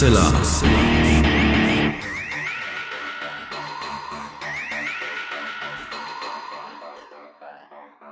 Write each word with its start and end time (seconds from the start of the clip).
Huxilla. 0.00 0.32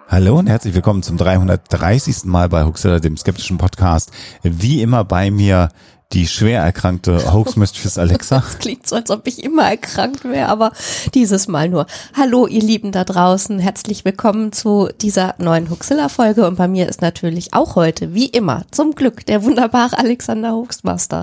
Hallo 0.06 0.38
und 0.38 0.48
herzlich 0.48 0.74
willkommen 0.74 1.02
zum 1.02 1.16
330. 1.16 2.24
Mal 2.24 2.50
bei 2.50 2.64
Huxilla, 2.64 3.00
dem 3.00 3.16
skeptischen 3.16 3.56
Podcast. 3.56 4.12
Wie 4.42 4.82
immer 4.82 5.04
bei 5.04 5.30
mir 5.30 5.70
die 6.14 6.26
schwer 6.26 6.62
erkrankte 6.62 7.34
Hoax 7.34 7.56
Mistress 7.56 7.98
Alexa. 7.98 8.38
Das 8.38 8.58
klingt 8.58 8.86
so, 8.86 8.96
als 8.96 9.10
ob 9.10 9.26
ich 9.26 9.44
immer 9.44 9.64
erkrankt 9.64 10.24
wäre, 10.24 10.48
aber 10.48 10.72
dieses 11.12 11.48
Mal 11.48 11.68
nur. 11.68 11.86
Hallo, 12.16 12.46
ihr 12.46 12.62
Lieben 12.62 12.92
da 12.92 13.04
draußen. 13.04 13.58
Herzlich 13.58 14.06
willkommen 14.06 14.52
zu 14.52 14.88
dieser 15.02 15.34
neuen 15.38 15.68
Huxilla-Folge. 15.68 16.46
Und 16.46 16.56
bei 16.56 16.66
mir 16.66 16.88
ist 16.88 17.02
natürlich 17.02 17.52
auch 17.52 17.76
heute, 17.76 18.14
wie 18.14 18.26
immer, 18.26 18.64
zum 18.70 18.94
Glück, 18.94 19.26
der 19.26 19.44
wunderbare 19.44 19.98
Alexander 19.98 20.52
Hoaxmaster. 20.52 21.22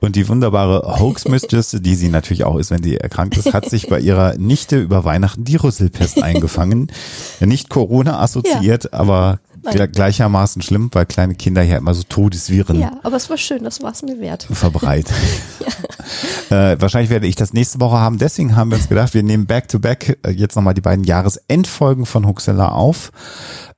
Und 0.00 0.16
die 0.16 0.26
wunderbare 0.26 0.98
Hoax 0.98 1.28
Mistress, 1.28 1.70
die 1.80 1.94
sie 1.94 2.08
natürlich 2.08 2.44
auch 2.44 2.56
ist, 2.56 2.70
wenn 2.70 2.82
sie 2.82 2.96
erkrankt 2.96 3.36
ist, 3.36 3.52
hat 3.52 3.68
sich 3.68 3.88
bei 3.88 4.00
ihrer 4.00 4.38
Nichte 4.38 4.78
über 4.80 5.04
Weihnachten 5.04 5.44
die 5.44 5.56
Rüsselpest 5.56 6.22
eingefangen. 6.22 6.90
Nicht 7.40 7.68
Corona 7.68 8.20
assoziiert, 8.20 8.84
ja. 8.84 8.92
aber 8.94 9.40
Nein. 9.62 9.92
gleichermaßen 9.92 10.62
schlimm, 10.62 10.90
weil 10.92 11.06
kleine 11.06 11.34
Kinder 11.34 11.62
ja 11.62 11.78
immer 11.78 11.94
so 11.94 12.02
Todesviren. 12.02 12.78
Ja, 12.80 12.98
aber 13.02 13.16
es 13.16 13.30
war 13.30 13.36
schön, 13.36 13.62
das 13.64 13.82
war 13.82 13.92
es 13.92 14.02
mir 14.02 14.20
wert. 14.20 14.46
Verbreitet. 14.50 15.14
ja. 16.50 16.72
äh, 16.72 16.80
wahrscheinlich 16.80 17.10
werde 17.10 17.26
ich 17.26 17.36
das 17.36 17.52
nächste 17.52 17.80
Woche 17.80 17.98
haben. 17.98 18.18
Deswegen 18.18 18.56
haben 18.56 18.70
wir 18.70 18.76
uns 18.76 18.88
gedacht, 18.88 19.14
wir 19.14 19.22
nehmen 19.22 19.46
back 19.46 19.68
to 19.68 19.78
back 19.78 20.18
äh, 20.26 20.30
jetzt 20.30 20.56
nochmal 20.56 20.74
die 20.74 20.80
beiden 20.80 21.04
Jahresendfolgen 21.04 22.06
von 22.06 22.26
Huxella 22.26 22.70
auf, 22.70 23.12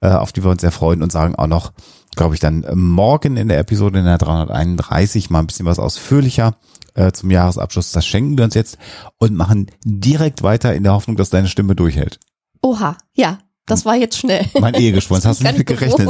äh, 0.01 0.09
auf 0.09 0.33
die 0.33 0.43
wir 0.43 0.51
uns 0.51 0.63
sehr 0.63 0.73
freuen 0.73 1.03
und 1.03 1.13
sagen 1.13 1.35
auch 1.35 1.47
noch, 1.47 1.73
glaube 2.17 2.35
ich, 2.35 2.41
dann 2.41 2.65
morgen 2.75 3.37
in 3.37 3.49
der 3.49 3.59
Episode 3.59 3.99
in 3.99 4.05
der 4.05 4.19
331 4.19 5.31
mal 5.31 5.41
ein 5.41 5.47
bisschen 5.47 5.67
was 5.67 5.79
ausführlicher 5.79 6.57
äh, 6.95 7.13
zum 7.13 7.31
Jahresabschluss. 7.31 7.93
Das 7.93 8.07
schenken 8.07 8.39
wir 8.39 8.45
uns 8.45 8.55
jetzt 8.55 8.79
und 9.19 9.35
machen 9.35 9.71
direkt 9.85 10.43
weiter 10.43 10.75
in 10.75 10.85
der 10.85 10.93
Hoffnung, 10.93 11.17
dass 11.17 11.31
deine 11.31 11.49
Stimme 11.49 11.75
durchhält. 11.75 12.19
Oha, 12.63 12.97
ja, 13.13 13.39
das 13.67 13.85
war 13.85 13.97
jetzt 13.97 14.19
schnell. 14.19 14.45
Mein 14.61 14.75
Ehegespann, 14.75 15.23
hast 15.25 15.41
du 15.41 15.45
nicht 15.45 15.59
mit 15.59 15.67
gerechnet? 15.67 16.09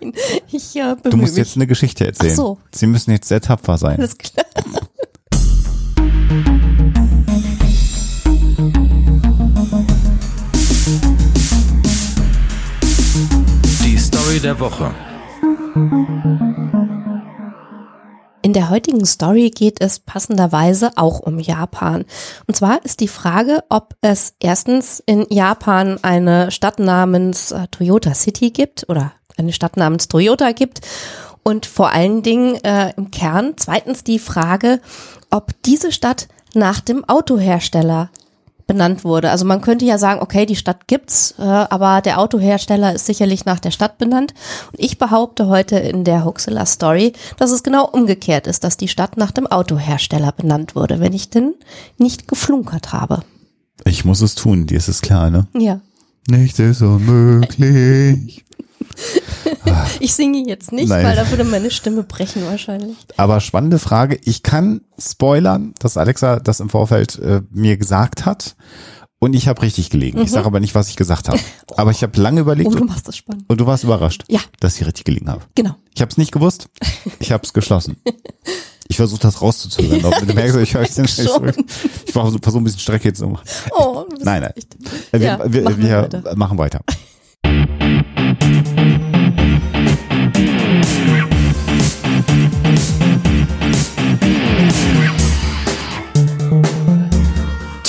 ich 0.52 0.76
äh, 0.76 0.96
Du 1.02 1.16
musst 1.16 1.36
jetzt 1.36 1.56
eine 1.56 1.66
Geschichte 1.66 2.06
erzählen. 2.06 2.32
Ach 2.32 2.36
so. 2.36 2.58
Sie 2.74 2.86
müssen 2.86 3.10
jetzt 3.10 3.28
sehr 3.28 3.40
tapfer 3.40 3.76
sein. 3.78 3.98
Alles 3.98 4.16
klar. 4.16 4.46
Die 13.84 13.98
Story 13.98 14.40
der 14.40 14.58
Woche. 14.58 14.94
In 18.42 18.52
der 18.52 18.70
heutigen 18.70 19.06
Story 19.06 19.50
geht 19.50 19.80
es 19.80 20.00
passenderweise 20.00 20.90
auch 20.96 21.20
um 21.20 21.38
Japan. 21.38 22.04
Und 22.48 22.56
zwar 22.56 22.84
ist 22.84 22.98
die 22.98 23.08
Frage, 23.08 23.62
ob 23.68 23.94
es 24.00 24.34
erstens 24.40 25.00
in 25.06 25.26
Japan 25.30 25.98
eine 26.02 26.50
Stadt 26.50 26.80
namens 26.80 27.52
äh, 27.52 27.68
Toyota 27.70 28.14
City 28.14 28.50
gibt 28.50 28.88
oder 28.88 29.12
eine 29.38 29.52
Stadt 29.52 29.76
namens 29.76 30.08
Toyota 30.08 30.50
gibt 30.50 30.80
und 31.44 31.66
vor 31.66 31.90
allen 31.90 32.24
Dingen 32.24 32.56
äh, 32.64 32.92
im 32.96 33.12
Kern 33.12 33.54
zweitens 33.56 34.02
die 34.02 34.18
Frage, 34.18 34.80
ob 35.30 35.52
diese 35.62 35.92
Stadt 35.92 36.26
nach 36.52 36.80
dem 36.80 37.08
Autohersteller 37.08 38.10
benannt 38.66 39.04
wurde. 39.04 39.30
Also 39.30 39.44
man 39.44 39.60
könnte 39.60 39.84
ja 39.84 39.98
sagen, 39.98 40.20
okay, 40.20 40.46
die 40.46 40.56
Stadt 40.56 40.86
gibt's, 40.86 41.34
äh, 41.38 41.42
aber 41.42 42.00
der 42.00 42.18
Autohersteller 42.18 42.94
ist 42.94 43.06
sicherlich 43.06 43.44
nach 43.44 43.60
der 43.60 43.70
Stadt 43.70 43.98
benannt. 43.98 44.34
Und 44.72 44.80
ich 44.80 44.98
behaupte 44.98 45.48
heute 45.48 45.76
in 45.76 46.04
der 46.04 46.24
Huxela 46.24 46.66
Story, 46.66 47.12
dass 47.38 47.50
es 47.50 47.62
genau 47.62 47.86
umgekehrt 47.86 48.46
ist, 48.46 48.64
dass 48.64 48.76
die 48.76 48.88
Stadt 48.88 49.16
nach 49.16 49.30
dem 49.30 49.46
Autohersteller 49.46 50.32
benannt 50.32 50.74
wurde, 50.74 51.00
wenn 51.00 51.12
ich 51.12 51.30
denn 51.30 51.54
nicht 51.98 52.28
geflunkert 52.28 52.92
habe. 52.92 53.22
Ich 53.84 54.04
muss 54.04 54.20
es 54.20 54.34
tun, 54.34 54.66
dir 54.66 54.78
ist 54.78 54.88
es 54.88 55.00
klar, 55.00 55.30
ne? 55.30 55.46
Ja. 55.56 55.80
Nichts 56.28 56.58
ist 56.60 56.82
unmöglich. 56.82 58.44
Ich 60.00 60.14
singe 60.14 60.46
jetzt 60.46 60.72
nicht, 60.72 60.88
Nein. 60.88 61.04
weil 61.04 61.16
da 61.16 61.28
würde 61.30 61.44
meine 61.44 61.70
Stimme 61.70 62.02
brechen 62.02 62.44
wahrscheinlich. 62.46 62.96
Aber 63.16 63.40
spannende 63.40 63.78
Frage. 63.78 64.18
Ich 64.24 64.42
kann 64.42 64.82
spoilern, 64.98 65.74
dass 65.78 65.96
Alexa 65.96 66.40
das 66.40 66.60
im 66.60 66.68
Vorfeld 66.68 67.18
äh, 67.18 67.42
mir 67.50 67.76
gesagt 67.76 68.24
hat. 68.24 68.56
Und 69.18 69.34
ich 69.34 69.46
habe 69.46 69.62
richtig 69.62 69.90
gelegen. 69.90 70.18
Mhm. 70.18 70.24
Ich 70.24 70.32
sage 70.32 70.46
aber 70.46 70.58
nicht, 70.58 70.74
was 70.74 70.88
ich 70.88 70.96
gesagt 70.96 71.28
habe. 71.28 71.38
Aber 71.76 71.92
ich 71.92 72.02
habe 72.02 72.20
lange 72.20 72.40
überlegt. 72.40 72.68
Oh, 72.68 72.74
du 72.74 72.84
machst 72.84 73.06
das 73.06 73.16
spannend. 73.16 73.44
Und 73.46 73.60
du 73.60 73.66
warst 73.66 73.84
überrascht, 73.84 74.24
ja. 74.28 74.40
dass 74.58 74.80
ich 74.80 74.84
richtig 74.84 75.04
gelegen 75.04 75.30
habe. 75.30 75.42
Genau. 75.54 75.76
Ich 75.94 76.00
habe 76.00 76.10
es 76.10 76.18
nicht 76.18 76.32
gewusst. 76.32 76.68
Ich 77.20 77.30
habe 77.30 77.44
es 77.44 77.52
geschlossen. 77.54 77.98
Ich 78.88 78.96
versuche 78.96 79.20
das 79.20 79.40
rauszuzögern. 79.40 80.00
du 80.26 80.34
merkst, 80.34 80.56
ich, 80.56 80.74
ich, 80.74 80.98
ich, 80.98 81.18
ich 81.20 82.12
versuche 82.12 82.58
ein 82.58 82.64
bisschen 82.64 82.80
Strecke 82.80 83.12
zu 83.12 83.28
machen. 83.28 83.46
Oh, 83.70 84.06
nein, 84.22 84.42
nein. 84.42 84.52
Wir, 85.12 85.20
ja, 85.20 85.52
wir, 85.52 85.62
machen, 85.62 85.82
wir 85.82 86.02
weiter. 86.02 86.36
machen 86.36 86.58
weiter. 86.58 86.80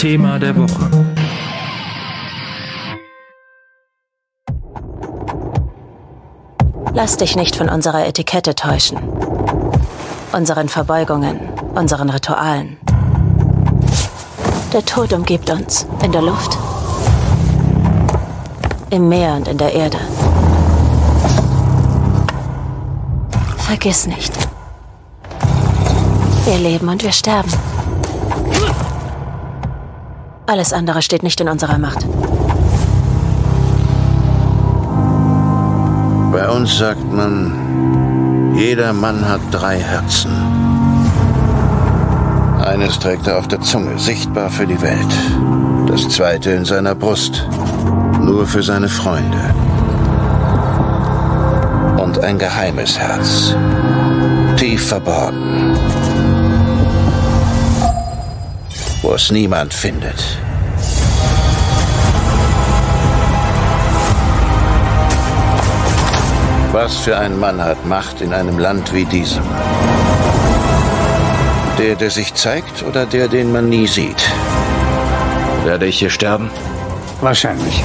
Thema 0.04 0.38
der 0.38 0.56
Woche. 0.58 0.90
Lass 6.94 7.18
dich 7.18 7.36
nicht 7.36 7.56
von 7.56 7.70
unserer 7.70 8.06
Etikette 8.06 8.54
täuschen. 8.54 9.00
Unseren 10.34 10.68
Verbeugungen, 10.68 11.40
unseren 11.74 12.10
Ritualen. 12.10 12.78
Der 14.74 14.84
Tod 14.84 15.14
umgibt 15.14 15.50
uns 15.50 15.88
in 16.04 16.12
der 16.12 16.22
Luft, 16.22 16.58
im 18.90 19.08
Meer 19.08 19.36
und 19.36 19.48
in 19.48 19.58
der 19.58 19.74
Erde. 19.74 20.00
Vergiss 23.66 24.08
nicht. 24.08 24.34
Wir 26.46 26.58
leben 26.58 26.90
und 26.90 27.02
wir 27.02 27.12
sterben. 27.12 27.52
Alles 30.46 30.74
andere 30.74 31.02
steht 31.02 31.24
nicht 31.24 31.40
in 31.40 31.48
unserer 31.48 31.78
Macht. 31.78 32.06
Bei 36.32 36.50
uns 36.50 36.78
sagt 36.78 37.12
man, 37.12 38.54
jeder 38.56 38.92
Mann 38.92 39.28
hat 39.28 39.42
drei 39.52 39.80
Herzen. 39.80 40.32
Eines 42.66 43.00
trägt 43.00 43.28
er 43.28 43.40
auf 43.40 43.48
der 43.48 43.62
Zunge, 43.62 43.98
sichtbar 43.98 44.50
für 44.50 44.68
die 44.68 44.82
Welt. 44.82 45.14
Das 45.88 46.10
zweite 46.10 46.52
in 46.52 46.66
seiner 46.66 46.96
Brust, 46.96 47.48
nur 48.20 48.46
für 48.46 48.64
seine 48.64 48.90
Freunde. 48.90 49.38
Und 52.14 52.24
ein 52.24 52.38
geheimes 52.38 53.00
Herz, 53.00 53.56
tief 54.56 54.88
verborgen 54.88 55.74
wo 59.04 59.14
es 59.14 59.30
niemand 59.32 59.74
findet. 59.74 60.16
Was 66.72 66.98
für 66.98 67.18
ein 67.18 67.38
Mann 67.38 67.62
hat 67.62 67.86
Macht 67.86 68.22
in 68.22 68.34
einem 68.34 68.58
Land 68.58 68.94
wie 68.94 69.06
diesem? 69.06 69.44
Der, 71.78 71.96
der 71.96 72.10
sich 72.10 72.34
zeigt 72.34 72.84
oder 72.84 73.06
der, 73.06 73.28
den 73.28 73.52
man 73.52 73.70
nie 73.70 73.88
sieht? 73.88 74.24
Werde 75.66 75.86
ich 75.86 76.00
hier 76.00 76.10
sterben? 76.10 76.50
Wahrscheinlich. 77.22 77.84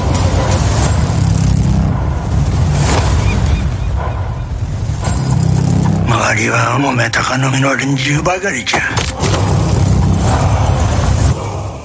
Mari 6.38 6.50
wa 6.50 6.78
mo 6.78 6.92
me 6.92 7.10
takanomi 7.10 7.58
no 7.60 7.70
rinju 7.74 8.22
bagari 8.22 8.64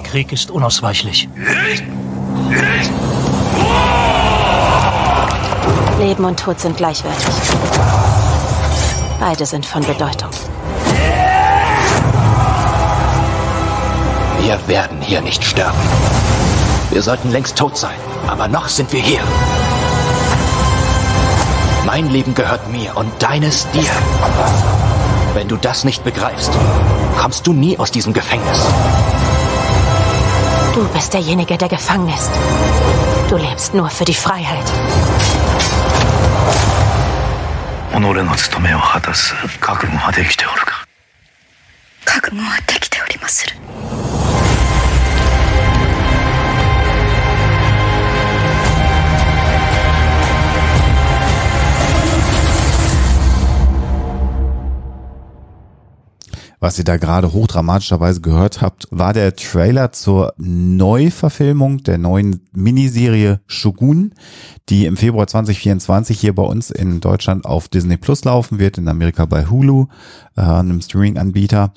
Krieg 0.04 0.32
ist 0.32 0.52
unausweichlich. 0.52 1.28
Leben 5.98 6.26
und 6.26 6.40
Tod 6.40 6.60
sind 6.60 6.78
gleichwertig. 6.78 7.34
Beide 9.20 9.44
sind 9.48 9.66
von 9.66 9.82
Bedeutung. 9.84 10.30
Wir 14.42 14.60
werden 14.68 15.02
hier 15.02 15.22
nicht 15.22 15.44
sterben. 15.44 15.80
Wir 16.92 17.02
sollten 17.02 17.32
längst 17.32 17.56
tot 17.56 17.76
sein, 17.76 17.98
aber 18.28 18.48
noch 18.48 18.68
sind 18.68 18.94
wir 18.94 19.02
hier. 19.02 19.22
Mein 21.86 22.10
Leben 22.10 22.34
gehört 22.34 22.70
mir 22.70 22.96
und 22.96 23.12
deines 23.22 23.70
dir. 23.72 23.90
Wenn 25.34 25.48
du 25.48 25.58
das 25.58 25.84
nicht 25.84 26.04
begreifst, 26.04 26.52
kommst 27.20 27.46
du 27.46 27.54
nie 27.54 27.78
aus 27.78 27.92
diesem 27.92 28.14
Gefängnis. 28.14 28.66
Du 30.74 30.88
bist 30.88 31.14
derjenige, 31.14 31.58
der 31.58 31.70
gefangen 31.70 32.08
ist. 32.10 32.32
Du 33.30 33.38
lebst 33.38 33.74
nur 33.74 33.90
für 33.90 34.06
die 34.06 34.14
Freiheit. 34.14 34.66
Was 56.64 56.78
ihr 56.78 56.86
da 56.86 56.96
gerade 56.96 57.34
hochdramatischerweise 57.34 58.22
gehört 58.22 58.62
habt, 58.62 58.88
war 58.90 59.12
der 59.12 59.36
Trailer 59.36 59.92
zur 59.92 60.34
Neuverfilmung 60.38 61.84
der 61.84 61.98
neuen 61.98 62.40
Miniserie 62.54 63.42
Shogun, 63.48 64.14
die 64.70 64.86
im 64.86 64.96
Februar 64.96 65.28
2024 65.28 66.18
hier 66.18 66.34
bei 66.34 66.44
uns 66.44 66.72
in 66.72 67.02
Deutschland 67.02 67.44
auf 67.44 67.68
Disney 67.68 67.98
Plus 67.98 68.24
laufen 68.24 68.60
wird, 68.60 68.78
in 68.78 68.88
Amerika 68.88 69.26
bei 69.26 69.50
Hulu, 69.50 69.88
äh, 70.38 70.42
einem 70.42 70.80
Streaming-Anbieter. 70.80 71.74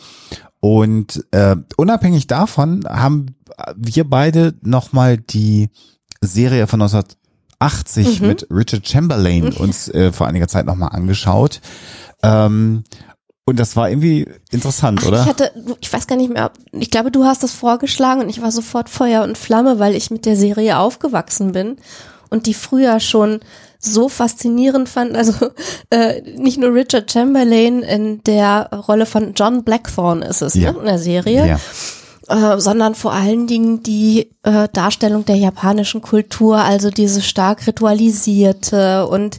Und 0.61 1.27
äh, 1.33 1.57
unabhängig 1.77 2.29
davon 2.29 2.85
haben 2.89 3.35
wir 3.75 4.09
beide 4.09 4.55
nochmal 4.63 5.19
die 5.19 5.69
Serie 6.21 6.69
von 6.69 6.81
1980 6.81 8.21
Mhm. 8.21 8.27
mit 8.29 8.47
Richard 8.53 8.87
Chamberlain 8.87 9.53
uns 9.53 9.89
äh, 9.89 10.13
vor 10.13 10.29
einiger 10.29 10.47
Zeit 10.47 10.65
nochmal 10.65 10.91
angeschaut. 10.93 11.61
Ähm, 12.23 12.85
und 13.49 13.61
das 13.61 13.77
war 13.77 13.89
irgendwie 13.89 14.27
interessant, 14.51 15.07
oder? 15.07 15.23
Ich 15.23 15.29
hatte, 15.29 15.53
ich 15.81 15.93
weiß 15.93 16.09
gar 16.09 16.17
nicht 16.17 16.33
mehr, 16.33 16.51
ich 16.73 16.91
glaube, 16.91 17.13
du 17.13 17.25
hast 17.25 17.45
das 17.45 17.53
vorgeschlagen 17.53 18.21
und 18.21 18.29
ich 18.29 18.43
war 18.43 18.51
sofort 18.51 18.91
Feuer 18.91 19.23
und 19.23 19.39
Flamme, 19.39 19.79
weil 19.79 19.95
ich 19.95 20.11
mit 20.11 20.27
der 20.27 20.37
Serie 20.37 20.79
aufgewachsen 20.79 21.53
bin 21.53 21.77
und 22.29 22.47
die 22.47 22.55
früher 22.55 22.99
schon 22.99 23.39
so 23.79 24.09
faszinierend 24.09 24.89
fand. 24.89 25.17
Also 25.17 25.33
äh, 25.91 26.23
nicht 26.37 26.59
nur 26.59 26.75
Richard 26.75 27.11
Chamberlain 27.11 27.83
in 27.83 28.25
der 28.25 28.69
Rolle 28.89 29.07
von 29.07 29.35
John 29.35 29.63
Blackthorne 29.63 30.27
ist 30.27 30.43
es 30.43 30.55
Ja. 30.55 30.73
ne, 30.73 30.79
in 30.81 30.87
der 30.87 30.99
Serie. 30.99 31.47
ja. 31.47 32.55
äh, 32.55 32.61
sondern 32.61 32.97
vor 32.97 33.13
allen 33.13 33.47
Dingen 33.47 33.85
die 33.85 34.33
äh, 34.43 34.69
Darstellung 34.73 35.25
der 35.25 35.37
japanischen 35.37 36.03
Kultur, 36.03 36.59
also 36.59 36.91
diese 36.91 37.23
stark 37.23 37.65
ritualisierte 37.69 39.07
und 39.07 39.37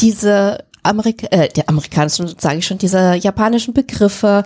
diese 0.00 0.67
Amerika 0.82 1.26
äh, 1.30 1.48
der 1.48 1.68
amerikanischen, 1.68 2.34
sage 2.38 2.58
ich 2.58 2.66
schon, 2.66 2.78
diese 2.78 3.14
japanischen 3.14 3.74
Begriffe. 3.74 4.44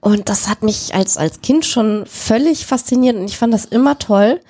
Und 0.00 0.28
das 0.28 0.48
hat 0.48 0.62
mich 0.62 0.94
als, 0.94 1.16
als 1.16 1.40
Kind 1.40 1.64
schon 1.66 2.04
völlig 2.06 2.66
fasziniert 2.66 3.16
und 3.16 3.24
ich 3.24 3.36
fand 3.36 3.52
das 3.52 3.64
immer 3.64 3.98
toll. 3.98 4.40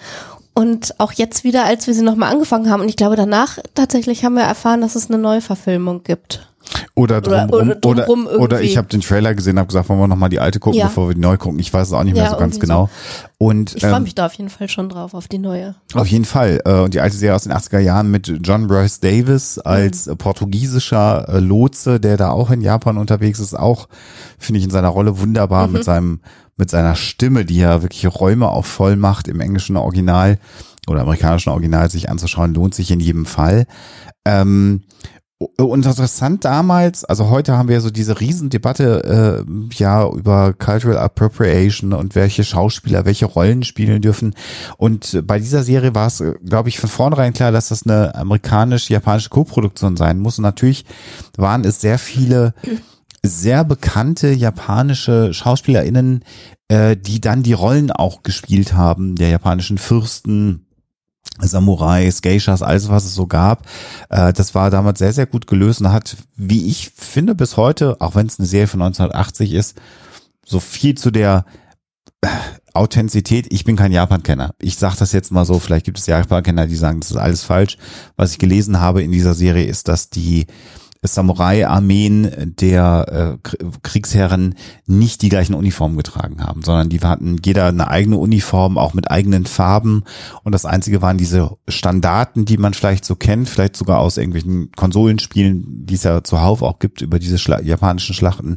Und 0.55 0.99
auch 0.99 1.12
jetzt 1.12 1.44
wieder, 1.44 1.65
als 1.65 1.87
wir 1.87 1.94
sie 1.94 2.03
nochmal 2.03 2.32
angefangen 2.32 2.69
haben. 2.69 2.81
Und 2.81 2.88
ich 2.88 2.97
glaube, 2.97 3.15
danach 3.15 3.59
tatsächlich 3.75 4.25
haben 4.25 4.35
wir 4.35 4.43
erfahren, 4.43 4.81
dass 4.81 4.97
es 4.97 5.09
eine 5.09 5.19
Neuverfilmung 5.19 6.03
gibt. 6.03 6.49
Oder 6.94 7.20
drumrum, 7.20 7.50
oder 7.50 7.62
oder, 7.76 7.87
oder, 7.87 8.05
drumrum 8.06 8.26
irgendwie. 8.41 8.65
ich 8.65 8.76
habe 8.76 8.88
den 8.88 9.00
Trailer 9.00 9.35
gesehen, 9.35 9.59
habe 9.59 9.69
gesagt, 9.69 9.88
wollen 9.88 10.00
wir 10.00 10.09
nochmal 10.09 10.29
die 10.29 10.41
alte 10.41 10.59
gucken, 10.61 10.79
Ja. 10.81 10.87
bevor 10.87 11.09
wir 11.09 11.15
die 11.15 11.20
neu 11.20 11.37
gucken. 11.37 11.59
Ich 11.59 11.73
weiß 11.73 11.88
es 11.88 11.93
auch 11.93 12.03
nicht 12.05 12.15
mehr 12.15 12.25
Ja, 12.25 12.31
so 12.31 12.37
ganz 12.37 12.59
genau. 12.61 12.91
Und 13.38 13.75
Ich 13.76 13.82
freue 13.82 13.97
ähm, 13.97 14.03
mich 14.03 14.15
da 14.15 14.26
auf 14.26 14.35
jeden 14.35 14.50
Fall 14.50 14.69
schon 14.69 14.88
drauf, 14.88 15.15
auf 15.15 15.29
die 15.29 15.38
neue. 15.38 15.76
auf 15.94 16.06
jeden 16.09 16.25
Fall. 16.25 16.61
Äh, 16.65 16.81
und 16.81 16.94
die 16.94 17.00
alte 17.00 17.17
Serie 17.17 17.37
aus 17.37 17.44
den 17.44 17.53
80er 17.53 17.79
Jahren 17.79 18.11
mit 18.11 18.32
John 18.43 18.67
Bryce 18.67 19.00
Davis 19.00 19.59
als 19.59 20.06
äh, 20.09 20.17
portugiesischer 20.17 21.29
äh, 21.29 21.38
Lotse, 21.38 22.00
der 22.00 22.17
da 22.17 22.31
auch 22.31 22.50
in 22.50 22.61
Japan 22.61 22.99
unterwegs 22.99 23.38
ist, 23.38 23.55
auch, 23.59 23.88
finde 24.38 24.59
ich, 24.59 24.65
in 24.65 24.70
seiner 24.70 24.88
Rolle 24.88 25.19
wunderbar 25.20 25.69
mit 25.69 25.85
seinem, 25.85 26.20
mit 26.56 26.70
seiner 26.70 26.97
Stimme, 26.97 27.44
die 27.44 27.59
ja 27.59 27.82
wirklich 27.82 28.06
Räume 28.06 28.49
auch 28.49 28.65
voll 28.65 28.97
macht 28.97 29.29
im 29.29 29.41
englischen 29.41 29.76
Original 29.76 30.38
oder 30.88 31.03
amerikanischen 31.03 31.50
Original 31.50 31.91
sich 31.91 32.09
anzuschauen, 32.11 32.55
lohnt 32.55 32.75
sich 32.75 32.91
in 32.91 32.99
jedem 33.00 33.26
Fall. 33.26 33.67
Ähm, 34.25 34.82
und 35.38 35.87
interessant 35.87 36.44
damals, 36.44 37.05
also 37.05 37.31
heute 37.31 37.56
haben 37.56 37.69
wir 37.69 37.81
so 37.81 37.90
diese 37.90 38.19
Riesendebatte 38.19 39.44
äh, 39.46 39.75
ja 39.75 40.08
über 40.08 40.52
Cultural 40.52 40.99
Appropriation 40.99 41.93
und 41.93 42.17
welche 42.17 42.43
Schauspieler 42.43 43.05
welche 43.05 43.26
Rollen 43.26 43.62
spielen 43.62 44.02
dürfen. 44.02 44.35
Und 44.79 45.23
bei 45.25 45.38
dieser 45.38 45.62
Serie 45.62 45.94
war 45.94 46.08
es, 46.08 46.23
glaube 46.44 46.70
ich, 46.70 46.81
von 46.81 46.90
vornherein 46.90 47.35
klar, 47.35 47.52
dass 47.52 47.69
das 47.69 47.85
eine 47.85 48.17
amerikanisch-japanische 48.17 49.31
Co-Produktion 49.31 49.96
sein 49.96 50.19
muss. 50.19 50.38
Und 50.38 50.43
natürlich 50.43 50.85
waren 51.37 51.64
es 51.64 51.81
sehr 51.81 52.00
viele 52.00 52.52
sehr 53.25 53.64
bekannte 53.64 54.32
japanische 54.32 55.32
SchauspielerInnen, 55.32 56.25
äh, 56.69 56.96
die 56.96 57.20
dann 57.20 57.44
die 57.44 57.52
Rollen 57.52 57.93
auch 57.93 58.25
gespielt 58.25 58.73
haben, 58.73 59.14
der 59.14 59.29
japanischen 59.29 59.79
Fürsten, 59.79 60.68
Samurais, 61.41 62.23
Geishas, 62.23 62.63
alles 62.63 62.89
was 62.89 63.05
es 63.05 63.15
so 63.15 63.27
gab. 63.27 63.67
Äh, 64.09 64.33
das 64.33 64.55
war 64.55 64.71
damals 64.71 64.99
sehr, 64.99 65.13
sehr 65.13 65.27
gut 65.27 65.47
gelöst 65.47 65.81
und 65.81 65.93
hat, 65.93 66.17
wie 66.37 66.67
ich 66.67 66.91
finde, 66.95 67.35
bis 67.35 67.57
heute, 67.57 68.01
auch 68.01 68.15
wenn 68.15 68.27
es 68.27 68.39
eine 68.39 68.49
Serie 68.49 68.67
von 68.67 68.83
1980 68.83 69.53
ist, 69.53 69.77
so 70.45 70.61
viel 70.61 70.97
zu 70.97 71.11
der 71.11 71.45
äh, 72.23 72.29
Authentizität. 72.75 73.47
Ich 73.53 73.65
bin 73.65 73.77
kein 73.77 73.93
Japan-Kenner. 73.93 74.55
Ich 74.61 74.77
sage 74.77 74.97
das 74.99 75.13
jetzt 75.13 75.31
mal 75.31 75.45
so, 75.45 75.59
vielleicht 75.59 75.85
gibt 75.87 75.99
es 75.99 76.07
Japan-Kenner, 76.07 76.67
die 76.67 76.77
sagen, 76.77 77.01
das 77.01 77.11
ist 77.11 77.17
alles 77.17 77.45
falsch. 77.45 77.77
Was 78.17 78.33
ich 78.33 78.39
gelesen 78.39 78.81
habe 78.81 79.03
in 79.03 79.13
dieser 79.13 79.35
Serie 79.35 79.67
ist, 79.67 79.89
dass 79.89 80.11
die 80.11 80.47
Samurai-Armeen 81.03 82.55
der 82.59 83.39
äh, 83.43 83.49
Kr- 83.49 83.73
Kriegsherren 83.83 84.55
nicht 84.87 85.23
die 85.23 85.29
gleichen 85.29 85.55
Uniformen 85.55 85.97
getragen 85.97 86.43
haben, 86.43 86.62
sondern 86.62 86.89
die 86.89 87.00
hatten 87.00 87.37
jeder 87.45 87.67
eine 87.67 87.89
eigene 87.89 88.17
Uniform, 88.17 88.79
auch 88.79 88.95
mit 88.95 89.11
eigenen 89.11 89.47
Farben. 89.47 90.03
Und 90.43 90.53
das 90.53 90.65
Einzige 90.65 91.00
waren 91.03 91.19
diese 91.19 91.56
Standarten, 91.69 92.45
die 92.45 92.56
man 92.56 92.75
vielleicht 92.75 93.05
so 93.05 93.15
kennt, 93.15 93.49
vielleicht 93.49 93.77
sogar 93.77 94.00
aus 94.00 94.17
irgendwelchen 94.17 94.73
Konsolenspielen, 94.73 95.87
die 95.87 95.95
es 95.95 96.03
ja 96.03 96.25
zuhauf 96.25 96.62
auch 96.62 96.79
gibt 96.79 97.01
über 97.01 97.19
diese 97.19 97.39
Schla 97.39 97.61
japanischen 97.61 98.15
Schlachten. 98.15 98.56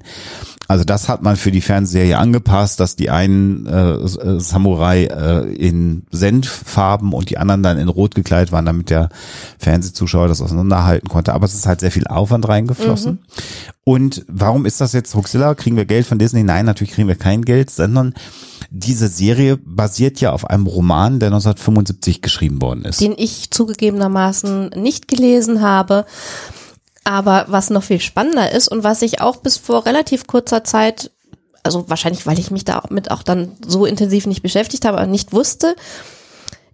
Also 0.67 0.85
das 0.85 1.09
hat 1.09 1.21
man 1.21 1.35
für 1.35 1.51
die 1.51 1.59
Fernsehserie 1.59 2.17
angepasst, 2.17 2.79
dass 2.79 2.95
die 2.95 3.09
einen 3.09 3.65
äh, 3.65 3.91
äh, 3.91 4.39
Samurai 4.39 5.03
äh, 5.03 5.53
in 5.53 6.03
Senffarben 6.11 7.11
und 7.11 7.29
die 7.29 7.37
anderen 7.37 7.61
dann 7.61 7.77
in 7.77 7.89
Rot 7.89 8.15
gekleidet 8.15 8.53
waren, 8.53 8.65
damit 8.65 8.89
der 8.89 9.09
Fernsehzuschauer 9.59 10.29
das 10.29 10.41
auseinanderhalten 10.41 11.09
konnte. 11.09 11.33
Aber 11.33 11.45
es 11.45 11.55
ist 11.55 11.67
halt 11.67 11.81
sehr 11.81 11.91
viel 11.91 12.07
Aufwand 12.07 12.30
reingeflossen. 12.47 13.19
Und 13.83 14.25
warum 14.27 14.65
ist 14.65 14.79
das 14.79 14.93
jetzt 14.93 15.15
Hoaxilla? 15.15 15.55
Kriegen 15.55 15.75
wir 15.75 15.85
Geld 15.85 16.05
von 16.05 16.19
Disney? 16.19 16.43
Nein, 16.43 16.65
natürlich 16.65 16.93
kriegen 16.93 17.07
wir 17.07 17.15
kein 17.15 17.43
Geld, 17.43 17.69
sondern 17.69 18.13
diese 18.69 19.07
Serie 19.07 19.57
basiert 19.57 20.21
ja 20.21 20.31
auf 20.31 20.49
einem 20.49 20.67
Roman, 20.67 21.19
der 21.19 21.27
1975 21.27 22.21
geschrieben 22.21 22.61
worden 22.61 22.85
ist. 22.85 23.01
den 23.01 23.15
ich 23.17 23.51
zugegebenermaßen 23.51 24.69
nicht 24.75 25.07
gelesen 25.07 25.61
habe. 25.61 26.05
Aber 27.03 27.45
was 27.47 27.69
noch 27.69 27.83
viel 27.83 27.99
spannender 27.99 28.51
ist 28.51 28.67
und 28.67 28.83
was 28.83 29.01
ich 29.01 29.21
auch 29.21 29.37
bis 29.37 29.57
vor 29.57 29.85
relativ 29.85 30.27
kurzer 30.27 30.63
Zeit, 30.63 31.11
also 31.63 31.89
wahrscheinlich, 31.89 32.27
weil 32.27 32.39
ich 32.39 32.51
mich 32.51 32.63
damit 32.63 33.09
auch 33.09 33.23
dann 33.23 33.53
so 33.65 33.85
intensiv 33.85 34.27
nicht 34.27 34.43
beschäftigt 34.43 34.85
habe, 34.85 34.99
aber 34.99 35.07
nicht 35.07 35.33
wusste, 35.33 35.75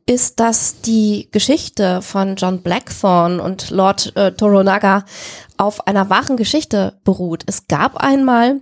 ist, 0.08 0.40
dass 0.40 0.82
die 0.82 1.28
Geschichte 1.32 2.02
von 2.02 2.36
John 2.38 2.62
Blackthorne 2.62 3.42
und 3.42 3.70
Lord 3.70 4.16
äh, 4.16 4.32
Toronaga 4.32 5.06
auf 5.58 5.86
einer 5.86 6.10
wahren 6.10 6.38
Geschichte 6.38 6.94
beruht. 7.04 7.44
Es 7.46 7.68
gab 7.68 7.98
einmal 7.98 8.62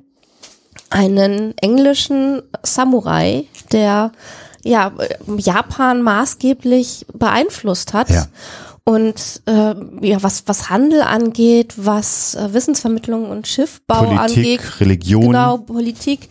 einen 0.89 1.57
englischen 1.57 2.41
Samurai, 2.63 3.45
der 3.71 4.11
ja 4.63 4.91
Japan 5.37 6.01
maßgeblich 6.01 7.05
beeinflusst 7.13 7.93
hat. 7.93 8.09
Ja. 8.09 8.25
Und 8.83 9.41
äh, 9.47 9.75
ja, 10.01 10.21
was, 10.21 10.43
was 10.47 10.69
Handel 10.69 11.01
angeht, 11.01 11.73
was 11.77 12.35
äh, 12.35 12.53
Wissensvermittlung 12.53 13.29
und 13.29 13.47
Schiffbau 13.47 14.03
Politik, 14.03 14.37
angeht, 14.37 14.79
Religion. 14.79 15.21
genau, 15.21 15.57
Politik. 15.57 16.29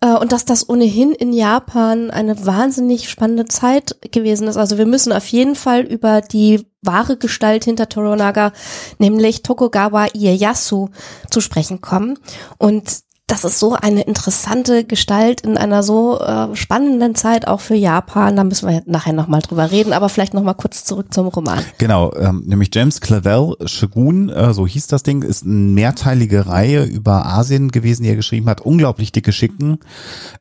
Äh, 0.00 0.14
und 0.14 0.32
dass 0.32 0.44
das 0.44 0.68
ohnehin 0.68 1.12
in 1.12 1.32
Japan 1.32 2.10
eine 2.10 2.46
wahnsinnig 2.46 3.08
spannende 3.08 3.46
Zeit 3.46 3.96
gewesen 4.12 4.48
ist. 4.48 4.56
Also 4.56 4.78
wir 4.78 4.86
müssen 4.86 5.12
auf 5.12 5.26
jeden 5.26 5.54
Fall 5.54 5.82
über 5.82 6.20
die 6.20 6.66
wahre 6.82 7.16
Gestalt 7.16 7.64
hinter 7.64 7.88
Toronaga, 7.88 8.52
nämlich 8.98 9.42
Tokugawa 9.42 10.06
Ieyasu, 10.14 10.88
zu 11.30 11.40
sprechen 11.40 11.80
kommen. 11.80 12.18
Und 12.58 13.07
das 13.28 13.44
ist 13.44 13.58
so 13.58 13.74
eine 13.74 14.02
interessante 14.02 14.84
Gestalt 14.84 15.42
in 15.42 15.58
einer 15.58 15.82
so 15.82 16.18
äh, 16.18 16.56
spannenden 16.56 17.14
Zeit 17.14 17.46
auch 17.46 17.60
für 17.60 17.74
Japan. 17.74 18.36
Da 18.36 18.42
müssen 18.42 18.68
wir 18.68 18.82
nachher 18.86 19.12
nochmal 19.12 19.42
drüber 19.42 19.70
reden, 19.70 19.92
aber 19.92 20.08
vielleicht 20.08 20.32
nochmal 20.32 20.54
kurz 20.54 20.84
zurück 20.84 21.12
zum 21.12 21.28
Roman. 21.28 21.62
Genau, 21.76 22.12
ähm, 22.14 22.42
nämlich 22.46 22.70
James 22.72 23.02
Clavell 23.02 23.54
Shogun, 23.66 24.30
äh, 24.30 24.54
so 24.54 24.66
hieß 24.66 24.86
das 24.86 25.02
Ding, 25.02 25.22
ist 25.22 25.44
eine 25.44 25.54
mehrteilige 25.54 26.46
Reihe 26.46 26.84
über 26.84 27.26
Asien 27.26 27.70
gewesen, 27.70 28.02
die 28.02 28.08
er 28.08 28.16
geschrieben 28.16 28.48
hat. 28.48 28.62
Unglaublich 28.62 29.12
dicke 29.12 29.32
Schicken. 29.32 29.78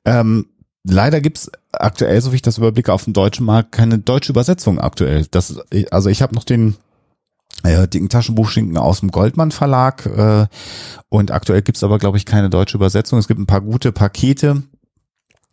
Ähm, 0.05 0.47
leider 0.85 1.19
gibt's 1.19 1.51
aktuell, 1.73 2.21
so 2.21 2.31
wie 2.31 2.37
ich 2.37 2.41
das 2.41 2.57
überblicke, 2.57 2.93
auf 2.93 3.03
dem 3.03 3.11
deutschen 3.11 3.45
Markt 3.45 3.73
keine 3.73 3.99
deutsche 3.99 4.31
Übersetzung 4.31 4.79
aktuell. 4.79 5.25
Das, 5.29 5.59
also 5.91 6.09
ich 6.09 6.21
habe 6.21 6.33
noch 6.35 6.45
den 6.45 6.77
dicken 7.63 8.09
Taschenbuchschinken 8.09 8.77
aus 8.77 9.01
dem 9.01 9.11
Goldmann 9.11 9.51
Verlag 9.51 10.05
äh, 10.05 10.47
und 11.09 11.31
aktuell 11.31 11.61
gibt's 11.61 11.83
aber, 11.83 11.97
glaube 11.97 12.17
ich, 12.17 12.25
keine 12.25 12.49
deutsche 12.49 12.77
Übersetzung. 12.77 13.19
Es 13.19 13.27
gibt 13.27 13.39
ein 13.39 13.47
paar 13.47 13.61
gute 13.61 13.91
Pakete, 13.91 14.63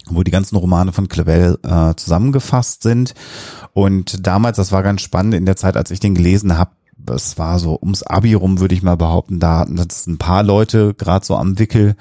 wo 0.06 0.22
die 0.22 0.30
ganzen 0.30 0.56
Romane 0.56 0.92
von 0.92 1.08
Clavell 1.08 1.58
äh, 1.62 1.94
zusammengefasst 1.96 2.82
sind. 2.82 3.14
Und 3.72 4.26
damals, 4.26 4.56
das 4.56 4.70
war 4.70 4.82
ganz 4.82 5.00
spannend, 5.00 5.34
in 5.34 5.46
der 5.46 5.56
Zeit, 5.56 5.76
als 5.76 5.90
ich 5.90 6.00
den 6.00 6.14
gelesen 6.14 6.56
habe, 6.56 6.72
es 7.08 7.38
war 7.38 7.58
so 7.58 7.78
ums 7.80 8.02
Abi 8.02 8.34
rum, 8.34 8.60
würde 8.60 8.74
ich 8.74 8.82
mal 8.82 8.96
behaupten, 8.96 9.40
da 9.40 9.58
hatten 9.58 9.76
das 9.76 10.06
ein 10.06 10.18
paar 10.18 10.42
Leute 10.42 10.94
gerade 10.94 11.24
so 11.24 11.36
am 11.36 11.58
Wickel, 11.58 11.96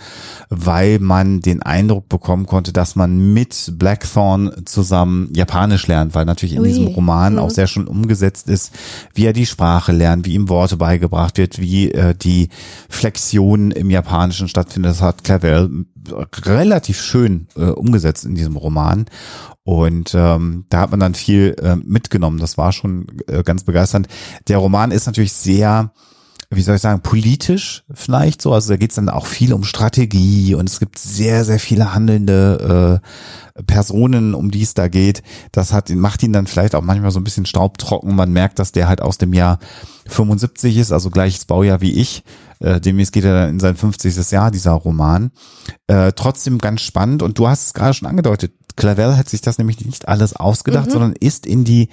weil 0.50 1.00
man 1.00 1.42
den 1.42 1.62
Eindruck 1.62 2.10
bekommen 2.10 2.46
konnte, 2.46 2.74
dass 2.74 2.96
man 2.96 3.34
mit 3.34 3.74
Blackthorn 3.78 4.52
zusammen 4.66 5.30
Japanisch 5.34 5.88
lernt, 5.88 6.16
weil 6.16 6.26
natürlich 6.26 6.56
in 6.56 6.62
Ui. 6.62 6.68
diesem 6.68 6.88
Roman 6.88 7.34
Mhm. 7.34 7.40
auch 7.40 7.50
sehr 7.50 7.68
schon 7.68 7.88
umgesetzt 7.88 8.50
ist, 8.50 8.72
wie 9.14 9.26
er 9.26 9.34
die 9.34 9.46
Sprache 9.46 9.92
lernt, 9.92 10.26
wie 10.26 10.34
ihm 10.34 10.50
Worte 10.50 10.78
beigebracht 10.78 11.38
wird, 11.38 11.60
wie 11.60 11.92
äh, 11.92 12.16
die 12.16 12.50
Flexion 12.90 13.72
im 13.72 13.90
Japanischen 13.90 14.48
stattfindet. 14.48 14.92
Das 14.92 15.02
hat 15.02 15.24
Clavel 15.24 15.86
relativ 16.12 17.02
schön 17.02 17.48
äh, 17.56 17.66
umgesetzt 17.66 18.26
in 18.26 18.36
diesem 18.36 18.56
Roman. 18.56 19.06
Und 19.64 20.14
ähm, 20.14 20.66
da 20.70 20.82
hat 20.82 20.92
man 20.92 21.00
dann 21.00 21.16
viel 21.16 21.56
äh, 21.62 21.76
mitgenommen. 21.76 22.40
Das 22.40 22.58
war 22.58 22.72
schon 22.72 23.08
äh, 23.28 23.44
ganz 23.44 23.64
begeisternd. 23.64 24.08
Der 24.48 24.58
Roman 24.58 24.92
ist 24.92 25.06
natürlich 25.06 25.34
sehr, 25.34 25.94
wie 26.50 26.62
soll 26.62 26.76
ich 26.76 26.82
sagen, 26.82 27.02
politisch 27.02 27.84
vielleicht 27.94 28.42
so. 28.42 28.54
Also 28.54 28.70
da 28.70 28.78
geht 28.78 28.92
es 28.92 28.96
dann 28.96 29.10
auch 29.10 29.26
viel 29.26 29.54
um 29.54 29.64
Strategie 29.64 30.56
und 30.56 30.70
es 30.70 30.80
gibt 30.80 31.00
sehr, 31.00 31.46
sehr 31.46 31.60
viele 31.60 31.94
handelnde 31.94 33.02
äh, 33.56 33.64
Personen, 33.64 34.34
um 34.34 34.52
die 34.52 34.64
es 34.64 34.74
da 34.74 34.88
geht. 34.88 35.24
Das 35.52 35.74
hat, 35.74 35.90
macht 35.90 36.24
ihn 36.24 36.34
dann 36.34 36.48
vielleicht 36.48 36.76
auch 36.76 36.82
manchmal 36.82 37.12
so 37.12 37.20
ein 37.20 37.24
bisschen 37.24 37.46
staubtrocken. 37.46 38.16
Man 38.16 38.32
merkt, 38.32 38.60
dass 38.60 38.72
der 38.72 38.88
halt 38.88 39.02
aus 39.02 39.18
dem 39.18 39.34
Jahr 39.34 39.60
75 40.08 40.78
ist, 40.78 40.92
also 40.92 41.10
gleiches 41.10 41.46
Baujahr 41.46 41.82
wie 41.82 41.94
ich. 41.94 42.24
Äh, 42.60 42.82
demnächst 42.82 43.14
geht 43.14 43.26
er 43.26 43.42
dann 43.42 43.50
in 43.52 43.60
sein 43.60 43.76
50. 43.76 44.32
Jahr, 44.32 44.52
dieser 44.52 44.72
Roman. 44.72 45.32
Äh, 45.88 46.14
trotzdem 46.14 46.58
ganz 46.58 46.82
spannend 46.82 47.22
und 47.22 47.38
du 47.38 47.48
hast 47.48 47.68
es 47.68 47.74
gerade 47.74 47.94
schon 47.94 48.08
angedeutet. 48.08 48.54
Clavel 48.76 49.18
hat 49.18 49.30
sich 49.30 49.42
das 49.42 49.60
nämlich 49.60 49.86
nicht 49.86 50.08
alles 50.08 50.36
ausgedacht, 50.36 50.90
sondern 50.92 51.14
ist 51.14 51.46
in 51.46 51.64
die 51.64 51.90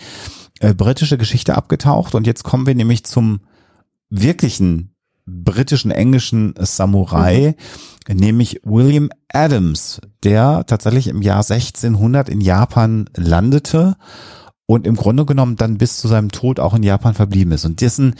äh, 0.61 0.73
britische 0.73 1.19
Geschichte 1.19 1.57
abgetaucht 1.57 2.14
und 2.14 2.26
jetzt 2.26 2.42
kommen 2.42 2.66
wir 2.66 2.75
nämlich 2.75 3.04
zum 3.04 3.40
wirklichen 4.11 4.95
britischen 5.26 5.90
englischen 5.90 6.55
Samurai, 6.59 7.55
nämlich 8.09 8.61
William 8.64 9.11
Adams, 9.33 10.00
der 10.25 10.64
tatsächlich 10.67 11.07
im 11.07 11.23
Jahr 11.23 11.45
1600 11.49 12.29
in 12.29 12.40
Japan 12.40 13.09
landete 13.17 13.97
und 14.67 14.87
im 14.87 14.97
Grunde 14.97 15.25
genommen 15.25 15.57
dann 15.57 15.79
bis 15.79 15.99
zu 15.99 16.09
seinem 16.09 16.31
Tod 16.31 16.61
auch 16.61 16.75
in 16.75 16.83
Japan 16.83 17.14
verblieben 17.14 17.52
ist. 17.52 17.64
Und 17.64 17.81
dessen 17.81 18.14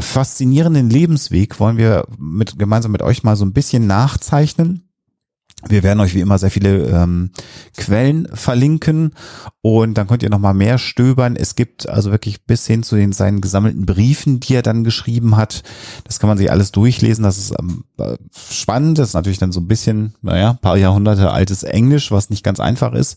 faszinierenden 0.00 0.90
Lebensweg 0.90 1.60
wollen 1.60 1.76
wir 1.76 2.06
mit, 2.18 2.58
gemeinsam 2.58 2.92
mit 2.92 3.02
euch 3.02 3.22
mal 3.22 3.36
so 3.36 3.44
ein 3.44 3.52
bisschen 3.52 3.86
nachzeichnen. 3.86 4.83
Wir 5.66 5.82
werden 5.82 6.00
euch 6.00 6.14
wie 6.14 6.20
immer 6.20 6.38
sehr 6.38 6.50
viele 6.50 6.88
ähm, 6.88 7.30
Quellen 7.76 8.28
verlinken 8.34 9.14
und 9.62 9.94
dann 9.94 10.06
könnt 10.06 10.22
ihr 10.22 10.30
noch 10.30 10.38
mal 10.38 10.52
mehr 10.52 10.78
stöbern. 10.78 11.36
Es 11.36 11.54
gibt 11.54 11.88
also 11.88 12.10
wirklich 12.10 12.44
bis 12.44 12.66
hin 12.66 12.82
zu 12.82 12.96
den 12.96 13.12
seinen 13.12 13.40
gesammelten 13.40 13.86
Briefen, 13.86 14.40
die 14.40 14.54
er 14.54 14.62
dann 14.62 14.84
geschrieben 14.84 15.36
hat. 15.36 15.62
Das 16.04 16.18
kann 16.18 16.28
man 16.28 16.36
sich 16.36 16.50
alles 16.50 16.70
durchlesen. 16.72 17.24
Das 17.24 17.38
ist 17.38 17.54
ähm, 17.58 17.84
äh, 17.98 18.16
spannend. 18.36 18.98
Das 18.98 19.08
ist 19.08 19.14
natürlich 19.14 19.38
dann 19.38 19.52
so 19.52 19.60
ein 19.60 19.68
bisschen, 19.68 20.14
naja, 20.20 20.58
paar 20.60 20.76
Jahrhunderte 20.76 21.30
altes 21.30 21.62
Englisch, 21.62 22.10
was 22.10 22.30
nicht 22.30 22.44
ganz 22.44 22.60
einfach 22.60 22.92
ist. 22.92 23.16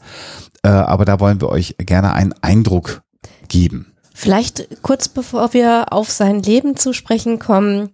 Äh, 0.64 0.70
aber 0.70 1.04
da 1.04 1.20
wollen 1.20 1.42
wir 1.42 1.50
euch 1.50 1.76
gerne 1.80 2.14
einen 2.14 2.34
Eindruck 2.42 3.02
geben. 3.50 3.94
Vielleicht 4.14 4.82
kurz 4.82 5.10
bevor 5.10 5.54
wir 5.54 5.94
auf 5.94 6.10
sein 6.10 6.42
Leben 6.42 6.76
zu 6.76 6.94
sprechen 6.94 7.38
kommen, 7.38 7.92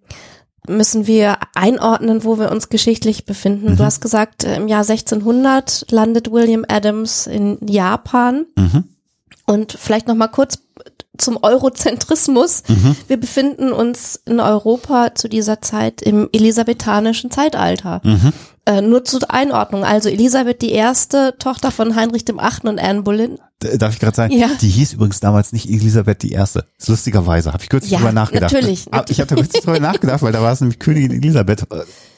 müssen 0.68 1.08
wir 1.08 1.38
einordnen, 1.56 2.24
wo 2.24 2.40
wir 2.40 2.52
uns 2.52 2.70
geschichtlich 2.70 3.26
befinden. 3.26 3.76
Du 3.76 3.84
hast 3.84 4.02
gesagt, 4.02 4.44
äh, 4.44 4.56
im 4.56 4.68
Jahr 4.68 4.84
1600 4.84 5.86
landet 5.92 6.32
William 6.32 6.66
Adams 6.68 7.28
in 7.28 7.58
Japan. 7.68 8.46
Mhm. 8.56 8.86
Und 9.46 9.74
vielleicht 9.74 10.08
noch 10.08 10.16
mal 10.16 10.30
kurz 10.30 10.60
zum 11.18 11.38
Eurozentrismus. 11.42 12.64
Wir 13.08 13.18
befinden 13.18 13.72
uns 13.72 14.20
in 14.26 14.40
Europa 14.40 15.14
zu 15.14 15.28
dieser 15.28 15.62
Zeit 15.62 16.02
im 16.02 16.30
elisabethanischen 16.32 17.30
Zeitalter. 17.30 18.02
Äh, 18.66 18.82
nur 18.82 19.04
zur 19.04 19.30
Einordnung. 19.30 19.84
Also 19.84 20.10
Elisabeth 20.10 20.62
die 20.62 20.72
erste, 20.72 21.36
Tochter 21.38 21.70
von 21.72 21.96
Heinrich 21.96 22.26
dem 22.26 22.40
Achten 22.40 22.68
und 22.68 22.80
Anne 22.80 23.02
Boleyn. 23.02 23.38
D- 23.64 23.78
Darf 23.78 23.94
ich 23.94 24.00
gerade 24.00 24.16
sagen, 24.16 24.34
Ja. 24.38 24.48
die 24.62 24.68
hieß 24.70 24.94
übrigens 24.94 25.20
damals 25.20 25.54
nicht 25.54 25.70
Elisabeth 25.70 26.22
die 26.22 26.32
Erste. 26.32 26.66
Ist 26.78 26.90
lustigerweise, 26.90 27.54
habe 27.54 27.64
ich 27.64 27.70
kürzlich 27.70 27.92
Ja, 27.92 28.00
drüber 28.00 28.12
nachgedacht. 28.12 28.52
natürlich, 28.54 28.86
Ah, 28.92 29.04
Ich 29.10 29.20
habe 29.20 29.28
da 29.30 29.36
kürzlich 29.36 29.64
drüber 29.64 29.80
nachgedacht, 29.80 30.22
weil 30.22 30.32
da 30.32 30.42
war 30.42 30.52
es 30.52 30.62
nämlich 30.62 30.80
Königin 30.80 31.12
Elisabeth. 31.12 31.64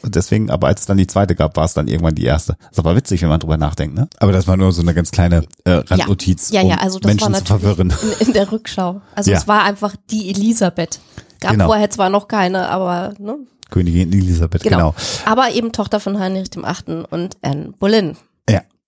Und 0.02 0.16
deswegen, 0.16 0.50
aber 0.52 0.68
als 0.68 0.82
es 0.82 0.86
dann 0.88 0.98
die 0.98 1.08
zweite 1.08 1.36
gab, 1.36 1.56
war 1.58 1.66
es 1.66 1.74
dann 1.74 1.88
irgendwann 1.88 2.16
die 2.16 2.26
erste. 2.26 2.58
Ist 2.72 2.80
aber 2.80 2.96
witzig, 2.96 3.22
wenn 3.22 3.30
man 3.30 3.40
drüber 3.40 3.58
nachdenkt, 3.58 3.96
ne? 3.96 4.08
Aber 4.20 4.32
das 4.32 4.48
war 4.48 4.58
nur 4.58 4.72
so 4.72 4.82
eine 4.82 4.94
ganz 4.94 5.12
kleine 5.12 5.44
äh, 5.64 5.72
Randnotiz, 5.72 6.52
Ja, 6.52 6.62
ja, 6.62 6.76
um 6.76 6.80
also 6.82 7.00
das 7.00 7.10
Menschen 7.10 7.34
war 7.34 7.44
zu 7.44 7.54
natürlich 7.54 7.76
verwirren. 7.76 7.94
In, 8.20 8.28
in 8.28 8.34
der 8.34 8.52
Rückschau. 8.52 9.02
Also 9.16 9.32
Ja. 9.32 9.38
es 9.38 9.48
war 9.48 9.64
einfach 9.64 9.96
die 10.12 10.30
Elisabeth. 10.30 11.00
Gab 11.40 11.52
Genau. 11.52 11.66
vorher 11.66 11.90
zwar 11.90 12.10
noch 12.10 12.28
keine, 12.28 12.70
aber 12.70 13.14
ne? 13.20 13.36
Königin 13.72 14.14
Elisabeth, 14.14 14.62
genau. 14.64 14.92
genau. 14.92 14.96
Aber 15.26 15.52
eben 15.52 15.72
Tochter 15.72 16.00
von 16.00 16.20
Heinrich 16.20 16.50
dem 16.52 16.64
Achten 16.66 17.04
und 17.04 17.38
Anne 17.42 17.74
Boleyn. 17.80 18.16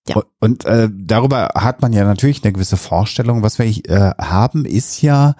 Ja. 0.08 0.22
Und 0.40 0.64
äh, 0.64 0.88
darüber 0.92 1.50
hat 1.54 1.82
man 1.82 1.92
ja 1.92 2.04
natürlich 2.04 2.42
eine 2.42 2.52
gewisse 2.52 2.76
Vorstellung. 2.76 3.42
Was 3.42 3.58
wir 3.58 3.66
äh, 3.66 4.12
haben, 4.18 4.64
ist 4.64 5.02
ja 5.02 5.34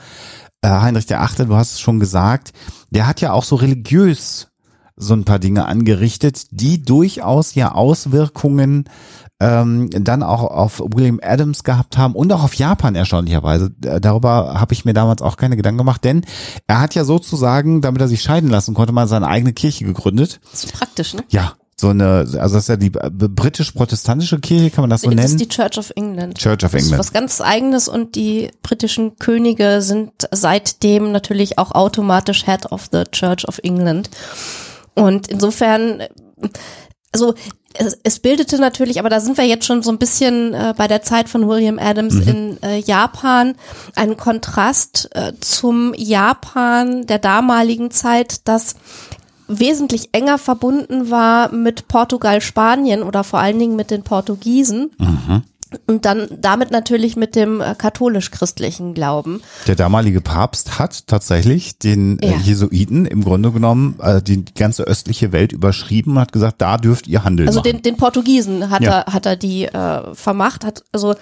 äh, 0.62 0.68
Heinrich 0.68 1.06
der 1.06 1.22
Achte, 1.22 1.46
du 1.46 1.56
hast 1.56 1.72
es 1.72 1.80
schon 1.80 2.00
gesagt, 2.00 2.52
der 2.90 3.06
hat 3.06 3.20
ja 3.20 3.32
auch 3.32 3.44
so 3.44 3.56
religiös 3.56 4.48
so 4.98 5.14
ein 5.14 5.25
paar 5.25 5.38
Dinge 5.38 5.66
angerichtet, 5.66 6.46
die 6.50 6.82
durchaus 6.82 7.54
ja 7.54 7.72
Auswirkungen 7.72 8.84
ähm, 9.40 9.88
dann 9.90 10.25
auch 10.25 10.42
auf 10.42 10.80
William 10.80 11.20
Adams 11.22 11.62
gehabt 11.62 11.96
haben 11.96 12.16
und 12.16 12.32
auch 12.32 12.42
auf 12.42 12.54
Japan 12.54 12.96
erstaunlicherweise. 12.96 13.72
Äh, 13.84 14.00
Darüber 14.00 14.58
habe 14.58 14.75
ich 14.75 14.84
mir 14.84 14.94
damals 14.94 15.22
auch 15.22 15.37
keine 15.37 15.56
Gedanken 15.56 15.78
gemacht, 15.78 16.02
denn 16.04 16.25
er 16.66 16.80
hat 16.80 16.96
ja 16.96 17.04
sozusagen, 17.04 17.80
damit 17.80 18.00
er 18.00 18.08
sich 18.08 18.22
scheiden 18.22 18.50
lassen 18.50 18.75
konnte, 18.75 18.92
mal 18.92 19.06
seine 19.06 19.28
eigene 19.28 19.52
Kirche 19.52 19.84
gegründet. 19.84 20.40
Das 20.50 20.64
ist 20.64 20.72
praktisch, 20.72 21.14
ne? 21.14 21.22
Ja, 21.28 21.52
so 21.80 21.90
eine, 21.90 22.26
also 22.38 22.38
das 22.38 22.54
ist 22.54 22.68
ja 22.68 22.76
die 22.76 22.92
äh, 22.94 23.08
britisch-protestantische 23.11 24.40
Kirche, 24.40 24.70
kann 24.70 24.82
man 24.82 24.90
das 24.90 25.02
so 25.02 25.11
das 25.11 25.14
nennen? 25.16 25.26
ist 25.28 25.40
die 25.40 25.49
Church 25.49 25.78
of 25.78 25.92
England. 25.94 26.37
Church 26.38 26.64
of 26.64 26.73
Das 26.73 26.82
ist 26.82 26.87
England. 26.88 26.99
was 26.99 27.12
ganz 27.12 27.40
eigenes 27.40 27.88
und 27.88 28.16
die 28.16 28.50
britischen 28.62 29.16
Könige 29.18 29.80
sind 29.80 30.11
seitdem 30.32 31.12
natürlich 31.12 31.58
auch 31.58 31.73
automatisch 31.73 32.44
Head 32.47 32.73
of 32.73 32.88
the 32.92 33.04
Church 33.12 33.47
of 33.47 33.58
England. 33.62 34.11
Und 34.94 35.28
insofern, 35.28 36.02
also 37.12 37.35
es, 37.75 37.97
es 38.02 38.18
bildete 38.18 38.58
natürlich, 38.58 38.99
aber 38.99 39.08
da 39.11 39.20
sind 39.20 39.37
wir 39.38 39.44
jetzt 39.44 39.64
schon 39.64 39.82
so 39.85 39.92
ein 39.92 39.99
bisschen 39.99 40.54
äh, 40.54 40.75
bei 40.76 40.88
der 40.88 41.02
Zeit 41.02 41.28
von 41.28 41.47
William 41.49 41.78
Adams 41.78 42.14
in 42.16 42.61
äh, 42.62 42.78
Japan, 42.78 43.54
einen 43.94 44.16
Kontrast 44.16 45.11
äh, 45.12 45.32
zum 45.40 45.94
Japan 45.94 47.06
der 47.06 47.18
damaligen 47.20 47.92
Zeit, 47.92 48.40
das 48.49 48.75
wesentlich 49.48 50.10
enger 50.12 50.38
verbunden 50.38 51.10
war 51.10 51.52
mit 51.52 51.88
Portugal, 51.88 52.40
Spanien 52.40 53.02
oder 53.02 53.24
vor 53.24 53.40
allen 53.40 53.58
Dingen 53.58 53.76
mit 53.76 53.90
den 53.90 54.02
Portugiesen. 54.04 54.90
Und 55.87 56.04
dann 56.06 56.28
damit 56.40 56.70
natürlich 56.70 57.16
mit 57.16 57.34
dem 57.37 57.60
äh, 57.60 57.75
katholisch-christlichen 57.76 58.94
Glauben. 58.94 59.42
Der 59.66 59.75
damalige 59.75 60.20
Papst 60.20 60.78
hat 60.78 61.06
tatsächlich 61.06 61.78
den 61.78 62.18
äh, 62.20 62.30
Ja. 62.30 62.37
Jesuiten 62.38 63.04
im 63.04 63.22
Grunde 63.22 63.52
genommen 63.52 63.96
äh, 64.00 64.22
die 64.22 64.44
ganze 64.46 64.84
östliche 64.84 65.30
Welt 65.32 65.52
überschrieben 65.52 66.12
und 66.14 66.20
hat 66.20 66.32
gesagt, 66.32 66.62
da 66.62 66.78
dürft 66.78 67.06
ihr 67.06 67.22
handeln 67.25 67.48
Also 67.48 67.60
machen. 67.60 67.72
den, 67.72 67.82
den 67.82 67.96
Portugiesen 67.96 68.70
hat 68.70 68.82
Ja. 68.82 69.00
er 69.00 69.12
hat 69.12 69.26
er 69.26 69.37
die 69.37 69.64
äh, 69.66 70.14
vermacht, 70.14 70.64
hat 70.64 70.84
also 70.92 71.14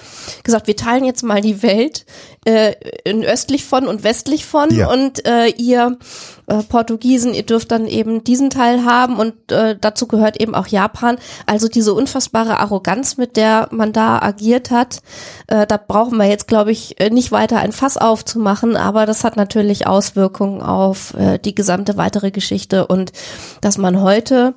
gesagt, 0.44 0.68
wir 0.68 0.76
teilen 0.76 1.04
jetzt 1.04 1.22
mal 1.24 1.40
die 1.40 1.62
Welt 1.62 2.06
äh, 2.44 2.72
in 3.04 3.24
östlich 3.24 3.64
von 3.64 3.86
und 3.88 4.04
westlich 4.04 4.46
von 4.46 4.72
Ja. 4.72 4.92
und 4.92 5.26
äh, 5.26 5.48
ihr 5.48 5.98
äh, 6.46 6.62
Portugiesen, 6.62 7.34
ihr 7.34 7.42
dürft 7.42 7.72
dann 7.72 7.88
eben 7.88 8.22
diesen 8.22 8.50
Teil 8.50 8.84
haben 8.84 9.16
und 9.16 9.50
äh, 9.50 9.76
dazu 9.80 10.06
gehört 10.06 10.40
eben 10.40 10.54
auch 10.54 10.68
Japan. 10.68 11.18
Also 11.46 11.66
diese 11.66 11.92
unfassbare 11.94 12.60
Arroganz, 12.60 13.16
mit 13.16 13.36
der 13.36 13.68
man 13.72 13.92
da 13.92 14.20
agiert 14.20 14.35
hat, 14.40 15.00
äh, 15.46 15.66
da 15.66 15.76
brauchen 15.76 16.18
wir 16.18 16.26
jetzt, 16.26 16.48
glaube 16.48 16.72
ich, 16.72 17.00
äh, 17.00 17.10
nicht 17.10 17.32
weiter 17.32 17.58
ein 17.58 17.72
Fass 17.72 17.96
aufzumachen, 17.96 18.76
aber 18.76 19.06
das 19.06 19.24
hat 19.24 19.36
natürlich 19.36 19.86
Auswirkungen 19.86 20.62
auf 20.62 21.14
äh, 21.14 21.38
die 21.38 21.54
gesamte 21.54 21.96
weitere 21.96 22.30
Geschichte 22.30 22.86
und 22.86 23.12
dass 23.60 23.78
man 23.78 24.00
heute 24.00 24.54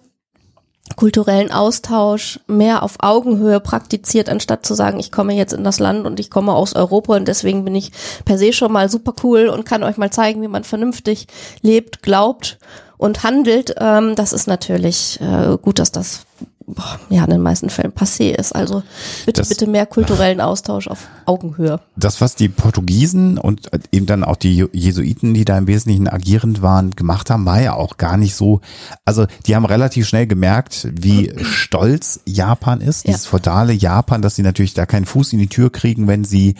kulturellen 0.95 1.51
Austausch 1.51 2.39
mehr 2.47 2.83
auf 2.83 2.95
Augenhöhe 2.99 3.59
praktiziert, 3.59 4.29
anstatt 4.29 4.65
zu 4.65 4.73
sagen, 4.73 4.99
ich 4.99 5.11
komme 5.11 5.33
jetzt 5.33 5.53
in 5.53 5.63
das 5.63 5.79
Land 5.79 6.05
und 6.05 6.19
ich 6.19 6.29
komme 6.29 6.53
aus 6.53 6.75
Europa 6.75 7.15
und 7.15 7.27
deswegen 7.27 7.63
bin 7.63 7.75
ich 7.75 7.91
per 8.25 8.37
se 8.37 8.53
schon 8.53 8.71
mal 8.71 8.89
super 8.89 9.13
cool 9.23 9.47
und 9.47 9.65
kann 9.65 9.83
euch 9.83 9.97
mal 9.97 10.11
zeigen, 10.11 10.41
wie 10.41 10.47
man 10.47 10.63
vernünftig 10.63 11.27
lebt, 11.61 12.01
glaubt 12.01 12.57
und 12.97 13.23
handelt. 13.23 13.75
Ähm, 13.79 14.15
das 14.15 14.33
ist 14.33 14.47
natürlich 14.47 15.19
äh, 15.21 15.57
gut, 15.61 15.79
dass 15.79 15.91
das 15.91 16.25
boah, 16.73 16.99
ja 17.09 17.23
in 17.23 17.29
den 17.31 17.41
meisten 17.41 17.69
Fällen 17.69 17.91
passé 17.91 18.31
ist. 18.35 18.53
Also 18.55 18.83
bitte, 19.25 19.41
Das- 19.41 19.49
bitte 19.49 19.67
mehr 19.67 19.85
kulturellen 19.85 20.41
Austausch 20.41 20.87
auf 20.87 21.07
Augenhöhe. 21.25 21.79
das, 21.95 22.21
was 22.21 22.35
die 22.35 22.49
Portugiesen 22.49 23.37
und 23.37 23.71
äh, 23.73 23.79
eben 23.91 24.05
dann 24.05 24.23
auch 24.23 24.35
die 24.35 24.65
Jesuiten, 24.73 25.33
die 25.33 25.45
da 25.45 25.57
im 25.57 25.67
Wesentlichen 25.67 26.07
agierend 26.07 26.61
waren, 26.61 26.91
gemacht 26.91 27.29
haben, 27.29 27.45
war 27.45 27.61
ja 27.61 27.73
auch 27.73 27.97
gar 27.97 28.17
nicht 28.17 28.35
so. 28.35 28.61
Also 29.05 29.25
die 29.45 29.55
haben 29.55 29.65
relativ 29.65 30.07
schnell 30.07 30.27
gemerkt, 30.27 30.87
wie 30.93 31.33
stolz 31.43 32.21
Japan 32.25 32.81
ist, 32.81 33.05
Ja. 33.05 33.13
dieses 33.13 33.25
feudale 33.25 33.73
Japan, 33.73 34.21
dass 34.21 34.35
sie 34.35 34.43
natürlich 34.43 34.73
da 34.73 34.85
keinen 34.85 35.05
Fuß 35.05 35.33
in 35.33 35.39
die 35.39 35.47
Tür 35.47 35.71
kriegen, 35.71 36.07
wenn 36.07 36.23
sie 36.23 36.55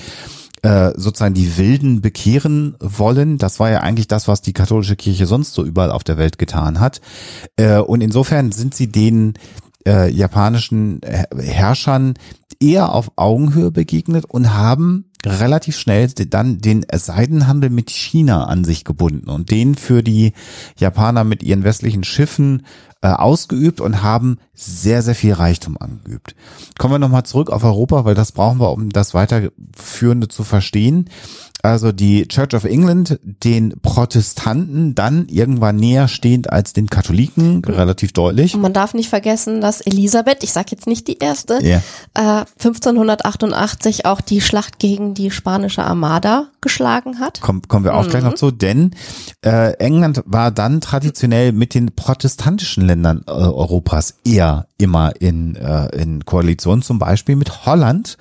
äh, 0.62 0.92
sozusagen 0.98 1.34
die 1.36 1.58
Wilden 1.58 2.02
bekehren 2.02 2.76
wollen. 2.82 3.38
Das 3.38 3.62
war 3.62 3.70
ja 3.70 3.80
eigentlich 3.80 4.10
das, 4.10 4.28
was 4.28 4.42
die 4.42 4.52
katholische 4.52 4.98
Kirche 4.98 5.26
sonst 5.26 5.54
so 5.54 5.64
überall 5.64 5.90
auf 5.90 6.04
der 6.04 6.18
Welt 6.18 6.38
getan 6.38 6.82
hat. 6.82 7.00
Äh, 7.56 7.78
und 7.78 8.02
insofern 8.02 8.52
sind 8.52 8.76
sie 8.76 8.88
den 8.92 9.36
äh, 9.86 10.10
japanischen 10.12 11.02
Herrschern 11.04 12.16
eher 12.60 12.94
auf 12.94 13.12
Augenhöhe 13.16 13.72
begegnet 13.72 14.26
und 14.26 14.54
haben 14.54 15.06
relativ 15.26 15.78
schnell 15.78 16.08
dann 16.08 16.60
den 16.60 16.86
Seidenhandel 16.92 17.70
mit 17.70 17.90
China 17.90 18.46
an 18.46 18.64
sich 18.64 18.86
gebunden 18.86 19.30
und 19.30 19.52
den 19.52 19.76
für 19.76 20.02
die 20.02 20.34
Japaner 20.78 21.24
mit 21.24 21.44
ihren 21.44 21.64
westlichen 21.64 22.04
Schiffen 22.04 22.66
äh, 23.02 23.10
ausgeübt 23.10 23.82
und 23.82 24.02
haben 24.02 24.38
sehr, 24.54 25.02
sehr 25.02 25.16
viel 25.16 25.34
Reichtum 25.34 25.78
angeübt. 25.78 26.36
Kommen 26.78 26.94
wir 26.94 27.00
nochmal 27.00 27.24
zurück 27.24 27.50
auf 27.50 27.64
Europa, 27.64 28.06
weil 28.06 28.16
das 28.16 28.32
brauchen 28.32 28.60
wir, 28.60 28.72
um 28.72 28.90
das 28.90 29.14
weiterführende 29.14 30.30
zu 30.30 30.44
verstehen 30.44 31.10
also 31.62 31.92
die 31.92 32.28
Church 32.28 32.54
of 32.54 32.64
England 32.64 33.20
den 33.24 33.74
Protestanten 33.82 34.96
dann 34.96 35.28
irgendwann 35.28 35.76
näher 35.76 36.08
stehend 36.08 36.52
als 36.52 36.74
den 36.74 36.90
Katholiken, 36.90 37.64
relativ 37.66 38.14
deutlich. 38.14 38.56
Und 38.56 38.62
man 38.62 38.74
darf 38.74 38.94
nicht 38.94 39.10
vergessen, 39.10 39.60
dass 39.60 39.82
Elisabeth, 39.82 40.44
ich 40.44 40.54
sage 40.54 40.68
jetzt 40.72 40.88
nicht 40.88 41.08
die 41.08 41.18
erste, 41.18 41.60
yeah. 41.62 41.82
äh, 42.14 42.46
1588 42.64 44.06
auch 44.06 44.22
die 44.22 44.40
Schlacht 44.40 44.80
gegen 44.80 45.14
die 45.14 45.32
spanische 45.32 45.84
Armada 45.84 46.48
geschlagen 46.62 47.20
hat. 47.20 47.40
Komm, 47.42 47.62
kommen 47.68 47.84
wir 47.84 47.94
auch 47.94 48.06
mhm. 48.06 48.10
gleich 48.10 48.24
noch 48.24 48.36
zu, 48.36 48.52
denn 48.52 48.92
äh, 49.44 49.74
England 49.74 50.24
war 50.26 50.52
dann 50.52 50.80
traditionell 50.80 51.52
mit 51.52 51.74
den 51.74 51.94
protestantischen 51.94 52.86
Ländern 52.86 53.24
äh, 53.28 53.32
Europas 53.32 54.16
eher 54.26 54.68
immer 54.78 55.14
in, 55.20 55.56
äh, 55.56 55.88
in 55.96 56.24
Koalition, 56.26 56.82
zum 56.82 57.00
Beispiel 57.00 57.36
mit 57.36 57.66
Holland. 57.66 58.18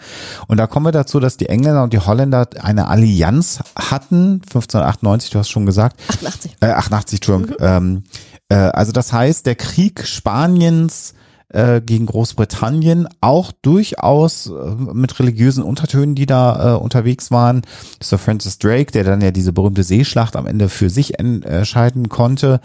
Und 0.48 0.58
da 0.58 0.66
kommen 0.66 0.86
wir 0.86 0.92
dazu, 0.92 1.20
dass 1.20 1.36
die 1.36 1.48
Engländer 1.48 1.84
und 1.84 1.92
die 1.92 2.00
Holländer 2.00 2.48
eine 2.60 2.88
Allianz 2.88 3.27
hatten, 3.76 4.42
1598, 4.42 5.30
du 5.30 5.38
hast 5.38 5.48
schon 5.48 5.66
gesagt. 5.66 6.00
88. 6.08 6.56
Äh, 6.60 6.66
88, 6.66 7.18
Entschuldigung. 7.18 7.56
Mhm. 7.58 7.66
Ähm, 7.66 8.02
äh, 8.48 8.54
also 8.54 8.92
das 8.92 9.12
heißt, 9.12 9.46
der 9.46 9.54
Krieg 9.54 10.06
Spaniens 10.06 11.14
äh, 11.50 11.80
gegen 11.80 12.06
Großbritannien 12.06 13.08
auch 13.20 13.52
durchaus 13.62 14.48
äh, 14.48 14.74
mit 14.92 15.18
religiösen 15.18 15.64
Untertönen, 15.64 16.14
die 16.14 16.26
da 16.26 16.74
äh, 16.74 16.78
unterwegs 16.78 17.30
waren. 17.30 17.62
Sir 18.02 18.18
Francis 18.18 18.58
Drake, 18.58 18.92
der 18.92 19.04
dann 19.04 19.20
ja 19.20 19.30
diese 19.30 19.52
berühmte 19.52 19.82
Seeschlacht 19.82 20.36
am 20.36 20.46
Ende 20.46 20.68
für 20.68 20.90
sich 20.90 21.18
entscheiden 21.18 22.08
konnte. 22.08 22.60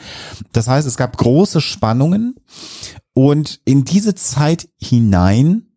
Das 0.51 0.67
heißt, 0.67 0.87
es 0.87 0.97
gab 0.97 1.17
große 1.17 1.61
Spannungen 1.61 2.35
und 3.13 3.61
in 3.63 3.85
diese 3.85 4.15
Zeit 4.15 4.67
hinein, 4.81 5.67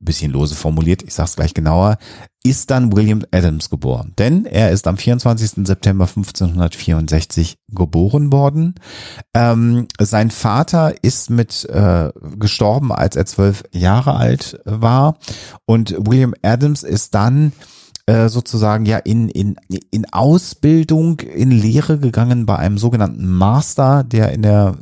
bisschen 0.00 0.32
lose 0.32 0.54
formuliert, 0.54 1.02
ich 1.02 1.12
sag's 1.12 1.36
gleich 1.36 1.54
genauer, 1.54 1.98
ist 2.44 2.70
dann 2.70 2.96
William 2.96 3.22
Adams 3.30 3.68
geboren. 3.68 4.12
Denn 4.18 4.44
er 4.44 4.70
ist 4.70 4.86
am 4.86 4.96
24. 4.96 5.66
September 5.66 6.06
1564 6.06 7.58
geboren 7.68 8.32
worden. 8.32 8.74
Ähm, 9.34 9.88
sein 10.00 10.30
Vater 10.30 10.94
ist 11.02 11.30
mit 11.30 11.64
äh, 11.68 12.10
gestorben, 12.38 12.92
als 12.92 13.16
er 13.16 13.26
zwölf 13.26 13.64
Jahre 13.72 14.14
alt 14.14 14.60
war. 14.64 15.18
Und 15.66 15.94
William 15.98 16.34
Adams 16.42 16.84
ist 16.84 17.14
dann 17.14 17.52
äh, 18.06 18.28
sozusagen 18.28 18.86
ja 18.86 18.98
in, 18.98 19.28
in, 19.28 19.56
in 19.90 20.10
Ausbildung, 20.12 21.20
in 21.20 21.50
Lehre 21.50 21.98
gegangen 21.98 22.46
bei 22.46 22.56
einem 22.56 22.78
sogenannten 22.78 23.26
Master, 23.26 24.04
der 24.04 24.32
in 24.32 24.42
der 24.42 24.76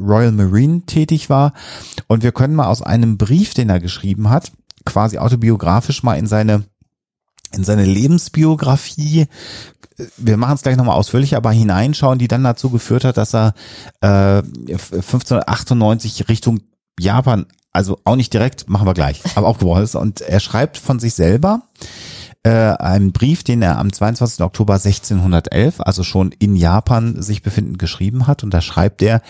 Royal 0.00 0.32
Marine 0.32 0.82
tätig 0.86 1.28
war. 1.28 1.52
Und 2.06 2.22
wir 2.22 2.32
können 2.32 2.54
mal 2.54 2.68
aus 2.68 2.82
einem 2.82 3.18
Brief, 3.18 3.52
den 3.52 3.68
er 3.68 3.80
geschrieben 3.80 4.30
hat, 4.30 4.52
quasi 4.84 5.18
autobiografisch 5.18 6.02
mal 6.02 6.18
in 6.18 6.26
seine 6.26 6.64
in 7.52 7.64
seine 7.64 7.84
Lebensbiografie, 7.84 9.26
wir 10.16 10.36
machen 10.36 10.54
es 10.54 10.62
gleich 10.62 10.76
nochmal 10.76 10.96
ausführlich, 10.96 11.36
aber 11.36 11.50
hineinschauen, 11.50 12.18
die 12.18 12.28
dann 12.28 12.44
dazu 12.44 12.70
geführt 12.70 13.04
hat, 13.04 13.16
dass 13.16 13.34
er 13.34 13.54
äh, 14.00 14.42
1598 14.42 16.28
Richtung 16.28 16.60
Japan, 16.98 17.46
also 17.72 17.98
auch 18.04 18.16
nicht 18.16 18.32
direkt, 18.32 18.68
machen 18.68 18.86
wir 18.86 18.94
gleich, 18.94 19.22
aber 19.34 19.48
aufgebrochen 19.48 19.82
ist. 19.82 19.94
Und 19.94 20.20
er 20.20 20.40
schreibt 20.40 20.76
von 20.76 21.00
sich 21.00 21.14
selber, 21.14 21.62
äh, 22.44 22.50
einen 22.50 23.12
Brief, 23.12 23.42
den 23.42 23.62
er 23.62 23.78
am 23.78 23.92
22. 23.92 24.44
Oktober 24.44 24.74
1611, 24.74 25.80
also 25.80 26.04
schon 26.04 26.32
in 26.38 26.54
Japan 26.54 27.20
sich 27.20 27.42
befindend, 27.42 27.78
geschrieben 27.78 28.26
hat. 28.26 28.44
Und 28.44 28.54
da 28.54 28.60
schreibt 28.60 29.02
er, 29.02 29.22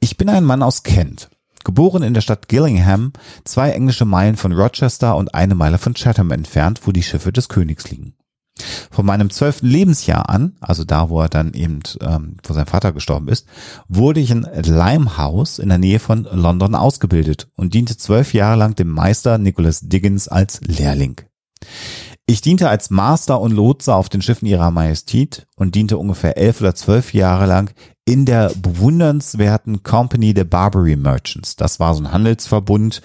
ich 0.00 0.16
bin 0.16 0.28
ein 0.28 0.44
Mann 0.44 0.62
aus 0.62 0.82
Kent. 0.82 1.28
Geboren 1.64 2.02
in 2.02 2.14
der 2.14 2.20
Stadt 2.20 2.48
Gillingham, 2.48 3.12
zwei 3.44 3.70
englische 3.70 4.04
Meilen 4.04 4.36
von 4.36 4.52
Rochester 4.52 5.16
und 5.16 5.34
eine 5.34 5.54
Meile 5.54 5.78
von 5.78 5.94
Chatham 5.94 6.30
entfernt, 6.30 6.82
wo 6.84 6.92
die 6.92 7.02
Schiffe 7.02 7.32
des 7.32 7.48
Königs 7.48 7.90
liegen. 7.90 8.14
Von 8.90 9.04
meinem 9.04 9.30
zwölften 9.30 9.66
Lebensjahr 9.66 10.28
an, 10.28 10.56
also 10.60 10.84
da, 10.84 11.08
wo 11.08 11.20
er 11.20 11.28
dann 11.28 11.54
eben, 11.54 11.80
ähm, 12.00 12.36
wo 12.44 12.54
sein 12.54 12.66
Vater 12.66 12.92
gestorben 12.92 13.26
ist, 13.26 13.48
wurde 13.88 14.20
ich 14.20 14.30
in 14.30 14.46
Limehouse 14.62 15.58
in 15.58 15.70
der 15.70 15.78
Nähe 15.78 15.98
von 15.98 16.28
London 16.30 16.76
ausgebildet 16.76 17.48
und 17.56 17.74
diente 17.74 17.96
zwölf 17.96 18.32
Jahre 18.32 18.56
lang 18.56 18.76
dem 18.76 18.88
Meister 18.88 19.38
Nicholas 19.38 19.80
Diggins 19.80 20.28
als 20.28 20.60
Lehrling. 20.60 21.16
Ich 22.26 22.40
diente 22.40 22.70
als 22.70 22.88
Master 22.88 23.38
und 23.38 23.52
Lotse 23.52 23.94
auf 23.94 24.08
den 24.08 24.22
Schiffen 24.22 24.46
ihrer 24.46 24.70
Majestät 24.70 25.46
und 25.56 25.74
diente 25.74 25.98
ungefähr 25.98 26.38
elf 26.38 26.62
oder 26.62 26.74
zwölf 26.74 27.12
Jahre 27.12 27.44
lang 27.44 27.74
in 28.06 28.24
der 28.24 28.50
bewundernswerten 28.56 29.82
Company 29.82 30.32
der 30.32 30.44
Barbary 30.44 30.96
Merchants. 30.96 31.56
Das 31.56 31.80
war 31.80 31.94
so 31.94 32.02
ein 32.02 32.12
Handelsverbund 32.12 33.02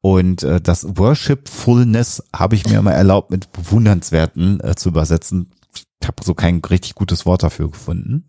und 0.00 0.44
äh, 0.44 0.60
das 0.60 0.86
Worshipfulness 0.96 2.22
habe 2.34 2.54
ich 2.54 2.66
mir 2.66 2.78
immer 2.78 2.92
erlaubt, 2.92 3.32
mit 3.32 3.50
bewundernswerten 3.50 4.60
äh, 4.60 4.76
zu 4.76 4.90
übersetzen. 4.90 5.50
Ich 5.74 6.06
habe 6.06 6.22
so 6.22 6.34
kein 6.34 6.60
richtig 6.60 6.94
gutes 6.94 7.26
Wort 7.26 7.42
dafür 7.42 7.68
gefunden. 7.68 8.28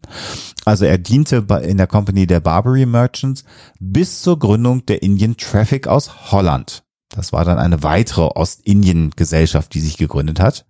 Also 0.66 0.86
er 0.86 0.98
diente 0.98 1.44
bei, 1.44 1.62
in 1.62 1.78
der 1.78 1.88
Company 1.88 2.26
der 2.26 2.40
Barbary 2.40 2.88
Merchants 2.88 3.44
bis 3.80 4.22
zur 4.22 4.40
Gründung 4.40 4.86
der 4.88 5.04
Indian 5.04 5.38
Traffic 5.38 5.88
aus 5.88 6.32
Holland. 6.32 6.83
Das 7.14 7.32
war 7.32 7.46
dann 7.46 7.60
eine 7.60 7.84
weitere 7.84 8.24
Ostindien-Gesellschaft, 8.24 9.74
die 9.74 9.80
sich 9.80 9.98
gegründet 9.98 10.40
hat, 10.40 10.66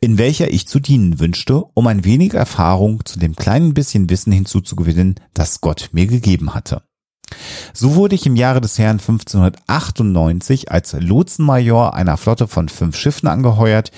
in 0.00 0.16
welcher 0.16 0.50
ich 0.50 0.66
zu 0.66 0.80
dienen 0.80 1.20
wünschte, 1.20 1.64
um 1.74 1.86
ein 1.86 2.04
wenig 2.04 2.32
Erfahrung 2.32 3.04
zu 3.04 3.18
dem 3.18 3.36
kleinen 3.36 3.74
bisschen 3.74 4.08
Wissen 4.08 4.32
hinzuzugewinnen, 4.32 5.16
das 5.34 5.60
Gott 5.60 5.90
mir 5.92 6.06
gegeben 6.06 6.54
hatte. 6.54 6.82
So 7.74 7.94
wurde 7.94 8.14
ich 8.14 8.24
im 8.24 8.36
Jahre 8.36 8.62
des 8.62 8.78
Herrn 8.78 8.98
1598 9.00 10.70
als 10.72 10.94
Lotsenmajor 10.94 11.94
einer 11.94 12.16
Flotte 12.16 12.48
von 12.48 12.70
fünf 12.70 12.96
Schiffen 12.96 13.28
angeheuert, 13.28 13.90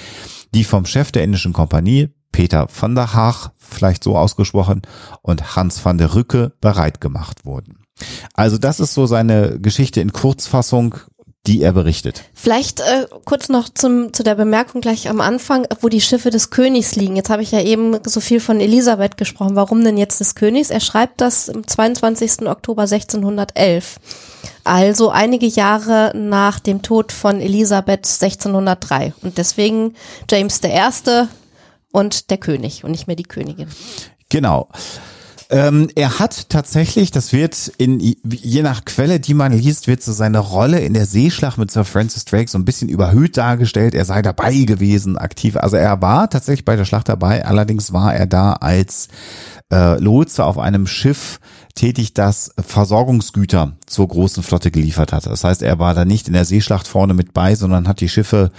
die 0.55 0.65
vom 0.65 0.85
Chef 0.85 1.13
der 1.13 1.23
indischen 1.23 1.53
Kompanie, 1.53 2.09
Peter 2.33 2.67
van 2.69 2.97
der 2.97 3.15
Haag, 3.15 3.51
vielleicht 3.57 4.03
so 4.03 4.17
ausgesprochen, 4.17 4.83
und 5.23 5.55
Hans 5.55 5.85
van 5.85 5.99
der 5.99 6.15
Rücke 6.15 6.55
bereit 6.61 7.01
gemacht 7.01 7.45
wurden. 7.45 7.85
Also 8.35 8.59
das 8.59 8.81
ist 8.81 8.95
so 8.95 9.07
seine 9.07 9.61
Geschichte 9.61 10.01
in 10.01 10.13
Kurzfassung 10.13 10.97
die 11.49 11.63
er 11.63 11.73
berichtet. 11.73 12.25
Vielleicht 12.35 12.81
äh, 12.81 13.07
kurz 13.25 13.49
noch 13.49 13.71
zum, 13.71 14.13
zu 14.13 14.23
der 14.23 14.35
Bemerkung 14.35 14.83
gleich 14.83 15.09
am 15.09 15.23
Anfang, 15.23 15.67
wo 15.81 15.89
die 15.89 16.03
Schiffe 16.03 16.29
des 16.29 16.51
Königs 16.51 16.95
liegen. 16.95 17.17
Jetzt 17.17 17.31
habe 17.31 17.43
ich 17.43 17.51
ja 17.53 17.63
eben 17.63 17.97
so 18.05 18.21
viel 18.21 18.39
von 18.39 18.61
Elisabeth 18.61 19.17
gesprochen. 19.17 19.57
Warum 19.57 19.83
denn 19.83 19.97
jetzt 19.97 20.21
des 20.21 20.35
Königs? 20.35 20.69
Er 20.69 20.81
schreibt 20.81 21.23
das 21.23 21.49
am 21.49 21.67
22. 21.67 22.47
Oktober 22.47 22.83
1611. 22.83 23.99
Also 24.63 25.09
einige 25.09 25.47
Jahre 25.47 26.13
nach 26.15 26.61
dem 26.61 26.83
Tod 26.83 27.13
von 27.13 27.41
Elisabeth 27.41 28.07
1603. 28.07 29.15
Und 29.23 29.39
deswegen 29.39 29.95
James 30.31 30.61
I. 30.63 31.29
und 31.93 32.29
der 32.29 32.37
König 32.37 32.85
und 32.85 32.91
nicht 32.91 33.07
mehr 33.07 33.17
die 33.17 33.23
Königin. 33.23 33.69
Genau. 34.29 34.69
Ähm, 35.51 35.89
er 35.95 36.19
hat 36.19 36.51
tatsächlich, 36.51 37.11
das 37.11 37.33
wird 37.33 37.73
in 37.79 38.01
je 38.01 38.63
nach 38.63 38.85
Quelle, 38.85 39.19
die 39.19 39.33
man 39.33 39.53
liest, 39.53 39.87
wird 39.87 40.03
so 40.03 40.13
seine 40.13 40.41
Rolle 40.41 40.81
in 40.81 40.93
der 40.93 41.07
Seeschlacht 41.07 41.57
mit 41.57 41.71
Sir 41.71 41.87
Francis 41.87 42.27
Drake 42.27 42.51
so 42.51 42.59
ein 42.59 42.67
bisschen 42.67 42.91
überhöht 42.91 43.39
dargestellt. 43.39 43.95
Er 43.95 44.05
sei 44.05 44.21
dabei 44.21 44.55
gewesen, 44.65 45.17
aktiv. 45.17 45.57
Also 45.57 45.77
er 45.77 46.03
war 46.03 46.29
tatsächlich 46.29 46.67
bei 46.67 46.77
der 46.77 46.85
Schlacht 46.85 47.09
dabei. 47.09 47.47
Allerdings 47.47 47.95
war 47.95 48.15
er 48.15 48.27
da 48.27 48.55
als 48.55 49.09
äh, 49.73 49.99
Lotse 49.99 50.45
auf 50.45 50.59
einem 50.59 50.87
Schiff 50.87 51.41
tätig, 51.75 52.13
das 52.13 52.51
Versorgungsgüter 52.59 53.73
zur 53.87 54.09
großen 54.09 54.43
Flotte 54.43 54.71
geliefert 54.71 55.15
hat. 55.15 55.25
Das 55.25 55.45
heißt, 55.45 55.63
er 55.63 55.79
war 55.79 55.95
da 55.95 56.05
nicht 56.05 56.27
in 56.27 56.35
der 56.35 56.45
Seeschlacht 56.45 56.87
vorne 56.87 57.15
mit 57.15 57.33
bei, 57.33 57.55
sondern 57.55 57.89
hat 57.89 58.01
die 58.01 58.09
Schiffe 58.11 58.51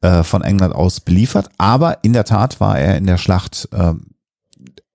äh, 0.00 0.24
von 0.24 0.42
England 0.42 0.74
aus 0.74 0.98
beliefert. 0.98 1.50
Aber 1.58 2.02
in 2.02 2.14
der 2.14 2.24
Tat 2.24 2.58
war 2.58 2.80
er 2.80 2.96
in 2.96 3.06
der 3.06 3.18
Schlacht 3.18 3.68
äh, 3.72 3.92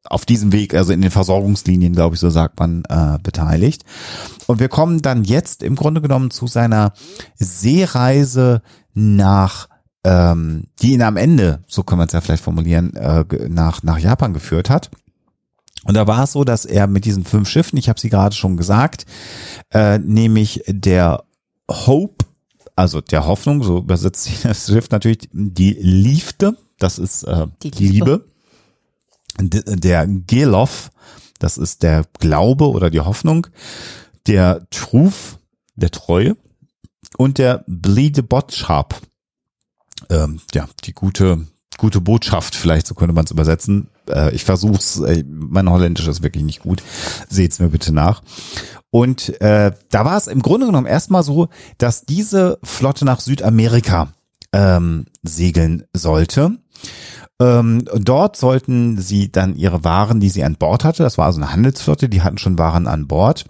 auf 0.10 0.26
diesem 0.26 0.52
Weg, 0.52 0.74
also 0.74 0.94
in 0.94 1.02
den 1.02 1.12
Versorgungslinien, 1.12 1.94
glaube 1.94 2.16
ich, 2.16 2.20
so 2.20 2.30
sagt 2.30 2.60
man, 2.60 2.84
äh, 2.90 3.18
beteiligt. 3.22 3.84
Und 4.46 4.60
wir 4.60 4.70
kommen 4.70 5.02
dann 5.02 5.24
jetzt 5.24 5.64
im 5.64 5.76
Grunde 5.76 6.02
genommen 6.02 6.32
zu 6.32 6.48
seiner 6.48 6.94
Seereise 7.36 8.62
nach 8.94 9.68
ähm, 10.08 10.68
die 10.82 10.94
ihn 10.94 11.02
am 11.02 11.18
Ende, 11.18 11.64
so 11.68 11.84
kann 11.84 11.98
man 11.98 12.08
es 12.08 12.14
ja 12.14 12.22
vielleicht 12.22 12.44
formulieren, 12.44 12.96
äh, 12.96 13.26
nach, 13.50 13.84
nach 13.84 14.00
Japan 14.00 14.34
geführt 14.34 14.70
hat. 14.70 14.90
Und 15.84 15.96
da 15.96 16.08
war 16.08 16.24
es 16.24 16.32
so, 16.32 16.46
dass 16.46 16.64
er 16.64 16.88
mit 16.88 17.04
diesen 17.04 17.26
fünf 17.26 17.50
Schiffen, 17.50 17.78
ich 17.78 17.90
habe 17.90 18.00
sie 18.00 18.10
gerade 18.10 18.36
schon 18.36 18.56
gesagt, 18.56 19.06
äh, 19.74 20.00
nämlich 20.00 20.64
der 20.68 21.26
Hope, 21.70 22.26
also 22.76 23.02
der 23.02 23.26
Hoffnung, 23.26 23.64
so 23.64 23.80
übersetzt 23.80 24.24
sich 24.24 24.42
das 24.44 24.68
Schiff 24.68 24.90
natürlich, 24.92 25.30
die 25.34 25.78
liefte, 25.80 26.56
das 26.80 27.00
ist 27.00 27.24
äh, 27.24 27.48
Die 27.64 27.72
die 27.72 27.88
Liebe. 27.90 28.26
Der 29.40 30.08
Gelov, 30.08 30.90
das 31.40 31.58
ist 31.58 31.84
der 31.84 32.06
Glaube 32.20 32.70
oder 32.70 32.90
die 32.90 33.02
Hoffnung. 33.02 33.48
Der 34.26 34.68
Truth, 34.70 35.40
der 35.76 35.92
Treue. 35.92 36.36
Und 37.18 37.38
der 37.38 37.64
Blide 37.68 38.22
Botschap, 38.22 39.00
ähm, 40.10 40.42
ja, 40.54 40.68
die 40.84 40.94
gute, 40.94 41.48
gute 41.78 42.02
Botschaft, 42.02 42.56
vielleicht 42.56 42.86
so 42.86 42.96
könnte 42.96 43.14
man 43.14 43.26
es 43.26 43.32
übersetzen. 43.32 43.90
Äh, 44.10 44.36
ich 44.36 44.44
versuch's, 44.44 45.00
äh, 45.00 45.24
mein 45.28 45.70
Holländisch 45.70 46.08
ist 46.08 46.24
wirklich 46.24 46.44
nicht 46.44 46.62
gut. 46.62 46.84
Seht's 47.30 47.60
mir 47.60 47.70
bitte 47.70 47.94
nach. 47.94 48.22
Und 48.90 49.40
äh, 49.42 49.72
da 49.90 50.06
war 50.06 50.18
es 50.18 50.28
im 50.28 50.42
Grunde 50.42 50.68
genommen 50.68 50.88
erstmal 50.88 51.24
so, 51.24 51.50
dass 51.78 52.06
diese 52.06 52.60
Flotte 52.64 53.06
nach 53.06 53.20
Südamerika 53.20 54.14
ähm, 54.54 55.06
segeln 55.24 55.84
sollte. 55.94 56.58
Ähm, 57.40 57.86
dort 57.94 58.36
sollten 58.36 58.98
sie 59.00 59.32
dann 59.32 59.56
ihre 59.56 59.84
Waren, 59.84 60.20
die 60.20 60.30
sie 60.30 60.44
an 60.44 60.56
Bord 60.56 60.84
hatte, 60.84 61.04
das 61.04 61.18
war 61.18 61.26
also 61.28 61.40
eine 61.40 61.52
Handelsflotte, 61.52 62.10
die 62.10 62.22
hatten 62.22 62.40
schon 62.40 62.58
Waren 62.58 62.88
an 62.88 63.08
Bord, 63.08 63.46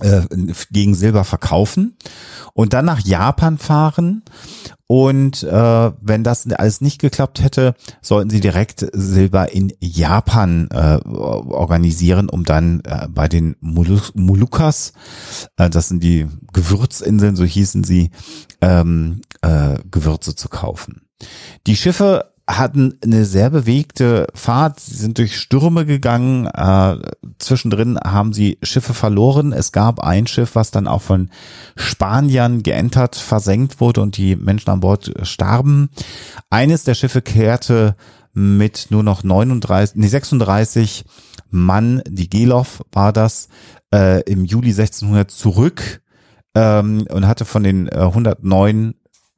äh, 0.00 0.22
gegen 0.70 0.94
Silber 0.94 1.22
verkaufen 1.22 1.96
und 2.54 2.72
dann 2.72 2.84
nach 2.84 3.00
Japan 3.00 3.58
fahren. 3.58 4.22
Und 4.88 5.42
äh, 5.44 5.92
wenn 6.02 6.22
das 6.22 6.46
alles 6.50 6.82
nicht 6.82 7.00
geklappt 7.00 7.42
hätte, 7.42 7.74
sollten 8.02 8.28
sie 8.28 8.40
direkt 8.40 8.86
Silber 8.92 9.52
in 9.52 9.72
Japan 9.80 10.68
äh, 10.70 10.98
organisieren, 11.06 12.28
um 12.28 12.44
dann 12.44 12.80
äh, 12.80 13.08
bei 13.08 13.26
den 13.26 13.54
Molu- 13.62 14.10
Molucas, 14.14 14.92
äh, 15.56 15.70
das 15.70 15.88
sind 15.88 16.02
die 16.02 16.26
Gewürzinseln, 16.52 17.36
so 17.36 17.44
hießen 17.44 17.84
sie, 17.84 18.10
ähm, 18.60 19.22
äh, 19.40 19.76
Gewürze 19.90 20.34
zu 20.34 20.50
kaufen. 20.50 21.06
Die 21.66 21.76
Schiffe 21.76 22.31
hatten 22.48 22.98
eine 23.02 23.24
sehr 23.24 23.50
bewegte 23.50 24.26
Fahrt. 24.34 24.80
Sie 24.80 24.96
sind 24.96 25.18
durch 25.18 25.38
Stürme 25.38 25.86
gegangen. 25.86 26.46
Äh, 26.46 26.96
zwischendrin 27.38 27.98
haben 27.98 28.32
sie 28.32 28.58
Schiffe 28.62 28.94
verloren. 28.94 29.52
Es 29.52 29.72
gab 29.72 30.00
ein 30.00 30.26
Schiff, 30.26 30.54
was 30.54 30.70
dann 30.70 30.88
auch 30.88 31.02
von 31.02 31.30
Spaniern 31.76 32.62
geentert, 32.62 33.16
versenkt 33.16 33.80
wurde 33.80 34.00
und 34.00 34.16
die 34.16 34.36
Menschen 34.36 34.70
an 34.70 34.80
Bord 34.80 35.12
starben. 35.22 35.90
Eines 36.50 36.84
der 36.84 36.94
Schiffe 36.94 37.22
kehrte 37.22 37.96
mit 38.34 38.86
nur 38.90 39.02
noch 39.02 39.22
39, 39.22 39.96
nee, 39.96 40.08
36 40.08 41.04
Mann, 41.50 42.02
die 42.08 42.30
Gelov 42.30 42.82
war 42.92 43.12
das, 43.12 43.48
äh, 43.94 44.22
im 44.22 44.44
Juli 44.44 44.70
1600 44.70 45.30
zurück 45.30 46.00
ähm, 46.54 47.06
und 47.10 47.26
hatte 47.26 47.44
von 47.44 47.62
den 47.62 47.88
äh, 47.88 47.96
109 47.96 48.94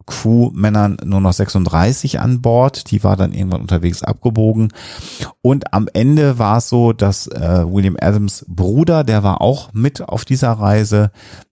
Crewmännern 0.07 0.97
nur 1.05 1.21
noch 1.21 1.33
36 1.33 2.21
an 2.21 2.43
Bord. 2.43 2.90
Die 2.90 3.03
war 3.05 3.17
dann 3.17 3.33
irgendwann 3.33 3.62
unterwegs 3.62 4.03
abgebogen. 4.03 4.73
Und 5.43 5.73
am 5.73 5.88
Ende 5.93 6.38
war 6.38 6.59
es 6.59 6.69
so, 6.69 6.93
dass 6.93 7.27
äh, 7.27 7.64
William 7.67 7.97
Adams 8.01 8.45
Bruder, 8.49 9.05
der 9.05 9.23
war 9.23 9.40
auch 9.40 9.73
mit 9.73 10.03
auf 10.03 10.25
dieser 10.25 10.53
Reise, 10.53 11.11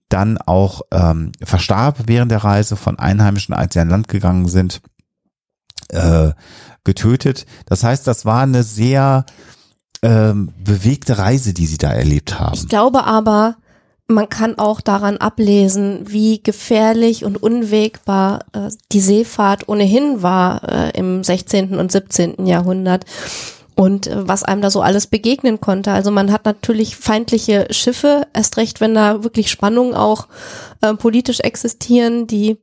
dann 0.09 0.37
auch 0.37 0.81
ähm, 0.91 1.31
verstarb 1.41 2.03
während 2.05 2.31
der 2.31 2.43
Reise 2.43 2.75
von 2.75 2.99
Einheimischen, 2.99 3.55
als 3.55 3.73
sie 3.73 3.79
an 3.79 3.89
Land 3.89 4.07
gegangen 4.07 4.47
sind, 4.47 4.81
äh, 5.89 6.31
getötet. 6.83 7.45
Das 7.65 7.83
heißt, 7.83 8.05
das 8.05 8.25
war 8.25 8.43
eine 8.43 8.63
sehr 8.63 9.25
ähm, 10.03 10.53
bewegte 10.63 11.17
Reise, 11.17 11.53
die 11.53 11.65
sie 11.65 11.77
da 11.77 11.91
erlebt 11.91 12.39
haben. 12.39 12.53
Ich 12.53 12.67
glaube 12.67 13.05
aber, 13.05 13.55
man 14.13 14.29
kann 14.29 14.57
auch 14.57 14.81
daran 14.81 15.17
ablesen, 15.17 16.01
wie 16.05 16.41
gefährlich 16.41 17.25
und 17.25 17.41
unwegbar 17.41 18.45
äh, 18.53 18.69
die 18.91 18.99
Seefahrt 18.99 19.67
ohnehin 19.67 20.21
war 20.21 20.63
äh, 20.63 20.97
im 20.97 21.23
16. 21.23 21.77
und 21.77 21.91
17. 21.91 22.45
Jahrhundert 22.45 23.05
und 23.75 24.07
äh, 24.07 24.27
was 24.27 24.43
einem 24.43 24.61
da 24.61 24.69
so 24.69 24.81
alles 24.81 25.07
begegnen 25.07 25.59
konnte. 25.59 25.91
Also 25.91 26.11
man 26.11 26.31
hat 26.31 26.45
natürlich 26.45 26.95
feindliche 26.95 27.67
Schiffe, 27.71 28.27
erst 28.33 28.57
recht, 28.57 28.81
wenn 28.81 28.93
da 28.93 29.23
wirklich 29.23 29.49
Spannungen 29.51 29.95
auch 29.95 30.27
äh, 30.81 30.93
politisch 30.93 31.39
existieren, 31.39 32.27
die 32.27 32.57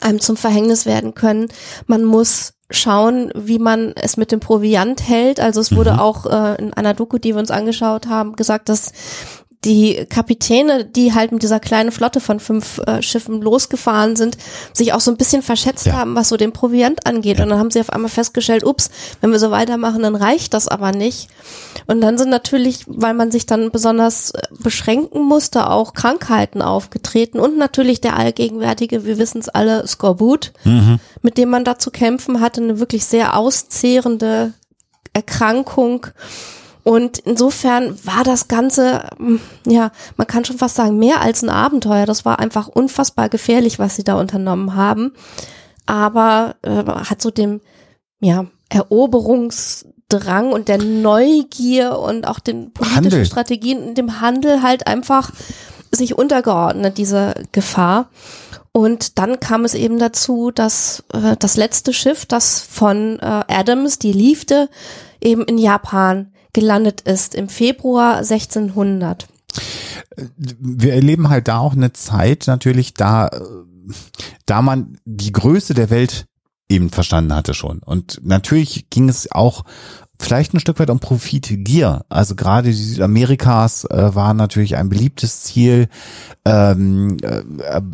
einem 0.00 0.20
zum 0.20 0.36
Verhängnis 0.36 0.86
werden 0.86 1.14
können. 1.14 1.48
Man 1.86 2.04
muss 2.04 2.54
schauen, 2.70 3.30
wie 3.34 3.58
man 3.58 3.92
es 3.94 4.16
mit 4.16 4.32
dem 4.32 4.40
Proviant 4.40 5.06
hält. 5.06 5.40
Also 5.40 5.60
es 5.60 5.74
wurde 5.74 6.00
auch 6.00 6.24
äh, 6.26 6.56
in 6.56 6.72
einer 6.72 6.94
Doku, 6.94 7.18
die 7.18 7.34
wir 7.34 7.38
uns 7.38 7.50
angeschaut 7.50 8.06
haben, 8.06 8.34
gesagt, 8.34 8.70
dass 8.70 8.92
die 9.64 10.06
Kapitäne, 10.08 10.84
die 10.84 11.14
halt 11.14 11.30
mit 11.30 11.42
dieser 11.42 11.60
kleinen 11.60 11.92
Flotte 11.92 12.18
von 12.20 12.40
fünf 12.40 12.78
äh, 12.86 13.00
Schiffen 13.00 13.40
losgefahren 13.40 14.16
sind, 14.16 14.36
sich 14.72 14.92
auch 14.92 15.00
so 15.00 15.10
ein 15.12 15.16
bisschen 15.16 15.42
verschätzt 15.42 15.86
Ja. 15.86 15.92
haben, 15.94 16.16
was 16.16 16.28
so 16.30 16.36
den 16.36 16.52
Proviant 16.52 17.06
angeht. 17.06 17.38
Und 17.40 17.48
dann 17.48 17.58
haben 17.58 17.70
sie 17.70 17.80
auf 17.80 17.90
einmal 17.90 18.10
festgestellt, 18.10 18.64
ups, 18.64 18.90
wenn 19.20 19.30
wir 19.30 19.38
so 19.38 19.50
weitermachen, 19.52 20.02
dann 20.02 20.16
reicht 20.16 20.52
das 20.54 20.66
aber 20.66 20.90
nicht. 20.90 21.28
Und 21.86 22.00
dann 22.00 22.18
sind 22.18 22.28
natürlich, 22.30 22.84
weil 22.88 23.14
man 23.14 23.30
sich 23.30 23.46
dann 23.46 23.70
besonders 23.70 24.32
äh, 24.32 24.40
beschränken 24.58 25.22
musste, 25.22 25.70
auch 25.70 25.94
Krankheiten 25.94 26.60
aufgetreten 26.60 27.38
und 27.38 27.56
natürlich 27.56 28.00
der 28.00 28.16
allgegenwärtige, 28.16 29.04
wir 29.04 29.18
wissen 29.18 29.40
es 29.40 29.48
alle, 29.48 29.86
Skorbut, 29.86 30.52
mit 31.22 31.38
dem 31.38 31.50
man 31.50 31.64
da 31.64 31.78
zu 31.78 31.90
kämpfen 31.90 32.40
hatte, 32.40 32.60
eine 32.62 32.78
wirklich 32.80 33.04
sehr 33.04 33.36
auszehrende 33.36 34.52
Erkrankung. 35.12 36.06
Und 36.84 37.18
insofern 37.18 37.96
war 38.04 38.24
das 38.24 38.48
Ganze, 38.48 39.08
mm, 39.18 39.36
ja, 39.66 39.92
man 40.16 40.26
kann 40.26 40.44
schon 40.44 40.58
fast 40.58 40.74
sagen, 40.74 40.98
mehr 40.98 41.20
als 41.20 41.42
ein 41.42 41.48
Abenteuer. 41.48 42.06
Das 42.06 42.24
war 42.24 42.38
einfach 42.38 42.68
unfassbar 42.68 43.28
gefährlich, 43.28 43.78
was 43.78 43.96
sie 43.96 44.04
da 44.04 44.18
unternommen 44.18 44.74
haben. 44.74 45.12
Aber 45.86 46.56
äh, 46.62 46.84
hat 46.84 47.22
so 47.22 47.30
dem, 47.30 47.60
ja, 48.20 48.46
Eroberungsdrang 48.68 50.52
und 50.52 50.68
der 50.68 50.78
Neugier 50.78 51.98
und 51.98 52.26
auch 52.26 52.40
den 52.40 52.72
politischen 52.72 52.96
Handel. 52.96 53.26
Strategien 53.26 53.82
und 53.82 53.98
dem 53.98 54.20
Handel 54.20 54.62
halt 54.62 54.86
einfach 54.86 55.30
sich 55.92 56.16
untergeordnet, 56.16 56.98
diese 56.98 57.34
Gefahr. 57.52 58.08
Und 58.72 59.18
dann 59.18 59.38
kam 59.38 59.64
es 59.66 59.74
eben 59.74 59.98
dazu, 59.98 60.50
dass 60.50 61.04
äh, 61.12 61.36
das 61.38 61.56
letzte 61.56 61.92
Schiff, 61.92 62.24
das 62.24 62.60
von 62.60 63.18
äh, 63.20 63.44
Adams, 63.46 63.98
die 63.98 64.12
Liefde, 64.12 64.70
eben 65.20 65.44
in 65.44 65.58
Japan 65.58 66.32
gelandet 66.52 67.00
ist 67.02 67.34
im 67.34 67.48
Februar 67.48 68.18
1600. 68.18 69.26
wir 70.36 70.94
erleben 70.94 71.28
halt 71.28 71.48
da 71.48 71.58
auch 71.58 71.72
eine 71.72 71.92
Zeit 71.92 72.44
natürlich, 72.46 72.94
da, 72.94 73.30
da 74.46 74.62
man 74.62 74.98
die 75.04 75.32
Größe 75.32 75.74
der 75.74 75.90
Welt 75.90 76.26
eben 76.68 76.90
verstanden 76.90 77.34
hatte 77.34 77.54
schon. 77.54 77.80
Und 77.80 78.20
natürlich 78.22 78.88
ging 78.90 79.08
es 79.08 79.30
auch 79.30 79.64
vielleicht 80.22 80.54
ein 80.54 80.60
Stück 80.60 80.78
weit 80.78 80.90
um 80.90 81.00
Profitgier. 81.00 82.04
Also 82.08 82.34
gerade 82.34 82.68
die 82.68 82.74
Südamerikas 82.74 83.84
äh, 83.84 84.14
waren 84.14 84.36
natürlich 84.36 84.76
ein 84.76 84.88
beliebtes 84.88 85.42
Ziel. 85.42 85.88
Ähm, 86.44 87.16
äh, 87.22 87.42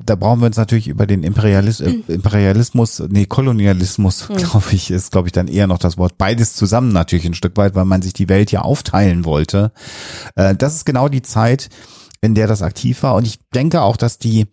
da 0.04 0.14
brauchen 0.14 0.40
wir 0.40 0.46
uns 0.46 0.56
natürlich 0.56 0.88
über 0.88 1.06
den 1.06 1.22
Imperialis 1.22 1.80
äh, 1.80 1.94
Imperialismus, 2.08 3.02
nee, 3.08 3.26
Kolonialismus, 3.26 4.28
glaube 4.28 4.66
ich, 4.72 4.90
ist, 4.90 5.12
glaube 5.12 5.28
ich, 5.28 5.32
dann 5.32 5.48
eher 5.48 5.66
noch 5.66 5.78
das 5.78 5.98
Wort. 5.98 6.18
Beides 6.18 6.54
zusammen 6.54 6.92
natürlich 6.92 7.26
ein 7.26 7.34
Stück 7.34 7.56
weit, 7.56 7.74
weil 7.74 7.84
man 7.84 8.02
sich 8.02 8.12
die 8.12 8.28
Welt 8.28 8.52
ja 8.52 8.62
aufteilen 8.62 9.24
wollte. 9.24 9.72
Äh, 10.34 10.54
das 10.54 10.74
ist 10.74 10.84
genau 10.84 11.08
die 11.08 11.22
Zeit, 11.22 11.68
in 12.20 12.34
der 12.34 12.46
das 12.46 12.62
aktiv 12.62 13.02
war. 13.02 13.14
Und 13.14 13.26
ich 13.26 13.38
denke 13.54 13.82
auch, 13.82 13.96
dass 13.96 14.18
die 14.18 14.46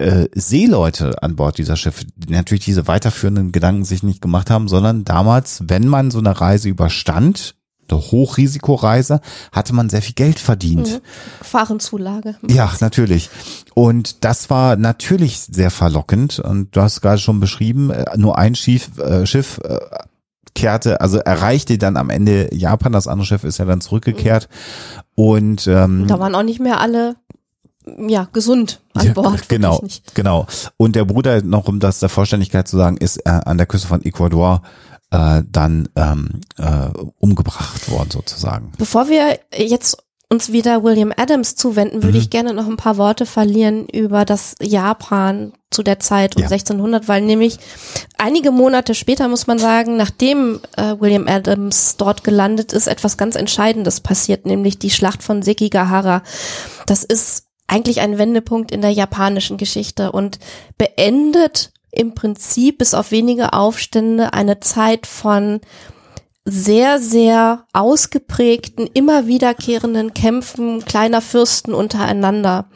äh, 0.00 0.28
Seeleute 0.34 1.22
an 1.22 1.36
Bord 1.36 1.58
dieser 1.58 1.76
Schiffe 1.76 2.06
die 2.16 2.32
natürlich 2.32 2.64
diese 2.64 2.86
weiterführenden 2.86 3.52
Gedanken 3.52 3.84
sich 3.84 4.02
nicht 4.02 4.22
gemacht 4.22 4.50
haben, 4.50 4.68
sondern 4.68 5.04
damals, 5.04 5.62
wenn 5.66 5.86
man 5.86 6.10
so 6.10 6.18
eine 6.18 6.40
Reise 6.40 6.68
überstand, 6.68 7.54
eine 7.90 8.00
Hochrisikoreise, 8.00 9.20
hatte 9.52 9.74
man 9.74 9.88
sehr 9.88 10.02
viel 10.02 10.14
Geld 10.14 10.38
verdient. 10.38 11.00
Gefahrenzulage. 11.40 12.36
Ja, 12.48 12.72
natürlich. 12.80 13.30
Und 13.74 14.24
das 14.24 14.50
war 14.50 14.76
natürlich 14.76 15.40
sehr 15.40 15.70
verlockend. 15.70 16.38
Und 16.38 16.74
du 16.76 16.80
hast 16.80 17.00
gerade 17.00 17.18
schon 17.18 17.40
beschrieben, 17.40 17.90
äh, 17.90 18.16
nur 18.16 18.38
ein 18.38 18.54
Schiff, 18.54 18.98
äh, 18.98 19.26
Schiff 19.26 19.60
äh, 19.64 19.78
kehrte, 20.54 21.00
also 21.00 21.18
erreichte 21.18 21.78
dann 21.78 21.96
am 21.96 22.10
Ende 22.10 22.54
Japan. 22.54 22.92
Das 22.92 23.08
andere 23.08 23.26
Schiff 23.26 23.44
ist 23.44 23.58
ja 23.58 23.64
dann 23.64 23.80
zurückgekehrt. 23.80 24.48
Und 25.14 25.66
ähm, 25.66 26.06
Da 26.06 26.18
waren 26.18 26.34
auch 26.34 26.42
nicht 26.42 26.60
mehr 26.60 26.80
alle 26.80 27.16
ja, 28.08 28.28
gesund 28.32 28.80
an 28.94 29.06
Ja, 29.06 29.12
Bord. 29.12 29.26
wirklich 29.32 29.48
Genau, 29.48 29.82
genau. 30.14 30.46
Und 30.76 30.96
der 30.96 31.04
Bruder, 31.04 31.42
noch 31.42 31.68
um 31.68 31.80
das 31.80 32.00
der 32.00 32.08
Vollständigkeit 32.08 32.68
zu 32.68 32.76
sagen, 32.76 32.96
ist 32.96 33.18
äh, 33.26 33.30
an 33.30 33.56
der 33.58 33.66
Küste 33.66 33.88
von 33.88 34.02
Ecuador 34.04 34.62
äh, 35.10 35.42
dann 35.50 35.88
ähm, 35.96 36.40
äh, 36.58 36.88
umgebracht 37.18 37.90
worden 37.90 38.10
sozusagen. 38.10 38.72
Bevor 38.78 39.08
wir 39.08 39.38
jetzt 39.56 39.96
uns 40.32 40.52
wieder 40.52 40.84
William 40.84 41.12
Adams 41.16 41.56
zuwenden, 41.56 42.04
würde 42.04 42.16
Mhm. 42.18 42.22
ich 42.22 42.30
gerne 42.30 42.54
noch 42.54 42.68
ein 42.68 42.76
paar 42.76 42.96
Worte 42.98 43.26
verlieren 43.26 43.88
über 43.88 44.24
das 44.24 44.54
Japan 44.62 45.52
zu 45.72 45.82
der 45.82 45.98
Zeit 45.98 46.36
um 46.36 46.42
Ja. 46.42 46.48
1600, 46.48 47.08
weil 47.08 47.22
nämlich 47.22 47.58
einige 48.16 48.52
Monate 48.52 48.94
später, 48.94 49.26
muss 49.26 49.48
man 49.48 49.58
sagen, 49.58 49.96
nachdem 49.96 50.60
äh, 50.76 50.94
William 51.00 51.26
Adams 51.26 51.96
dort 51.96 52.22
gelandet 52.22 52.72
ist, 52.72 52.86
etwas 52.86 53.16
ganz 53.16 53.34
Entscheidendes 53.34 54.00
passiert, 54.00 54.46
nämlich 54.46 54.78
die 54.78 54.90
Schlacht 54.90 55.24
von 55.24 55.42
Sekigahara. 55.42 56.22
Das 56.86 57.02
ist 57.02 57.46
eigentlich 57.70 58.00
ein 58.00 58.18
Wendepunkt 58.18 58.72
in 58.72 58.82
der 58.82 58.90
japanischen 58.90 59.56
Geschichte 59.56 60.12
und 60.12 60.38
beendet 60.76 61.72
im 61.90 62.14
Prinzip 62.14 62.78
bis 62.78 62.94
auf 62.94 63.10
wenige 63.10 63.52
Aufstände 63.52 64.32
eine 64.32 64.60
Zeit 64.60 65.06
von 65.06 65.60
sehr, 66.44 66.98
sehr 66.98 67.66
ausgeprägten, 67.72 68.88
immer 68.92 69.26
wiederkehrenden 69.26 70.14
Kämpfen 70.14 70.84
kleiner 70.84 71.20
Fürsten 71.20 71.74
untereinander. 71.74 72.66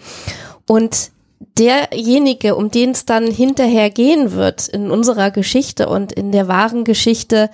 Und 0.67 1.11
derjenige, 1.59 2.57
um 2.57 2.71
den 2.71 2.91
es 2.91 3.05
dann 3.05 3.27
hinterher 3.27 3.91
gehen 3.91 4.33
wird 4.33 4.69
in 4.69 4.91
unserer 4.91 5.31
Geschichte 5.31 5.89
und 5.89 6.13
in 6.13 6.33
der 6.33 6.49
wahren 6.49 6.85
Geschichte 6.85 7.51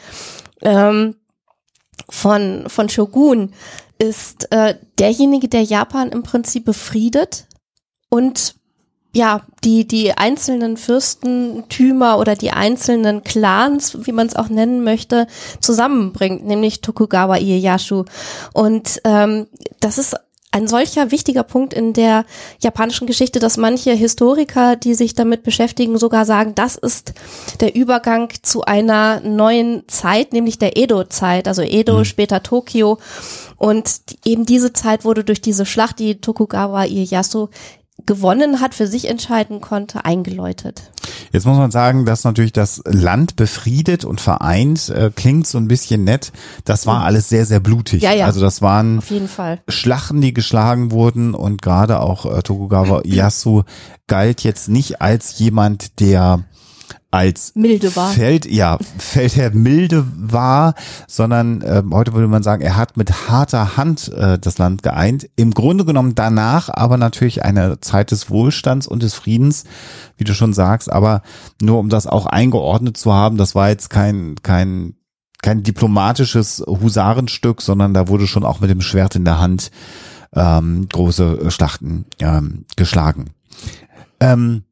ähm, 0.63 1.17
von, 2.09 2.65
von 2.69 2.89
Shogun, 2.89 3.53
ist 4.01 4.51
äh, 4.51 4.77
derjenige, 4.99 5.49
der 5.49 5.63
Japan 5.63 6.09
im 6.09 6.23
Prinzip 6.23 6.65
befriedet 6.65 7.47
und 8.09 8.55
ja, 9.13 9.43
die, 9.65 9.87
die 9.87 10.13
einzelnen 10.13 10.77
Fürstentümer 10.77 12.19
oder 12.19 12.37
die 12.37 12.53
einzelnen 12.53 13.25
Clans, 13.25 14.07
wie 14.07 14.13
man 14.13 14.27
es 14.27 14.37
auch 14.37 14.49
nennen 14.49 14.85
möchte, 14.85 15.27
zusammenbringt, 15.61 16.47
nämlich 16.47 16.81
Tokugawa 16.81 17.37
Ieyasu. 17.37 18.05
Und 18.55 19.01
ähm, 19.05 19.49
das 19.81 19.99
ist 19.99 20.17
ein 20.53 20.67
solcher 20.67 21.13
wichtiger 21.13 21.45
Punkt 21.45 21.73
in 21.73 21.93
der 21.93 22.25
japanischen 22.61 23.07
Geschichte, 23.07 23.39
dass 23.39 23.57
manche 23.57 23.93
Historiker, 23.93 24.75
die 24.75 24.95
sich 24.95 25.15
damit 25.15 25.45
beschäftigen, 25.45 25.97
sogar 25.97 26.25
sagen, 26.25 26.55
das 26.57 26.75
ist 26.75 27.15
der 27.61 27.77
Übergang 27.77 28.31
zu 28.43 28.63
einer 28.63 29.21
neuen 29.21 29.85
Zeit, 29.87 30.33
nämlich 30.33 30.59
der 30.59 30.77
Edo-Zeit, 30.77 31.47
also 31.47 31.63
Edo, 31.63 31.99
mhm. 31.99 32.05
später 32.05 32.43
Tokio. 32.43 32.99
Und 33.59 34.01
eben 34.25 34.45
diese 34.45 34.73
Zeit 34.73 35.05
wurde 35.05 35.23
durch 35.23 35.41
diese 35.41 35.67
Schlacht, 35.67 36.01
die 36.01 36.21
Tokugawa 36.21 36.85
Ieyasu 36.85 37.49
gewonnen 38.11 38.61
hat, 38.61 38.75
für 38.75 38.89
sich 38.89 39.09
entscheiden 39.09 39.61
konnte, 39.61 40.05
eingeläutet. 40.05 40.91
Jetzt 41.31 41.47
muss 41.47 41.59
man 41.59 41.71
sagen, 41.71 42.07
dass 42.07 42.25
natürlich 42.25 42.51
das 42.51 42.83
Land 42.85 43.37
befriedet 43.37 44.05
und 44.05 44.21
vereint 44.21 44.89
äh, 44.89 45.13
klingt 45.15 45.47
so 45.47 45.59
ein 45.59 45.69
bisschen 45.69 46.03
nett. 46.03 46.33
Das 46.65 46.89
war 46.89 47.05
alles 47.05 47.29
sehr, 47.29 47.47
sehr 47.47 47.61
blutig. 47.61 48.03
Ja, 48.03 48.13
ja. 48.13 48.27
Also 48.27 48.41
das 48.41 48.63
waren 48.63 48.99
Auf 48.99 49.11
jeden 49.11 49.29
Fall. 49.29 49.61
Schlachten, 49.69 50.21
die 50.21 50.35
geschlagen 50.35 50.91
wurden 50.91 51.35
und 51.35 51.63
gerade 51.63 52.01
auch 52.01 52.27
äh, 52.27 52.43
Tokugawa 52.43 53.03
Ieyasu 53.05 53.63
galt 54.09 54.43
jetzt 54.43 54.69
nicht 54.69 55.01
als 55.01 55.39
jemand, 55.39 56.01
der 56.01 56.43
als 57.11 57.53
milde 57.57 57.95
war. 57.97 58.13
Feld, 58.13 58.47
ja, 58.47 58.79
Feldherr 58.99 59.51
milde 59.51 60.07
war, 60.17 60.75
sondern 61.09 61.61
äh, 61.63 61.83
heute 61.91 62.13
würde 62.13 62.29
man 62.29 62.43
sagen, 62.43 62.63
er 62.63 62.77
hat 62.77 62.97
mit 62.97 63.29
harter 63.29 63.77
Hand 63.77 64.13
äh, 64.13 64.39
das 64.39 64.59
Land 64.59 64.83
geeint. 64.83 65.29
Im 65.35 65.53
Grunde 65.53 65.85
genommen 65.85 66.15
danach 66.15 66.69
aber 66.69 66.97
natürlich 66.97 67.45
eine 67.45 67.81
Zeit 67.81 68.13
des 68.13 68.31
Wohlstands 68.31 68.87
und 68.87 69.03
des 69.03 69.15
Friedens, 69.15 69.65
wie 70.17 70.25
du 70.25 70.35
schon 70.35 70.53
sagst, 70.53 70.91
aber 70.91 71.23
nur 71.61 71.79
um 71.79 71.89
das 71.89 72.07
auch 72.07 72.27
eingeordnet 72.27 72.97
zu 72.97 73.13
haben, 73.13 73.37
das 73.37 73.55
war 73.55 73.71
jetzt 73.71 73.91
kein, 73.91 74.37
kein, 74.43 74.95
kein 75.43 75.65
diplomatisches 75.65 76.63
Husarenstück, 76.67 77.61
sondern 77.61 77.93
da 77.93 78.07
wurde 78.07 78.29
schon 78.29 78.45
auch 78.45 78.61
mit 78.61 78.71
dem 78.71 78.81
Schwert 78.81 79.17
in 79.17 79.25
der 79.25 79.41
Hand 79.41 79.73
ähm, 80.33 80.89
große 80.89 81.51
Schlachten 81.51 82.05
ähm, 82.21 82.67
geschlagen. 82.77 83.31
Ähm, 84.21 84.63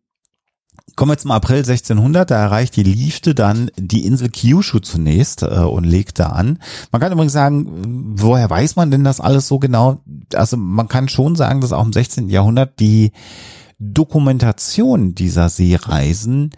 Kommen 0.98 1.12
wir 1.12 1.18
zum 1.18 1.30
April 1.30 1.58
1600, 1.58 2.28
da 2.28 2.42
erreicht 2.42 2.74
die 2.74 2.82
Liefde 2.82 3.32
dann 3.32 3.70
die 3.76 4.04
Insel 4.04 4.30
Kyushu 4.30 4.80
zunächst 4.80 5.44
äh, 5.44 5.60
und 5.60 5.84
legt 5.84 6.18
da 6.18 6.30
an. 6.30 6.58
Man 6.90 7.00
kann 7.00 7.12
übrigens 7.12 7.32
sagen, 7.32 8.16
woher 8.16 8.50
weiß 8.50 8.74
man 8.74 8.90
denn 8.90 9.04
das 9.04 9.20
alles 9.20 9.46
so 9.46 9.60
genau? 9.60 10.02
Also 10.34 10.56
man 10.56 10.88
kann 10.88 11.08
schon 11.08 11.36
sagen, 11.36 11.60
dass 11.60 11.72
auch 11.72 11.84
im 11.84 11.92
16. 11.92 12.30
Jahrhundert 12.30 12.80
die 12.80 13.12
Dokumentation 13.78 15.14
dieser 15.14 15.50
Seereisen 15.50 16.50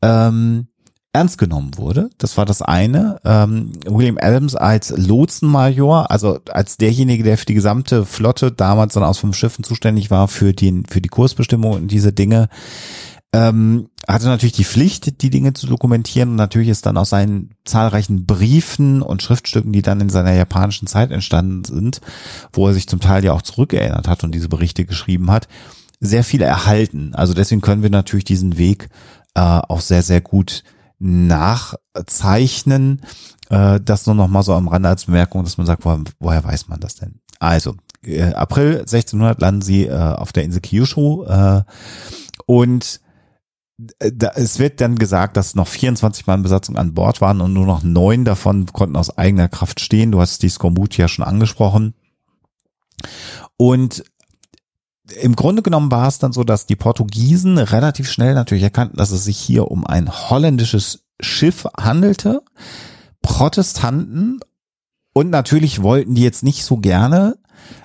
ähm, 0.00 0.68
ernst 1.12 1.38
genommen 1.38 1.72
wurde. 1.76 2.10
Das 2.18 2.36
war 2.36 2.46
das 2.46 2.62
eine. 2.62 3.18
Ähm, 3.24 3.72
William 3.84 4.18
Adams 4.20 4.54
als 4.54 4.90
Lotsenmajor, 4.90 6.12
also 6.12 6.38
als 6.50 6.76
derjenige, 6.76 7.24
der 7.24 7.36
für 7.36 7.46
die 7.46 7.54
gesamte 7.54 8.04
Flotte 8.04 8.52
damals 8.52 8.94
dann 8.94 9.02
aus 9.02 9.18
fünf 9.18 9.36
Schiffen 9.36 9.64
zuständig 9.64 10.12
war 10.12 10.28
für 10.28 10.52
die, 10.52 10.84
für 10.88 11.00
die 11.00 11.08
Kursbestimmung 11.08 11.72
und 11.72 11.88
diese 11.88 12.12
Dinge, 12.12 12.48
ähm, 13.32 13.88
hatte 14.06 14.26
natürlich 14.26 14.54
die 14.54 14.64
Pflicht, 14.64 15.22
die 15.22 15.30
Dinge 15.30 15.52
zu 15.52 15.66
dokumentieren 15.66 16.30
und 16.30 16.36
natürlich 16.36 16.68
ist 16.68 16.86
dann 16.86 16.96
aus 16.96 17.10
seinen 17.10 17.50
zahlreichen 17.64 18.24
Briefen 18.24 19.02
und 19.02 19.22
Schriftstücken, 19.22 19.72
die 19.72 19.82
dann 19.82 20.00
in 20.00 20.08
seiner 20.08 20.32
japanischen 20.32 20.86
Zeit 20.86 21.10
entstanden 21.10 21.64
sind, 21.64 22.00
wo 22.52 22.68
er 22.68 22.74
sich 22.74 22.88
zum 22.88 23.00
Teil 23.00 23.24
ja 23.24 23.32
auch 23.32 23.42
zurückerinnert 23.42 24.08
hat 24.08 24.24
und 24.24 24.34
diese 24.34 24.48
Berichte 24.48 24.86
geschrieben 24.86 25.30
hat, 25.30 25.46
sehr 26.00 26.24
viel 26.24 26.40
erhalten. 26.40 27.14
Also 27.14 27.34
deswegen 27.34 27.60
können 27.60 27.82
wir 27.82 27.90
natürlich 27.90 28.24
diesen 28.24 28.56
Weg 28.56 28.88
äh, 29.34 29.40
auch 29.40 29.82
sehr, 29.82 30.02
sehr 30.02 30.22
gut 30.22 30.62
nachzeichnen. 30.98 33.02
Äh, 33.50 33.80
das 33.84 34.06
nur 34.06 34.14
noch 34.14 34.28
mal 34.28 34.42
so 34.42 34.54
am 34.54 34.68
Rande 34.68 34.88
als 34.88 35.04
Bemerkung, 35.04 35.44
dass 35.44 35.58
man 35.58 35.66
sagt, 35.66 35.84
woher, 35.84 36.02
woher 36.18 36.44
weiß 36.44 36.68
man 36.68 36.80
das 36.80 36.94
denn? 36.94 37.20
Also, 37.40 37.74
äh, 38.04 38.32
April 38.32 38.80
1600 38.80 39.40
landen 39.40 39.62
sie 39.62 39.84
äh, 39.84 39.92
auf 39.92 40.32
der 40.32 40.44
Insel 40.44 40.60
Kyushu 40.60 41.24
äh, 41.24 41.62
und 42.46 43.00
es 44.00 44.58
wird 44.58 44.80
dann 44.80 44.96
gesagt, 44.96 45.36
dass 45.36 45.54
noch 45.54 45.68
24 45.68 46.26
Mann 46.26 46.42
Besatzung 46.42 46.76
an 46.76 46.94
Bord 46.94 47.20
waren 47.20 47.40
und 47.40 47.52
nur 47.52 47.66
noch 47.66 47.82
neun 47.82 48.24
davon 48.24 48.66
konnten 48.66 48.96
aus 48.96 49.16
eigener 49.16 49.48
Kraft 49.48 49.80
stehen. 49.80 50.10
Du 50.10 50.20
hast 50.20 50.42
die 50.42 50.48
Skormut 50.48 50.96
ja 50.96 51.06
schon 51.06 51.24
angesprochen. 51.24 51.94
Und 53.56 54.02
im 55.20 55.36
Grunde 55.36 55.62
genommen 55.62 55.90
war 55.90 56.08
es 56.08 56.18
dann 56.18 56.32
so, 56.32 56.44
dass 56.44 56.66
die 56.66 56.76
Portugiesen 56.76 57.56
relativ 57.58 58.10
schnell 58.10 58.34
natürlich 58.34 58.64
erkannten, 58.64 58.96
dass 58.96 59.12
es 59.12 59.24
sich 59.24 59.38
hier 59.38 59.70
um 59.70 59.86
ein 59.86 60.10
holländisches 60.10 61.04
Schiff 61.20 61.66
handelte. 61.76 62.42
Protestanten 63.22 64.40
und 65.12 65.30
natürlich 65.30 65.82
wollten 65.82 66.14
die 66.14 66.22
jetzt 66.22 66.42
nicht 66.42 66.64
so 66.64 66.78
gerne 66.78 67.38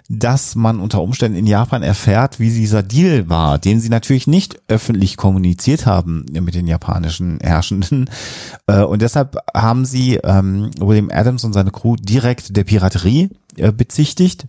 dass 0.10 0.56
man 0.56 0.80
unter 0.80 1.02
Umständen 1.02 1.38
in 1.38 1.48
Japan 1.48 1.84
erfährt, 1.84 2.40
wie 2.40 2.50
dieser 2.50 2.84
Deal 2.84 3.30
war, 3.30 3.58
den 3.58 3.80
sie 3.80 3.90
natürlich 3.90 4.28
nicht 4.28 4.62
öffentlich 4.68 5.18
kommuniziert 5.18 5.86
haben 5.86 6.26
mit 6.32 6.56
den 6.56 6.68
japanischen 6.68 7.40
Herrschenden. 7.40 8.10
Äh, 8.68 8.84
und 8.84 9.02
deshalb 9.02 9.38
haben 9.54 9.86
sie 9.86 10.16
ähm, 10.16 10.72
William 10.80 11.10
Adams 11.12 11.44
und 11.44 11.54
seine 11.54 11.72
Crew 11.72 11.96
direkt 11.96 12.56
der 12.56 12.64
Piraterie 12.64 13.30
äh, 13.58 13.72
bezichtigt 13.72 14.48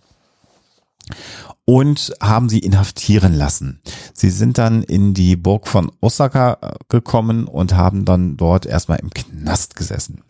und 1.67 2.13
haben 2.21 2.49
sie 2.49 2.59
inhaftieren 2.59 3.33
lassen. 3.33 3.81
Sie 4.13 4.31
sind 4.31 4.59
dann 4.59 4.83
in 4.83 5.15
die 5.15 5.37
Burg 5.37 5.67
von 5.67 5.91
Osaka 6.01 6.59
äh, 6.61 6.75
gekommen 6.89 7.47
und 7.47 7.75
haben 7.75 8.05
dann 8.05 8.37
dort 8.37 8.67
erstmal 8.67 8.99
im 8.99 9.11
Knast 9.11 9.77
gesessen. 9.77 10.23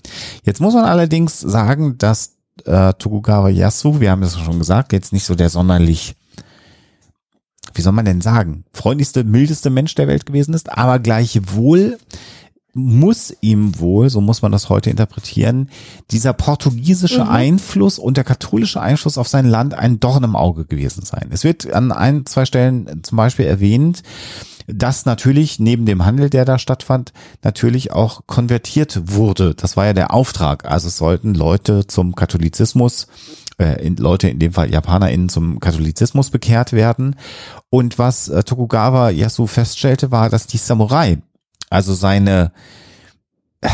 Jetzt 0.44 0.60
muss 0.60 0.74
man 0.74 0.84
allerdings 0.84 1.40
sagen, 1.40 1.98
dass 1.98 2.33
äh, 2.64 2.92
Tokugawa 2.94 3.48
Yasu, 3.48 4.00
wir 4.00 4.10
haben 4.10 4.22
es 4.22 4.38
schon 4.38 4.58
gesagt, 4.58 4.92
jetzt 4.92 5.12
nicht 5.12 5.24
so 5.24 5.34
der 5.34 5.50
sonderlich, 5.50 6.14
wie 7.74 7.82
soll 7.82 7.92
man 7.92 8.04
denn 8.04 8.20
sagen, 8.20 8.64
freundlichste, 8.72 9.24
mildeste 9.24 9.70
Mensch 9.70 9.94
der 9.94 10.08
Welt 10.08 10.26
gewesen 10.26 10.54
ist, 10.54 10.70
aber 10.70 10.98
gleichwohl 10.98 11.98
muss 12.74 13.32
ihm 13.40 13.78
wohl, 13.78 14.10
so 14.10 14.20
muss 14.20 14.42
man 14.42 14.50
das 14.50 14.68
heute 14.68 14.90
interpretieren, 14.90 15.70
dieser 16.10 16.32
portugiesische 16.32 17.24
mhm. 17.24 17.30
Einfluss 17.30 17.98
und 17.98 18.16
der 18.16 18.24
katholische 18.24 18.80
Einfluss 18.80 19.16
auf 19.16 19.28
sein 19.28 19.46
Land 19.46 19.74
ein 19.74 20.00
Dorn 20.00 20.24
im 20.24 20.34
Auge 20.34 20.64
gewesen 20.64 21.04
sein. 21.04 21.28
Es 21.30 21.44
wird 21.44 21.72
an 21.72 21.92
ein, 21.92 22.26
zwei 22.26 22.44
Stellen 22.44 23.02
zum 23.04 23.16
Beispiel 23.16 23.46
erwähnt, 23.46 24.02
dass 24.66 25.04
natürlich 25.04 25.58
neben 25.58 25.86
dem 25.86 26.04
Handel, 26.04 26.30
der 26.30 26.44
da 26.44 26.58
stattfand, 26.58 27.12
natürlich 27.42 27.92
auch 27.92 28.22
konvertiert 28.26 29.00
wurde. 29.04 29.54
Das 29.54 29.76
war 29.76 29.86
ja 29.86 29.92
der 29.92 30.12
Auftrag. 30.12 30.64
Also 30.64 30.88
es 30.88 30.98
sollten 30.98 31.34
Leute 31.34 31.86
zum 31.86 32.14
Katholizismus, 32.14 33.08
äh, 33.58 33.84
in, 33.84 33.96
Leute 33.96 34.28
in 34.28 34.38
dem 34.38 34.52
Fall 34.52 34.70
JapanerInnen 34.70 35.28
zum 35.28 35.60
Katholizismus 35.60 36.30
bekehrt 36.30 36.72
werden. 36.72 37.16
Und 37.70 37.98
was 37.98 38.28
äh, 38.28 38.42
Tokugawa 38.42 39.10
Yasu 39.10 39.46
feststellte, 39.46 40.10
war, 40.10 40.30
dass 40.30 40.46
die 40.46 40.58
Samurai, 40.58 41.18
also 41.70 41.94
seine 41.94 42.52
äh, 43.60 43.68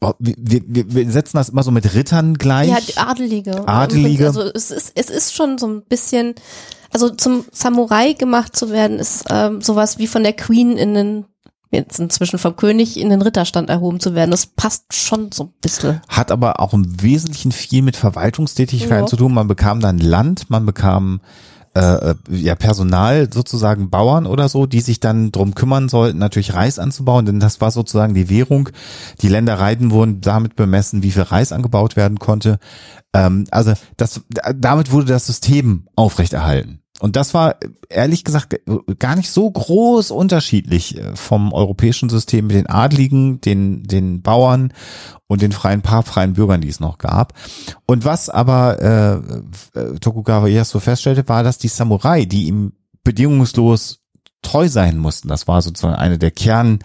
wir, 0.00 0.62
wir, 0.66 0.94
wir 0.94 1.10
setzen 1.10 1.36
das 1.36 1.48
immer 1.48 1.62
so 1.62 1.70
mit 1.70 1.94
Rittern 1.94 2.34
gleich. 2.34 2.68
Ja, 2.68 3.06
Adelige. 3.06 3.66
Adelige. 3.66 4.26
Also 4.26 4.42
es 4.42 4.70
ist, 4.70 4.92
es 4.94 5.10
ist 5.10 5.34
schon 5.34 5.58
so 5.58 5.66
ein 5.66 5.82
bisschen 5.82 6.34
also 6.92 7.10
zum 7.10 7.44
Samurai 7.52 8.14
gemacht 8.14 8.56
zu 8.56 8.70
werden, 8.70 8.98
ist 8.98 9.24
ähm, 9.28 9.60
sowas 9.60 9.98
wie 9.98 10.06
von 10.06 10.22
der 10.22 10.32
Queen 10.32 10.76
in 10.76 10.94
den 10.94 11.24
jetzt 11.70 11.98
inzwischen 11.98 12.38
vom 12.38 12.56
König 12.56 12.98
in 12.98 13.10
den 13.10 13.20
Ritterstand 13.20 13.68
erhoben 13.68 14.00
zu 14.00 14.14
werden. 14.14 14.30
Das 14.30 14.46
passt 14.46 14.94
schon 14.94 15.30
so 15.32 15.44
ein 15.44 15.52
bisschen. 15.60 16.00
Hat 16.08 16.30
aber 16.30 16.60
auch 16.60 16.72
im 16.72 17.02
Wesentlichen 17.02 17.52
viel 17.52 17.82
mit 17.82 17.96
Verwaltungstätigkeiten 17.96 19.04
ja. 19.04 19.06
zu 19.06 19.16
tun. 19.16 19.34
Man 19.34 19.48
bekam 19.48 19.80
dann 19.80 19.98
Land, 19.98 20.48
man 20.48 20.64
bekam 20.64 21.20
äh, 21.76 22.14
ja 22.30 22.54
Personal 22.54 23.32
sozusagen 23.32 23.90
Bauern 23.90 24.26
oder 24.26 24.48
so, 24.48 24.66
die 24.66 24.80
sich 24.80 25.00
dann 25.00 25.32
drum 25.32 25.54
kümmern 25.54 25.88
sollten, 25.88 26.18
natürlich 26.18 26.54
Reis 26.54 26.78
anzubauen, 26.78 27.26
denn 27.26 27.40
das 27.40 27.60
war 27.60 27.70
sozusagen 27.70 28.14
die 28.14 28.30
Währung. 28.30 28.70
Die 29.20 29.28
Ländereien 29.28 29.90
wurden 29.90 30.20
damit 30.20 30.56
bemessen, 30.56 31.02
wie 31.02 31.10
viel 31.10 31.22
Reis 31.22 31.52
angebaut 31.52 31.96
werden 31.96 32.18
konnte. 32.18 32.58
Ähm, 33.14 33.46
also 33.50 33.74
das, 33.96 34.22
damit 34.54 34.90
wurde 34.92 35.06
das 35.06 35.26
System 35.26 35.86
aufrechterhalten. 35.96 36.80
Und 36.98 37.16
das 37.16 37.34
war 37.34 37.56
ehrlich 37.88 38.24
gesagt 38.24 38.58
gar 38.98 39.16
nicht 39.16 39.30
so 39.30 39.50
groß 39.50 40.10
unterschiedlich 40.10 40.98
äh, 40.98 41.14
vom 41.14 41.52
europäischen 41.52 42.08
System 42.08 42.46
mit 42.46 42.56
den 42.56 42.68
Adligen, 42.68 43.40
den, 43.40 43.82
den 43.82 44.22
Bauern 44.22 44.72
und 45.26 45.42
den 45.42 45.52
freien 45.52 45.82
paar 45.82 46.02
freien 46.02 46.34
Bürgern, 46.34 46.62
die 46.62 46.68
es 46.68 46.80
noch 46.80 46.98
gab. 46.98 47.34
Und 47.86 48.04
was 48.04 48.30
aber 48.30 48.80
äh, 49.74 49.78
äh 49.78 49.98
Tokugawa 49.98 50.46
Ieyasu 50.46 50.80
feststellte, 50.80 51.28
war, 51.28 51.42
dass 51.42 51.58
die 51.58 51.68
Samurai, 51.68 52.24
die 52.24 52.46
ihm 52.46 52.72
bedingungslos 53.04 54.00
treu 54.42 54.68
sein 54.68 54.96
mussten, 54.96 55.28
das 55.28 55.48
war 55.48 55.60
sozusagen 55.60 55.96
eine 55.96 56.18
der 56.18 56.30
Kern 56.30 56.78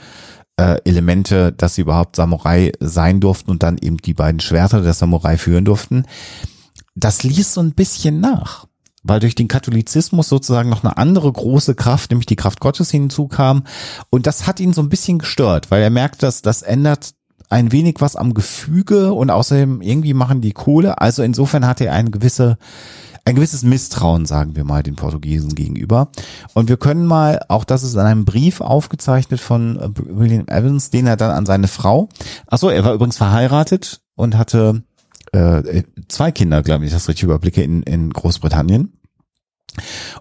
äh, 0.57 0.77
Elemente, 0.83 1.53
dass 1.53 1.75
sie 1.75 1.81
überhaupt 1.81 2.17
Samurai 2.17 2.71
sein 2.79 3.21
durften 3.21 3.51
und 3.51 3.63
dann 3.63 3.77
eben 3.77 3.97
die 3.97 4.13
beiden 4.13 4.41
Schwerter 4.41 4.81
der 4.81 4.93
Samurai 4.93 5.37
führen 5.37 5.65
durften. 5.65 6.05
Das 6.95 7.23
ließ 7.23 7.53
so 7.53 7.61
ein 7.61 7.73
bisschen 7.73 8.19
nach 8.19 8.65
weil 9.03 9.19
durch 9.19 9.35
den 9.35 9.47
Katholizismus 9.47 10.29
sozusagen 10.29 10.69
noch 10.69 10.83
eine 10.83 10.97
andere 10.97 11.31
große 11.31 11.75
Kraft, 11.75 12.11
nämlich 12.11 12.27
die 12.27 12.35
Kraft 12.35 12.59
Gottes 12.59 12.91
hinzukam. 12.91 13.63
Und 14.09 14.27
das 14.27 14.47
hat 14.47 14.59
ihn 14.59 14.73
so 14.73 14.81
ein 14.81 14.89
bisschen 14.89 15.19
gestört, 15.19 15.71
weil 15.71 15.81
er 15.81 15.89
merkt, 15.89 16.23
dass 16.23 16.41
das 16.41 16.61
ändert 16.61 17.13
ein 17.49 17.71
wenig 17.71 17.97
was 17.99 18.15
am 18.15 18.33
Gefüge 18.33 19.13
und 19.13 19.29
außerdem 19.29 19.81
irgendwie 19.81 20.13
machen 20.13 20.41
die 20.41 20.53
Kohle. 20.53 21.01
Also 21.01 21.21
insofern 21.21 21.67
hat 21.67 21.81
er 21.81 21.91
eine 21.93 22.09
gewisse, 22.09 22.57
ein 23.25 23.35
gewisses 23.35 23.63
Misstrauen, 23.63 24.25
sagen 24.25 24.55
wir 24.55 24.63
mal, 24.63 24.83
den 24.83 24.95
Portugiesen 24.95 25.53
gegenüber. 25.53 26.09
Und 26.53 26.69
wir 26.69 26.77
können 26.77 27.05
mal, 27.05 27.41
auch 27.49 27.65
das 27.65 27.83
ist 27.83 27.95
in 27.95 27.99
einem 27.99 28.23
Brief 28.23 28.61
aufgezeichnet 28.61 29.41
von 29.41 29.77
äh, 29.77 29.89
William 29.95 30.47
Evans, 30.47 30.91
den 30.91 31.07
er 31.07 31.17
dann 31.17 31.31
an 31.31 31.45
seine 31.45 31.67
Frau, 31.67 32.07
ach 32.47 32.57
so, 32.57 32.69
er 32.69 32.85
war 32.85 32.93
übrigens 32.93 33.17
verheiratet 33.17 34.01
und 34.15 34.37
hatte 34.37 34.83
äh, 35.31 35.83
zwei 36.07 36.31
Kinder, 36.31 36.61
glaube 36.61 36.85
ich, 36.85 36.91
das 36.91 37.07
richtig 37.07 37.23
überblicke, 37.23 37.63
in, 37.63 37.83
in 37.83 38.11
Großbritannien. 38.11 38.97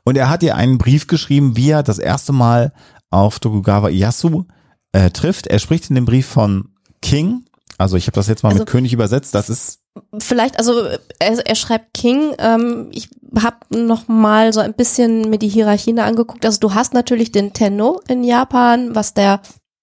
Und 0.04 0.16
er 0.16 0.30
hat 0.30 0.42
ihr 0.42 0.54
einen 0.54 0.78
Brief 0.78 1.06
geschrieben, 1.06 1.56
wie 1.56 1.70
er 1.70 1.82
das 1.82 1.98
erste 1.98 2.32
Mal 2.32 2.72
auf 3.10 3.40
Tokugawa 3.40 3.88
Ieyasu 3.88 4.44
äh, 4.92 5.10
trifft. 5.10 5.46
Er 5.46 5.58
spricht 5.58 5.88
in 5.88 5.96
dem 5.96 6.04
Brief 6.04 6.26
von 6.26 6.70
King. 7.02 7.44
Also 7.78 7.96
ich 7.96 8.06
habe 8.06 8.14
das 8.14 8.28
jetzt 8.28 8.42
mal 8.42 8.50
also, 8.50 8.60
mit 8.60 8.68
König 8.68 8.92
übersetzt. 8.92 9.34
Das 9.34 9.48
ist 9.48 9.80
vielleicht, 10.18 10.58
also 10.58 10.84
er, 11.18 11.46
er 11.46 11.54
schreibt 11.54 11.94
King. 11.94 12.34
Ähm, 12.38 12.88
ich 12.92 13.08
habe 13.36 13.56
noch 13.70 14.06
mal 14.06 14.52
so 14.52 14.60
ein 14.60 14.74
bisschen 14.74 15.30
mir 15.30 15.38
die 15.38 15.48
Hierarchien 15.48 15.98
angeguckt. 15.98 16.44
Also 16.44 16.60
du 16.60 16.74
hast 16.74 16.94
natürlich 16.94 17.32
den 17.32 17.52
Tenno 17.52 18.00
in 18.06 18.22
Japan, 18.22 18.94
was 18.94 19.14
der 19.14 19.40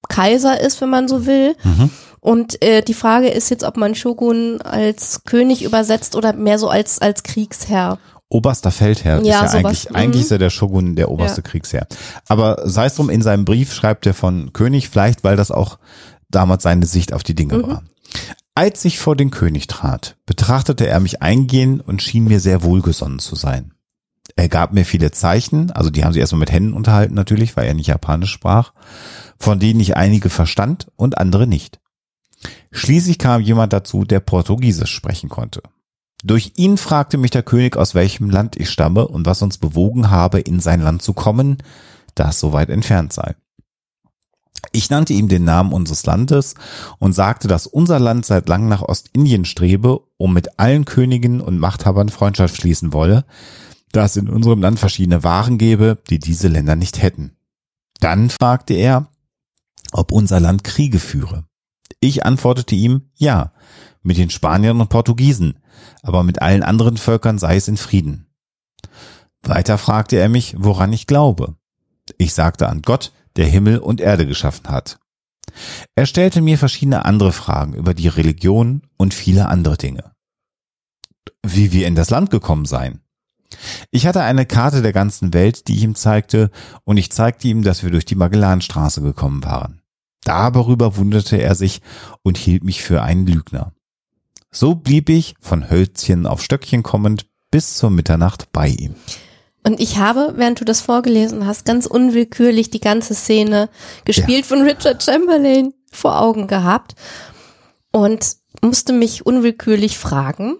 Kaiser 0.07 0.61
ist, 0.61 0.79
wenn 0.79 0.89
man 0.89 1.07
so 1.07 1.25
will. 1.25 1.55
Mhm. 1.63 1.89
Und 2.27 2.61
äh, 2.61 2.81
die 2.81 2.93
Frage 2.93 3.29
ist 3.29 3.49
jetzt, 3.51 3.63
ob 3.63 3.77
man 3.77 3.95
Shogun 3.95 4.59
als 4.61 5.23
König 5.23 5.63
übersetzt 5.63 6.13
oder 6.13 6.33
mehr 6.33 6.59
so 6.59 6.67
als, 6.67 6.99
als 6.99 7.23
Kriegsherr. 7.23 7.99
Oberster 8.27 8.71
Feldherr 8.71 9.23
ja, 9.23 9.45
ist 9.45 9.53
ja 9.53 9.59
eigentlich, 9.59 9.95
eigentlich 9.95 10.23
ist 10.23 10.31
ja 10.31 10.37
der 10.37 10.49
Shogun 10.49 10.97
der 10.97 11.09
oberste 11.09 11.39
ja. 11.39 11.49
Kriegsherr. 11.49 11.87
Aber 12.27 12.63
sei 12.65 12.87
es 12.87 12.95
drum, 12.95 13.09
in 13.09 13.21
seinem 13.21 13.45
Brief 13.45 13.73
schreibt 13.73 14.05
er 14.05 14.13
von 14.13 14.51
König, 14.51 14.89
vielleicht 14.89 15.23
weil 15.23 15.37
das 15.37 15.51
auch 15.51 15.79
damals 16.27 16.63
seine 16.63 16.85
Sicht 16.85 17.13
auf 17.13 17.23
die 17.23 17.33
Dinge 17.33 17.59
mhm. 17.59 17.67
war. 17.67 17.83
Als 18.55 18.83
ich 18.83 18.99
vor 18.99 19.15
den 19.15 19.31
König 19.31 19.67
trat, 19.67 20.17
betrachtete 20.25 20.85
er 20.85 20.99
mich 20.99 21.21
eingehend 21.21 21.87
und 21.87 22.01
schien 22.01 22.25
mir 22.25 22.41
sehr 22.41 22.61
wohlgesonnen 22.61 23.19
zu 23.19 23.37
sein. 23.37 23.71
Er 24.35 24.49
gab 24.49 24.73
mir 24.73 24.83
viele 24.83 25.11
Zeichen, 25.11 25.71
also 25.71 25.89
die 25.89 26.03
haben 26.03 26.11
sie 26.11 26.19
erstmal 26.19 26.41
mit 26.41 26.51
Händen 26.51 26.73
unterhalten 26.73 27.13
natürlich, 27.13 27.55
weil 27.55 27.67
er 27.67 27.73
nicht 27.73 27.87
Japanisch 27.87 28.33
sprach, 28.33 28.73
von 29.39 29.61
denen 29.61 29.79
ich 29.79 29.95
einige 29.95 30.29
verstand 30.29 30.87
und 30.97 31.17
andere 31.17 31.47
nicht. 31.47 31.79
Schließlich 32.71 33.17
kam 33.17 33.41
jemand 33.41 33.73
dazu, 33.73 34.03
der 34.03 34.19
Portugiesisch 34.19 34.93
sprechen 34.93 35.29
konnte. 35.29 35.61
Durch 36.23 36.53
ihn 36.55 36.77
fragte 36.77 37.17
mich 37.17 37.31
der 37.31 37.43
König, 37.43 37.77
aus 37.77 37.95
welchem 37.95 38.29
Land 38.29 38.55
ich 38.55 38.69
stamme 38.69 39.07
und 39.07 39.25
was 39.25 39.41
uns 39.41 39.57
bewogen 39.57 40.09
habe, 40.09 40.39
in 40.39 40.59
sein 40.59 40.81
Land 40.81 41.01
zu 41.01 41.13
kommen, 41.13 41.57
da 42.15 42.29
es 42.29 42.39
so 42.39 42.53
weit 42.53 42.69
entfernt 42.69 43.13
sei. 43.13 43.35
Ich 44.71 44.89
nannte 44.89 45.13
ihm 45.13 45.27
den 45.27 45.43
Namen 45.43 45.71
unseres 45.71 46.05
Landes 46.05 46.55
und 46.99 47.13
sagte, 47.13 47.47
dass 47.47 47.67
unser 47.67 47.99
Land 47.99 48.25
seit 48.25 48.49
langem 48.49 48.69
nach 48.69 48.81
Ostindien 48.81 49.45
strebe, 49.45 50.01
um 50.17 50.33
mit 50.33 50.59
allen 50.59 50.85
Königen 50.85 51.41
und 51.41 51.59
Machthabern 51.59 52.09
Freundschaft 52.09 52.55
schließen 52.55 52.93
wolle, 52.93 53.25
da 53.91 54.05
es 54.05 54.17
in 54.17 54.29
unserem 54.29 54.61
Land 54.61 54.79
verschiedene 54.79 55.23
Waren 55.23 55.57
gäbe, 55.57 55.97
die 56.09 56.19
diese 56.19 56.47
Länder 56.47 56.75
nicht 56.75 57.01
hätten. 57.01 57.37
Dann 57.99 58.29
fragte 58.29 58.73
er, 58.73 59.07
ob 59.91 60.11
unser 60.11 60.39
Land 60.39 60.63
Kriege 60.63 60.99
führe. 60.99 61.46
Ich 61.99 62.25
antwortete 62.25 62.75
ihm, 62.75 63.09
ja, 63.15 63.53
mit 64.03 64.17
den 64.17 64.29
Spaniern 64.29 64.79
und 64.79 64.89
Portugiesen, 64.89 65.59
aber 66.01 66.23
mit 66.23 66.41
allen 66.41 66.63
anderen 66.63 66.97
Völkern 66.97 67.39
sei 67.39 67.55
es 67.55 67.67
in 67.67 67.77
Frieden. 67.77 68.27
Weiter 69.43 69.77
fragte 69.77 70.17
er 70.17 70.29
mich, 70.29 70.55
woran 70.57 70.93
ich 70.93 71.07
glaube. 71.07 71.55
Ich 72.17 72.33
sagte 72.33 72.69
an 72.69 72.81
Gott, 72.81 73.11
der 73.35 73.47
Himmel 73.47 73.79
und 73.79 74.01
Erde 74.01 74.25
geschaffen 74.25 74.69
hat. 74.69 74.99
Er 75.95 76.05
stellte 76.05 76.41
mir 76.41 76.57
verschiedene 76.57 77.05
andere 77.05 77.31
Fragen 77.31 77.73
über 77.73 77.93
die 77.93 78.07
Religion 78.07 78.81
und 78.97 79.13
viele 79.13 79.47
andere 79.47 79.77
Dinge. 79.77 80.11
Wie 81.45 81.71
wir 81.71 81.87
in 81.87 81.95
das 81.95 82.09
Land 82.09 82.29
gekommen 82.29 82.65
seien. 82.65 83.01
Ich 83.91 84.05
hatte 84.05 84.21
eine 84.21 84.45
Karte 84.45 84.81
der 84.81 84.93
ganzen 84.93 85.33
Welt, 85.33 85.67
die 85.67 85.75
ich 85.75 85.83
ihm 85.83 85.95
zeigte, 85.95 86.51
und 86.83 86.97
ich 86.97 87.11
zeigte 87.11 87.47
ihm, 87.47 87.63
dass 87.63 87.83
wir 87.83 87.91
durch 87.91 88.05
die 88.05 88.15
Magellanstraße 88.15 89.01
gekommen 89.01 89.43
waren. 89.43 89.81
Darüber 90.27 90.97
wunderte 90.97 91.37
er 91.37 91.55
sich 91.55 91.79
und 92.21 92.37
hielt 92.37 92.65
mich 92.65 92.83
für 92.83 93.01
einen 93.01 93.25
Lügner. 93.25 93.71
So 94.51 94.75
blieb 94.75 95.07
ich, 95.07 95.35
von 95.39 95.69
Hölzchen 95.69 96.27
auf 96.27 96.43
Stöckchen 96.43 96.83
kommend, 96.83 97.27
bis 97.49 97.75
zur 97.75 97.91
Mitternacht 97.91 98.51
bei 98.51 98.67
ihm. 98.67 98.95
Und 99.63 99.79
ich 99.79 99.99
habe, 99.99 100.33
während 100.35 100.59
du 100.59 100.65
das 100.65 100.81
vorgelesen 100.81 101.45
hast, 101.45 101.63
ganz 101.63 101.85
unwillkürlich 101.85 102.69
die 102.69 102.81
ganze 102.81 103.15
Szene 103.15 103.69
gespielt 104.03 104.45
ja. 104.49 104.55
von 104.55 104.63
Richard 104.63 105.01
Chamberlain 105.01 105.73
vor 105.93 106.19
Augen 106.19 106.47
gehabt 106.47 106.95
und 107.93 108.35
musste 108.61 108.91
mich 108.91 109.25
unwillkürlich 109.25 109.97
fragen, 109.97 110.57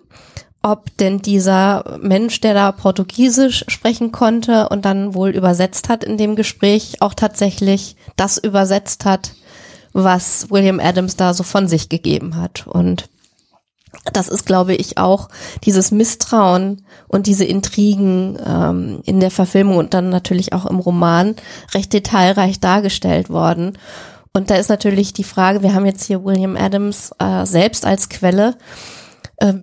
ob 0.62 0.96
denn 0.96 1.22
dieser 1.22 2.00
Mensch, 2.02 2.40
der 2.40 2.54
da 2.54 2.72
Portugiesisch 2.72 3.66
sprechen 3.68 4.14
konnte 4.14 4.70
und 4.70 4.86
dann 4.86 5.14
wohl 5.14 5.32
übersetzt 5.32 5.90
hat 5.90 6.06
in 6.06 6.18
dem 6.18 6.38
Gespräch, 6.38 7.02
auch 7.02 7.14
tatsächlich 7.14 7.98
das 8.16 8.38
übersetzt 8.38 9.04
hat, 9.04 9.34
was 10.04 10.50
William 10.50 10.80
Adams 10.80 11.16
da 11.16 11.34
so 11.34 11.44
von 11.44 11.68
sich 11.68 11.90
gegeben 11.90 12.36
hat. 12.36 12.68
Und 12.68 13.10
das 14.14 14.28
ist, 14.28 14.46
glaube 14.46 14.76
ich, 14.76 14.98
auch 14.98 15.30
dieses 15.64 15.92
Misstrauen 15.92 16.86
und 17.08 17.28
diese 17.28 17.46
Intrigen 17.46 18.38
ähm, 18.46 19.02
in 19.06 19.20
der 19.20 19.32
Verfilmung 19.32 19.78
und 19.78 19.94
dann 19.94 20.10
natürlich 20.10 20.54
auch 20.54 20.66
im 20.66 20.80
Roman 20.80 21.36
recht 21.74 21.94
detailreich 21.94 22.60
dargestellt 22.60 23.30
worden. 23.30 23.78
Und 24.34 24.50
da 24.50 24.56
ist 24.56 24.70
natürlich 24.70 25.14
die 25.14 25.24
Frage, 25.24 25.64
wir 25.64 25.74
haben 25.74 25.86
jetzt 25.86 26.04
hier 26.04 26.24
William 26.24 26.58
Adams 26.58 27.12
äh, 27.20 27.46
selbst 27.46 27.86
als 27.86 28.10
Quelle. 28.10 28.56
Äh, 29.38 29.54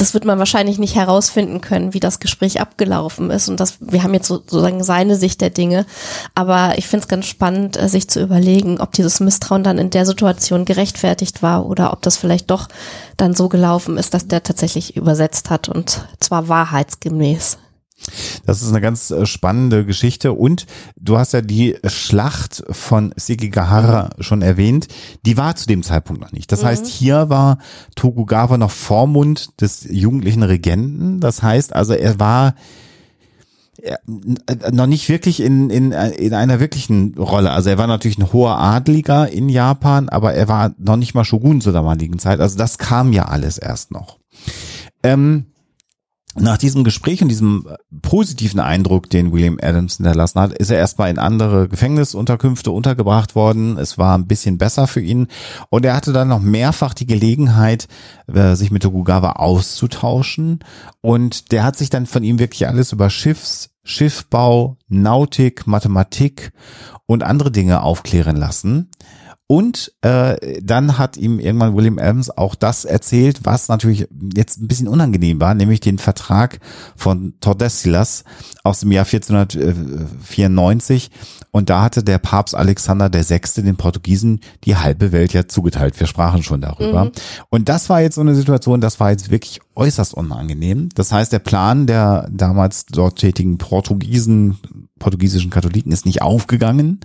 das 0.00 0.14
wird 0.14 0.24
man 0.24 0.38
wahrscheinlich 0.38 0.78
nicht 0.78 0.94
herausfinden 0.94 1.60
können, 1.60 1.92
wie 1.92 2.00
das 2.00 2.20
Gespräch 2.20 2.60
abgelaufen 2.60 3.30
ist. 3.30 3.50
Und 3.50 3.60
das, 3.60 3.76
wir 3.80 4.02
haben 4.02 4.14
jetzt 4.14 4.28
sozusagen 4.28 4.82
seine 4.82 5.16
Sicht 5.16 5.42
der 5.42 5.50
Dinge. 5.50 5.84
Aber 6.34 6.78
ich 6.78 6.88
finde 6.88 7.04
es 7.04 7.08
ganz 7.08 7.26
spannend, 7.26 7.76
äh, 7.76 7.86
sich 7.86 8.08
zu 8.08 8.22
überlegen, 8.22 8.80
ob 8.80 8.92
dieses 8.92 9.20
Misstrauen 9.20 9.62
dann 9.62 9.76
in 9.76 9.90
der 9.90 10.06
Situation 10.06 10.64
gerechtfertigt 10.64 11.42
war 11.42 11.66
oder 11.66 11.92
ob 11.92 12.00
das 12.00 12.16
vielleicht 12.16 12.50
doch 12.50 12.68
dann 13.18 13.34
so 13.34 13.50
gelaufen 13.50 13.98
ist, 13.98 14.14
dass 14.14 14.26
der 14.26 14.42
tatsächlich 14.42 14.96
übersetzt 14.96 15.50
hat 15.50 15.68
und 15.68 16.06
zwar 16.18 16.48
wahrheitsgemäß. 16.48 17.58
Das 18.46 18.62
ist 18.62 18.68
eine 18.68 18.80
ganz 18.80 19.10
äh, 19.10 19.26
spannende 19.26 19.84
Geschichte 19.84 20.32
und 20.32 20.66
du 20.96 21.18
hast 21.18 21.32
ja 21.32 21.40
die 21.40 21.76
Schlacht 21.86 22.62
von 22.70 23.12
Sekigahara 23.16 24.10
schon 24.20 24.42
erwähnt. 24.42 24.88
Die 25.26 25.36
war 25.36 25.56
zu 25.56 25.66
dem 25.66 25.82
Zeitpunkt 25.82 26.20
noch 26.20 26.32
nicht. 26.32 26.50
Das 26.52 26.62
mhm. 26.62 26.66
heißt, 26.66 26.86
hier 26.86 27.28
war 27.28 27.58
Tokugawa 27.96 28.58
noch 28.58 28.70
Vormund 28.70 29.60
des 29.60 29.86
jugendlichen 29.90 30.42
Regenten. 30.42 31.20
Das 31.20 31.42
heißt 31.42 31.74
also, 31.74 31.92
er 31.92 32.18
war 32.18 32.54
noch 34.72 34.86
nicht 34.86 35.08
wirklich 35.08 35.40
in, 35.40 35.70
in, 35.70 35.92
in 35.92 36.34
einer 36.34 36.60
wirklichen 36.60 37.14
Rolle. 37.16 37.50
Also 37.50 37.70
er 37.70 37.78
war 37.78 37.86
natürlich 37.86 38.18
ein 38.18 38.32
hoher 38.32 38.58
Adliger 38.58 39.30
in 39.30 39.48
Japan, 39.48 40.08
aber 40.08 40.34
er 40.34 40.48
war 40.48 40.74
noch 40.78 40.96
nicht 40.96 41.14
mal 41.14 41.24
Shogun 41.24 41.60
zur 41.60 41.72
damaligen 41.72 42.18
Zeit. 42.18 42.40
Also 42.40 42.58
das 42.58 42.78
kam 42.78 43.12
ja 43.12 43.26
alles 43.26 43.58
erst 43.58 43.90
noch. 43.90 44.18
Ähm, 45.02 45.46
nach 46.36 46.58
diesem 46.58 46.84
Gespräch 46.84 47.22
und 47.22 47.28
diesem 47.28 47.66
positiven 48.02 48.60
Eindruck, 48.60 49.10
den 49.10 49.32
William 49.32 49.58
Adams 49.60 49.96
hinterlassen 49.96 50.40
hat, 50.40 50.52
ist 50.52 50.70
er 50.70 50.78
erstmal 50.78 51.10
in 51.10 51.18
andere 51.18 51.68
Gefängnisunterkünfte 51.68 52.70
untergebracht 52.70 53.34
worden. 53.34 53.76
Es 53.78 53.98
war 53.98 54.16
ein 54.16 54.28
bisschen 54.28 54.56
besser 54.56 54.86
für 54.86 55.00
ihn. 55.00 55.26
Und 55.70 55.84
er 55.84 55.94
hatte 55.94 56.12
dann 56.12 56.28
noch 56.28 56.40
mehrfach 56.40 56.94
die 56.94 57.06
Gelegenheit, 57.06 57.88
äh, 58.32 58.54
sich 58.54 58.70
mit 58.70 58.82
Tokugawa 58.82 59.32
auszutauschen. 59.32 60.60
Und 61.00 61.50
der 61.50 61.64
hat 61.64 61.76
sich 61.76 61.90
dann 61.90 62.06
von 62.06 62.22
ihm 62.22 62.38
wirklich 62.38 62.68
alles 62.68 62.92
über 62.92 63.10
Schiffs, 63.10 63.70
Schiffbau, 63.82 64.76
Nautik, 64.88 65.66
Mathematik 65.66 66.52
und 67.06 67.24
andere 67.24 67.50
Dinge 67.50 67.82
aufklären 67.82 68.36
lassen. 68.36 68.88
Und 69.50 69.92
äh, 70.02 70.60
dann 70.62 70.96
hat 70.96 71.16
ihm 71.16 71.40
irgendwann 71.40 71.74
William 71.74 71.98
Adams 71.98 72.30
auch 72.30 72.54
das 72.54 72.84
erzählt, 72.84 73.40
was 73.42 73.66
natürlich 73.66 74.06
jetzt 74.32 74.60
ein 74.60 74.68
bisschen 74.68 74.86
unangenehm 74.86 75.40
war, 75.40 75.54
nämlich 75.54 75.80
den 75.80 75.98
Vertrag 75.98 76.60
von 76.94 77.34
Tordesillas 77.40 78.22
aus 78.62 78.78
dem 78.78 78.92
Jahr 78.92 79.06
1494. 79.06 81.10
Und 81.50 81.68
da 81.68 81.82
hatte 81.82 82.04
der 82.04 82.18
Papst 82.18 82.54
Alexander 82.54 83.12
VI. 83.12 83.40
den 83.62 83.74
Portugiesen 83.74 84.38
die 84.62 84.76
halbe 84.76 85.10
Welt 85.10 85.32
ja 85.32 85.48
zugeteilt. 85.48 85.98
Wir 85.98 86.06
sprachen 86.06 86.44
schon 86.44 86.60
darüber. 86.60 87.06
Mhm. 87.06 87.12
Und 87.48 87.68
das 87.68 87.90
war 87.90 88.00
jetzt 88.00 88.14
so 88.14 88.20
eine 88.20 88.36
Situation, 88.36 88.80
das 88.80 89.00
war 89.00 89.10
jetzt 89.10 89.32
wirklich 89.32 89.58
äußerst 89.74 90.14
unangenehm. 90.14 90.90
Das 90.94 91.10
heißt, 91.10 91.32
der 91.32 91.40
Plan 91.40 91.88
der 91.88 92.28
damals 92.30 92.86
dort 92.86 93.18
tätigen 93.18 93.58
Portugiesen, 93.58 94.58
portugiesischen 95.00 95.50
Katholiken 95.50 95.90
ist 95.90 96.06
nicht 96.06 96.22
aufgegangen. 96.22 97.00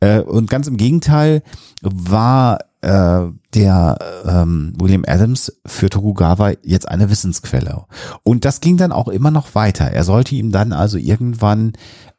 Äh, 0.00 0.20
und 0.20 0.50
ganz 0.50 0.66
im 0.66 0.76
Gegenteil 0.76 1.42
war 1.82 2.58
äh, 2.82 3.22
der 3.54 3.98
ähm, 4.26 4.72
William 4.78 5.04
Adams 5.06 5.52
für 5.64 5.90
Tokugawa 5.90 6.52
jetzt 6.62 6.88
eine 6.88 7.10
Wissensquelle. 7.10 7.84
Und 8.22 8.44
das 8.44 8.60
ging 8.60 8.76
dann 8.76 8.92
auch 8.92 9.08
immer 9.08 9.30
noch 9.30 9.54
weiter. 9.54 9.86
Er 9.86 10.04
sollte 10.04 10.34
ihm 10.34 10.52
dann 10.52 10.72
also 10.72 10.98
irgendwann 10.98 11.72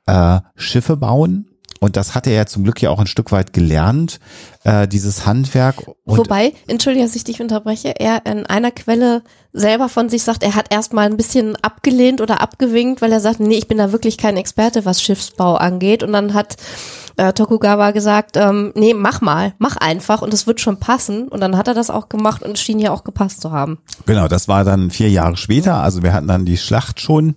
äh, 0.08 0.40
Schiffe 0.56 0.98
bauen. 0.98 1.48
Und 1.80 1.96
das 1.96 2.16
hatte 2.16 2.32
er 2.32 2.48
zum 2.48 2.64
Glück 2.64 2.82
ja 2.82 2.90
auch 2.90 3.00
ein 3.00 3.06
Stück 3.06 3.32
weit 3.32 3.54
gelernt, 3.54 4.20
äh, 4.64 4.88
dieses 4.88 5.28
Handwerk. 5.28 5.88
Und 6.06 6.18
Wobei, 6.18 6.54
entschuldige, 6.68 7.06
dass 7.06 7.16
ich 7.16 7.24
dich 7.24 7.40
unterbreche, 7.40 8.00
er 8.00 8.26
in 8.26 8.48
einer 8.48 8.72
Quelle 8.72 9.22
selber 9.54 9.88
von 9.88 10.10
sich 10.10 10.24
sagt, 10.24 10.42
er 10.42 10.56
hat 10.56 10.74
erstmal 10.74 11.06
ein 11.06 11.18
bisschen 11.18 11.56
abgelehnt 11.58 12.20
oder 12.20 12.42
abgewinkt, 12.42 13.02
weil 13.02 13.12
er 13.12 13.20
sagt, 13.20 13.40
nee, 13.40 13.58
ich 13.58 13.68
bin 13.68 13.78
da 13.78 13.92
wirklich 13.92 14.18
kein 14.18 14.38
Experte, 14.38 14.86
was 14.86 15.04
Schiffsbau 15.04 15.56
angeht. 15.56 16.02
Und 16.02 16.14
dann 16.14 16.34
hat 16.34 16.58
äh, 17.18 17.34
Tokugawa 17.34 17.92
gesagt, 17.92 18.38
ähm, 18.38 18.72
nee, 18.76 18.94
mach 18.94 19.22
mal, 19.22 19.54
mach 19.58 19.76
einfach 19.78 20.22
und 20.22 20.34
es 20.34 20.48
wird 20.48 20.62
schon 20.62 20.80
passen. 20.80 21.28
Und 21.28 21.42
dann 21.42 21.58
hat 21.58 21.68
er 21.68 21.74
das 21.74 21.90
auch 21.90 22.10
gemacht 22.10 22.44
und 22.44 22.52
es 22.52 22.62
schien 22.62 22.80
ja 22.80 22.92
auch 22.92 23.04
gepasst 23.04 23.42
zu 23.42 23.52
haben. 23.52 23.80
Genau, 24.06 24.28
das 24.28 24.48
war 24.48 24.64
dann 24.64 24.92
vier 24.92 25.10
Jahre 25.10 25.36
später. 25.36 25.82
Also 25.82 26.04
wir 26.04 26.14
hatten 26.14 26.28
dann 26.28 26.46
die 26.46 26.58
Schlacht 26.58 27.02
schon, 27.02 27.36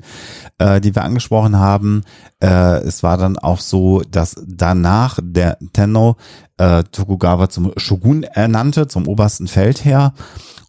äh, 0.59 0.81
die 0.81 0.95
wir 0.95 1.03
angesprochen 1.03 1.59
haben. 1.59 2.03
Äh, 2.41 2.83
es 2.83 3.03
war 3.03 3.17
dann 3.17 3.39
auch 3.39 3.61
so, 3.61 4.03
dass 4.03 4.37
danach 4.47 5.19
der 5.23 5.59
Tenno 5.73 6.17
äh, 6.59 6.85
Tokugawa 6.85 7.49
zum 7.49 7.73
Shogun 7.77 8.23
ernannte, 8.23 8.87
zum 8.87 9.09
obersten 9.09 9.49
Feldherr. 9.49 10.13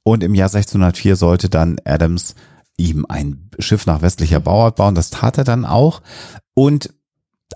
Und 0.03 0.23
im 0.23 0.33
Jahr 0.33 0.47
1604 0.47 1.15
sollte 1.17 1.49
dann 1.49 1.77
Adams 1.83 2.35
ihm 2.77 3.05
ein 3.07 3.49
Schiff 3.59 3.85
nach 3.85 4.01
westlicher 4.01 4.39
Bauart 4.39 4.77
bauen. 4.77 4.95
Das 4.95 5.09
tat 5.09 5.37
er 5.37 5.43
dann 5.43 5.65
auch. 5.65 6.01
Und 6.53 6.93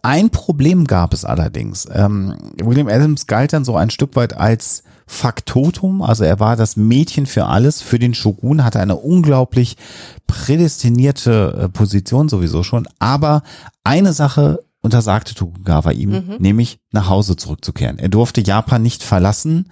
ein 0.03 0.29
Problem 0.29 0.85
gab 0.85 1.13
es 1.13 1.25
allerdings. 1.25 1.87
Ähm, 1.91 2.35
William 2.61 2.87
Adams 2.87 3.27
galt 3.27 3.53
dann 3.53 3.65
so 3.65 3.75
ein 3.75 3.89
Stück 3.89 4.15
weit 4.15 4.35
als 4.35 4.83
Faktotum, 5.07 6.01
also 6.01 6.23
er 6.23 6.39
war 6.39 6.55
das 6.55 6.77
Mädchen 6.77 7.27
für 7.27 7.45
alles. 7.45 7.81
Für 7.81 7.99
den 7.99 8.15
Shogun 8.15 8.63
hatte 8.63 8.79
eine 8.79 8.95
unglaublich 8.95 9.77
prädestinierte 10.25 11.59
äh, 11.63 11.69
Position 11.69 12.29
sowieso 12.29 12.63
schon. 12.63 12.87
Aber 12.99 13.43
eine 13.83 14.13
Sache 14.13 14.63
untersagte 14.81 15.33
Tokugawa 15.33 15.91
ihm, 15.91 16.11
Mhm. 16.11 16.35
nämlich 16.39 16.79
nach 16.91 17.09
Hause 17.09 17.35
zurückzukehren. 17.35 17.97
Er 17.97 18.09
durfte 18.09 18.41
Japan 18.41 18.83
nicht 18.83 19.01
verlassen 19.03 19.69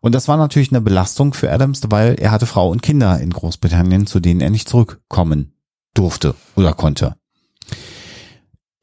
und 0.00 0.12
das 0.14 0.26
war 0.26 0.36
natürlich 0.36 0.72
eine 0.72 0.80
Belastung 0.80 1.34
für 1.34 1.52
Adams, 1.52 1.82
weil 1.88 2.16
er 2.16 2.32
hatte 2.32 2.46
Frau 2.46 2.70
und 2.70 2.82
Kinder 2.82 3.20
in 3.20 3.30
Großbritannien, 3.30 4.06
zu 4.06 4.18
denen 4.18 4.40
er 4.40 4.50
nicht 4.50 4.68
zurückkommen 4.68 5.52
durfte 5.94 6.34
oder 6.56 6.74
konnte. 6.74 7.14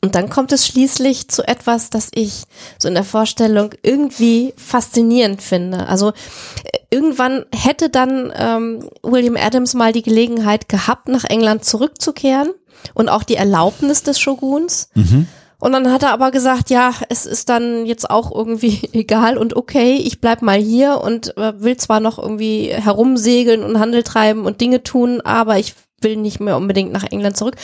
Und 0.03 0.15
dann 0.15 0.29
kommt 0.29 0.51
es 0.51 0.67
schließlich 0.67 1.29
zu 1.29 1.47
etwas, 1.47 1.89
das 1.89 2.09
ich 2.13 2.43
so 2.77 2.89
in 2.89 2.93
der 2.93 3.05
Vorstellung 3.05 3.69
irgendwie 3.83 4.53
faszinierend 4.57 5.41
finde. 5.41 5.87
Also 5.87 6.09
äh, 6.09 6.79
irgendwann 6.89 7.45
hätte 7.55 7.89
dann 7.89 8.33
ähm, 8.35 8.89
William 9.01 9.37
Adams 9.37 9.73
mal 9.75 9.93
die 9.93 10.01
Gelegenheit 10.01 10.67
gehabt, 10.67 11.07
nach 11.07 11.23
England 11.23 11.63
zurückzukehren 11.63 12.49
und 12.93 13.07
auch 13.07 13.23
die 13.23 13.37
Erlaubnis 13.37 14.03
des 14.03 14.19
Shoguns. 14.19 14.89
Mhm. 14.93 15.27
Und 15.61 15.71
dann 15.71 15.89
hat 15.89 16.03
er 16.03 16.11
aber 16.11 16.31
gesagt, 16.31 16.69
ja, 16.69 16.91
es 17.07 17.25
ist 17.25 17.47
dann 17.47 17.85
jetzt 17.85 18.09
auch 18.09 18.29
irgendwie 18.29 18.81
egal 18.91 19.37
und 19.37 19.55
okay, 19.55 19.93
ich 19.93 20.19
bleib 20.19 20.41
mal 20.41 20.59
hier 20.59 20.99
und 21.01 21.37
äh, 21.37 21.53
will 21.61 21.77
zwar 21.77 22.01
noch 22.01 22.19
irgendwie 22.19 22.73
herumsegeln 22.73 23.63
und 23.63 23.79
Handel 23.79 24.03
treiben 24.03 24.45
und 24.45 24.59
Dinge 24.59 24.83
tun, 24.83 25.21
aber 25.21 25.59
ich 25.59 25.75
will 26.03 26.17
nicht 26.17 26.39
mehr 26.39 26.57
unbedingt 26.57 26.91
nach 26.91 27.03
England 27.03 27.37
zurück. 27.37 27.55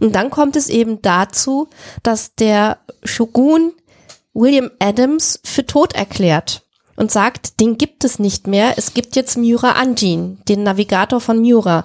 Und 0.00 0.14
dann 0.14 0.30
kommt 0.30 0.56
es 0.56 0.68
eben 0.68 1.02
dazu, 1.02 1.68
dass 2.02 2.34
der 2.34 2.78
Shogun 3.04 3.72
William 4.34 4.70
Adams 4.78 5.40
für 5.44 5.64
tot 5.64 5.94
erklärt 5.94 6.62
und 6.96 7.10
sagt, 7.10 7.60
den 7.60 7.78
gibt 7.78 8.04
es 8.04 8.18
nicht 8.18 8.46
mehr. 8.46 8.74
Es 8.76 8.94
gibt 8.94 9.16
jetzt 9.16 9.36
Miura 9.36 9.72
Anjin, 9.72 10.38
den 10.48 10.62
Navigator 10.62 11.20
von 11.20 11.40
Miura. 11.40 11.84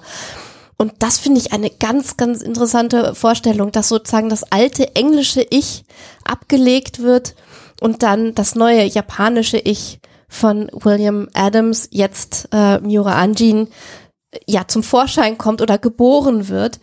Und 0.76 0.94
das 0.98 1.18
finde 1.18 1.40
ich 1.40 1.52
eine 1.52 1.70
ganz, 1.70 2.16
ganz 2.16 2.42
interessante 2.42 3.14
Vorstellung, 3.14 3.70
dass 3.72 3.88
sozusagen 3.88 4.28
das 4.28 4.42
alte 4.42 4.96
englische 4.96 5.46
Ich 5.48 5.84
abgelegt 6.24 7.00
wird 7.00 7.34
und 7.80 8.02
dann 8.02 8.34
das 8.34 8.54
neue 8.54 8.84
japanische 8.84 9.58
Ich 9.58 10.00
von 10.28 10.70
William 10.72 11.28
Adams, 11.34 11.88
jetzt 11.92 12.48
äh, 12.52 12.80
Miura 12.80 13.20
Anjin, 13.20 13.68
ja 14.46 14.66
zum 14.66 14.82
Vorschein 14.82 15.38
kommt 15.38 15.60
oder 15.60 15.78
geboren 15.78 16.48
wird. 16.48 16.80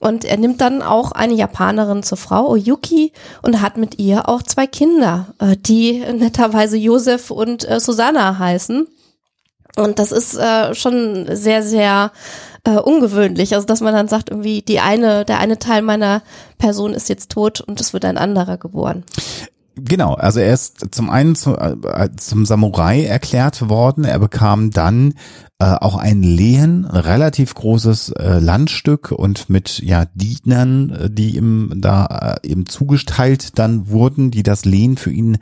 Und 0.00 0.24
er 0.24 0.36
nimmt 0.36 0.60
dann 0.60 0.82
auch 0.82 1.12
eine 1.12 1.34
Japanerin 1.34 2.02
zur 2.02 2.18
Frau, 2.18 2.48
Oyuki, 2.48 3.12
und 3.42 3.60
hat 3.60 3.76
mit 3.76 3.98
ihr 3.98 4.28
auch 4.28 4.42
zwei 4.42 4.66
Kinder, 4.66 5.34
äh, 5.38 5.56
die 5.56 6.00
netterweise 6.12 6.76
Josef 6.76 7.30
und 7.30 7.68
äh, 7.68 7.80
Susanna 7.80 8.38
heißen. 8.38 8.86
Und 9.76 9.98
das 9.98 10.12
ist 10.12 10.36
äh, 10.36 10.74
schon 10.74 11.34
sehr, 11.34 11.62
sehr 11.62 12.12
äh, 12.64 12.78
ungewöhnlich. 12.78 13.54
Also 13.54 13.66
dass 13.66 13.80
man 13.80 13.94
dann 13.94 14.08
sagt, 14.08 14.30
irgendwie 14.30 14.62
die 14.62 14.80
eine, 14.80 15.24
der 15.24 15.38
eine 15.38 15.58
Teil 15.58 15.82
meiner 15.82 16.22
Person 16.58 16.92
ist 16.92 17.08
jetzt 17.08 17.30
tot 17.30 17.60
und 17.60 17.80
es 17.80 17.92
wird 17.92 18.04
ein 18.04 18.18
anderer 18.18 18.58
geboren. 18.58 19.04
Genau, 19.74 20.14
also 20.14 20.40
er 20.40 20.52
ist 20.52 20.94
zum 20.94 21.08
einen 21.08 21.34
zu, 21.34 21.56
äh, 21.56 22.10
zum 22.16 22.44
Samurai 22.44 23.04
erklärt 23.04 23.70
worden. 23.70 24.04
Er 24.04 24.18
bekam 24.18 24.70
dann 24.70 25.14
äh, 25.58 25.64
auch 25.64 25.96
ein 25.96 26.22
Lehen, 26.22 26.84
relativ 26.84 27.54
großes 27.54 28.10
äh, 28.10 28.38
Landstück 28.38 29.12
und 29.12 29.48
mit 29.48 29.78
ja 29.78 30.04
Dienern, 30.14 30.90
äh, 30.90 31.10
die 31.10 31.36
ihm 31.36 31.72
da 31.76 32.36
äh, 32.42 32.48
eben 32.48 32.66
zugeteilt 32.66 33.58
dann 33.58 33.88
wurden, 33.88 34.30
die 34.30 34.42
das 34.42 34.66
Lehen 34.66 34.98
für 34.98 35.10
ihn 35.10 35.38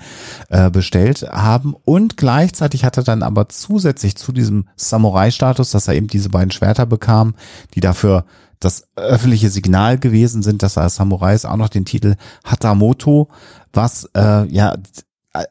äh, 0.48 0.70
bestellt 0.70 1.26
haben. 1.32 1.74
Und 1.84 2.16
gleichzeitig 2.16 2.84
hat 2.84 2.98
er 2.98 3.02
dann 3.02 3.24
aber 3.24 3.48
zusätzlich 3.48 4.14
zu 4.14 4.30
diesem 4.30 4.68
Samurai-Status, 4.76 5.72
dass 5.72 5.88
er 5.88 5.94
eben 5.94 6.06
diese 6.06 6.28
beiden 6.28 6.52
Schwerter 6.52 6.86
bekam, 6.86 7.34
die 7.74 7.80
dafür 7.80 8.26
das 8.60 8.84
öffentliche 8.96 9.48
Signal 9.50 9.98
gewesen 9.98 10.42
sind, 10.42 10.62
dass 10.62 10.78
als 10.78 10.96
Samurai 10.96 11.34
ist, 11.34 11.46
auch 11.46 11.56
noch 11.56 11.70
den 11.70 11.84
Titel 11.84 12.14
Hatamoto, 12.44 13.28
was 13.72 14.08
äh, 14.16 14.46
ja 14.46 14.76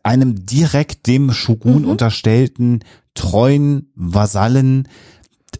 einem 0.03 0.45
direkt 0.45 1.07
dem 1.07 1.31
Shogun 1.31 1.83
Mhm. 1.83 1.89
unterstellten 1.89 2.83
treuen 3.15 3.91
Vasallen, 3.95 4.87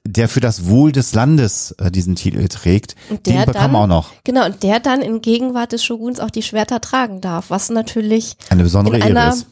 der 0.06 0.30
für 0.30 0.39
das 0.39 0.68
Wohl 0.68 0.91
des 0.91 1.14
Landes 1.14 1.72
äh, 1.80 1.89
diesen 1.89 2.16
Titel 2.16 2.47
trägt, 2.47 2.95
Und 3.10 3.26
den 3.26 3.34
der 3.38 3.45
bekam 3.47 3.74
dann, 3.74 3.82
auch 3.82 3.88
noch 3.88 4.12
Genau, 4.24 4.45
und 4.45 4.62
der 4.64 4.80
dann 4.80 5.02
in 5.02 5.22
Gegenwart 5.22 5.72
des 5.72 5.84
Shoguns 5.84 6.20
auch 6.20 6.30
die 6.30 6.43
Schwerter 6.43 6.80
tragen 6.82 7.22
darf, 7.22 7.50
was 7.50 7.70
natürlich 7.70 8.36
eine 8.50 8.64
besondere 8.64 8.97
in 8.97 9.02
Ehre 9.02 9.12
einer 9.20 9.34
ist. 9.34 9.47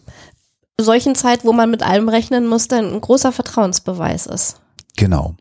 solchen 0.79 1.15
Zeit, 1.15 1.43
wo 1.43 1.53
man 1.53 1.71
mit 1.71 1.81
allem 1.81 2.07
rechnen 2.09 2.45
muss, 2.45 2.67
dann 2.67 2.93
ein 2.93 3.01
großer 3.01 3.31
Vertrauensbeweis 3.31 4.27
ist. 4.27 4.57
Genau. 4.95 5.35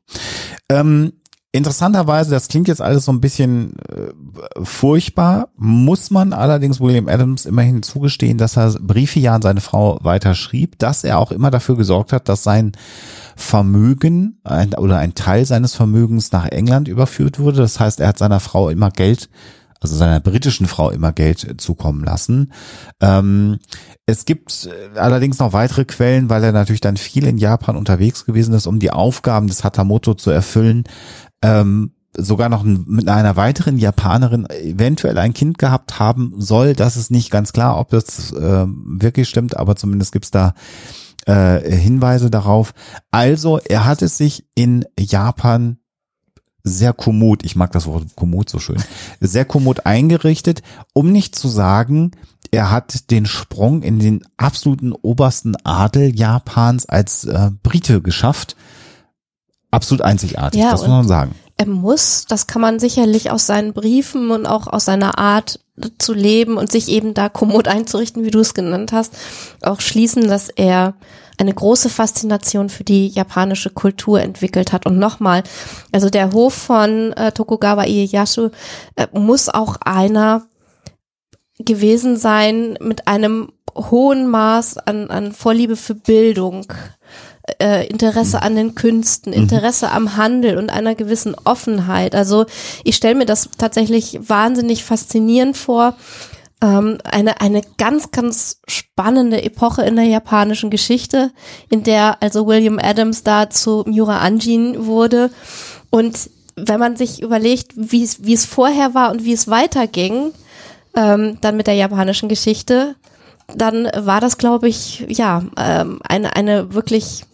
Ähm, 0.71 1.13
interessanterweise, 1.57 2.31
das 2.31 2.49
klingt 2.49 2.69
jetzt 2.69 2.83
alles 2.83 3.05
so 3.05 3.13
ein 3.13 3.21
bisschen 3.21 3.75
äh, 3.89 4.13
furchtbar, 4.63 5.49
muss 5.57 6.11
man 6.11 6.33
allerdings 6.33 6.81
William 6.81 7.09
Adams 7.09 7.47
immerhin 7.47 7.83
zugestehen, 7.83 8.39
dass 8.39 8.57
er 8.57 8.75
Briefe 8.81 9.19
ja 9.19 9.35
an 9.35 9.43
seine 9.43 9.61
Frau 9.61 9.99
weiterschrieb, 10.03 10.79
dass 10.79 11.05
er 11.05 11.19
auch 11.19 11.33
immer 11.33 11.51
dafür 11.51 11.77
gesorgt 11.77 12.13
hat, 12.13 12.29
dass 12.29 12.43
sein 12.43 12.73
Vermögen 13.37 14.39
ein, 14.45 14.75
oder 14.75 14.99
ein 14.99 15.15
Teil 15.15 15.45
seines 15.45 15.75
Vermögens 15.75 16.33
nach 16.33 16.47
England 16.47 16.89
überführt 16.89 17.39
wurde. 17.39 17.59
Das 17.59 17.81
heißt, 17.81 18.01
er 18.01 18.09
hat 18.09 18.19
seiner 18.19 18.41
Frau 18.41 18.69
immer 18.69 18.91
Geld 18.91 19.29
also 19.81 19.97
seiner 19.97 20.21
britischen 20.21 20.67
Frau 20.67 20.91
immer 20.91 21.13
Geld 21.13 21.61
zukommen 21.61 22.05
lassen. 22.05 22.53
Ähm, 23.01 23.59
es 24.07 24.25
gibt 24.25 24.69
äh, 24.95 24.99
allerdings 24.99 25.39
noch 25.39 25.53
weitere 25.53 25.85
Quellen, 25.85 26.31
weil 26.31 26.43
er 26.45 26.53
natürlich 26.53 26.81
dann 26.81 26.97
viel 26.97 27.27
in 27.27 27.39
Japan 27.39 27.77
unterwegs 27.77 28.25
gewesen 28.25 28.55
ist, 28.55 28.67
um 28.67 28.79
die 28.79 28.91
Aufgaben 28.91 29.49
des 29.49 29.65
Hatamoto 29.65 30.15
zu 30.15 30.31
erfüllen. 30.31 30.85
Ähm, 31.47 31.93
sogar 32.19 32.49
noch 32.49 32.63
mit 32.65 33.09
einer 33.09 33.37
weiteren 33.37 33.79
Japanerin 33.79 34.47
eventuell 34.49 35.19
ein 35.19 35.35
Kind 35.35 35.59
gehabt 35.59 35.99
haben 35.99 36.35
soll. 36.39 36.75
Das 36.75 36.97
ist 36.97 37.11
nicht 37.11 37.31
ganz 37.31 37.53
klar, 37.53 37.79
ob 37.79 37.91
das 37.91 38.33
äh, 38.33 38.67
wirklich 38.67 39.29
stimmt, 39.29 39.57
aber 39.57 39.77
zumindest 39.77 40.13
gibt's 40.13 40.31
da 40.31 40.55
äh, 41.27 41.71
Hinweise 41.71 42.31
darauf. 42.31 42.73
Also 43.11 43.59
er 43.59 43.85
hat 43.85 44.03
es 44.03 44.17
sich 44.17 44.47
in 44.55 44.85
Japan 44.99 45.79
sehr 46.63 46.93
kommod, 46.93 47.45
ich 47.45 47.55
mag 47.55 47.71
das 47.73 47.87
Wort 47.87 48.17
kommod 48.17 48.51
so 48.51 48.59
schön, 48.59 48.83
sehr 49.21 49.45
kommod 49.45 49.87
eingerichtet, 49.87 50.63
um 50.95 51.13
nicht 51.13 51.37
zu 51.37 51.49
sagen, 51.49 52.11
er 52.51 52.71
hat 52.71 53.11
den 53.11 53.27
Sprung 53.27 53.83
in 53.83 53.99
den 53.99 54.25
absoluten 54.37 54.93
obersten 54.93 55.55
Adel 55.65 56.15
Japans 56.15 56.87
als 56.87 57.25
äh, 57.25 57.51
Brite 57.63 58.03
geschafft. 58.03 58.57
Absolut 59.71 60.03
einzigartig, 60.03 60.61
Ja, 60.61 60.71
das 60.71 60.83
muss 60.83 60.91
man 60.91 61.09
sagen. 61.09 61.35
er 61.57 61.67
muss, 61.67 62.25
das 62.29 62.47
kann 62.47 62.63
man 62.63 62.79
sicherlich 62.79 63.31
aus 63.31 63.47
seinen 63.47 63.73
Briefen 63.73 64.31
und 64.31 64.47
auch 64.47 64.67
aus 64.67 64.85
seiner 64.85 65.19
Art 65.19 65.61
zu 65.99 66.15
leben 66.15 66.57
und 66.57 66.71
sich 66.73 66.89
eben 66.89 67.13
da 67.15 67.29
kommod 67.29 67.69
einzurichten, 67.69 68.25
wie 68.25 68.31
du 68.31 68.41
es 68.41 68.55
genannt 68.55 68.93
hast, 68.93 69.15
auch 69.63 69.81
schließen, 69.81 70.29
dass 70.29 70.49
er 70.49 70.95
eine 71.39 71.53
große 71.53 71.91
Faszination 71.91 72.71
für 72.71 72.85
die 72.85 73.09
japanische 73.09 73.69
Kultur 73.69 74.23
entwickelt 74.23 74.73
hat. 74.73 74.87
Und 74.87 74.99
nochmal, 74.99 75.43
also 75.93 76.09
der 76.09 76.33
Hof 76.33 76.55
von 76.55 77.13
äh, 77.13 77.33
Tokugawa 77.33 77.85
Ieyasu 77.85 78.49
äh, 78.97 79.07
muss 79.13 79.51
auch 79.51 79.77
einer 79.85 80.47
gewesen 81.59 82.17
sein 82.17 82.79
mit 82.81 83.07
einem 83.07 83.53
hohen 83.75 84.27
Maß 84.29 84.79
an, 84.79 85.11
an 85.11 85.33
Vorliebe 85.33 85.77
für 85.77 85.95
Bildung, 85.95 86.67
äh, 87.61 87.87
Interesse 87.87 88.43
an 88.43 88.57
den 88.57 88.75
Künsten, 88.75 89.33
Interesse 89.33 89.91
am 89.91 90.17
Handel 90.17 90.59
und 90.59 90.71
einer 90.71 90.95
gewissen 90.95 91.35
Offenheit. 91.45 92.15
Also 92.15 92.47
ich 92.85 92.97
stelle 92.97 93.15
mir 93.15 93.27
das 93.27 93.51
tatsächlich 93.57 94.19
wahnsinnig 94.21 94.85
faszinierend 94.85 95.57
vor. 95.57 95.95
Ähm, 96.63 96.99
eine, 97.05 97.41
eine 97.41 97.63
ganz, 97.77 98.11
ganz 98.11 98.61
spannende 98.67 99.43
Epoche 99.43 99.83
in 99.83 99.97
der 99.97 100.07
japanischen 100.07 100.71
Geschichte, 100.71 101.31
in 101.69 101.83
der 101.83 102.23
also 102.23 102.47
William 102.47 102.79
Adams 102.83 103.23
da 103.23 103.51
zu 103.51 103.85
Miura 103.87 104.19
Anjin 104.19 104.87
wurde. 104.87 105.31
Und 105.91 106.31
wenn 106.57 106.81
man 106.81 106.97
sich 106.97 107.23
überlegt, 107.23 107.73
wie 107.77 108.03
es, 108.03 108.25
wie 108.25 108.33
es 108.33 108.47
vorher 108.47 108.95
war 108.95 109.11
und 109.11 109.25
wie 109.25 109.35
es 109.35 109.49
weiterging, 109.49 110.33
ähm, 110.97 111.39
dann 111.43 111.57
mit 111.57 111.67
der 111.67 111.75
japanischen 111.75 112.29
Geschichte, 112.29 112.97
dann 113.55 113.89
war 113.95 114.21
das, 114.21 114.39
glaube 114.39 114.69
ich, 114.69 115.07
ja, 115.09 115.45
ähm, 115.57 116.01
eine, 116.03 116.35
eine 116.35 116.75
wirklich 116.75 117.25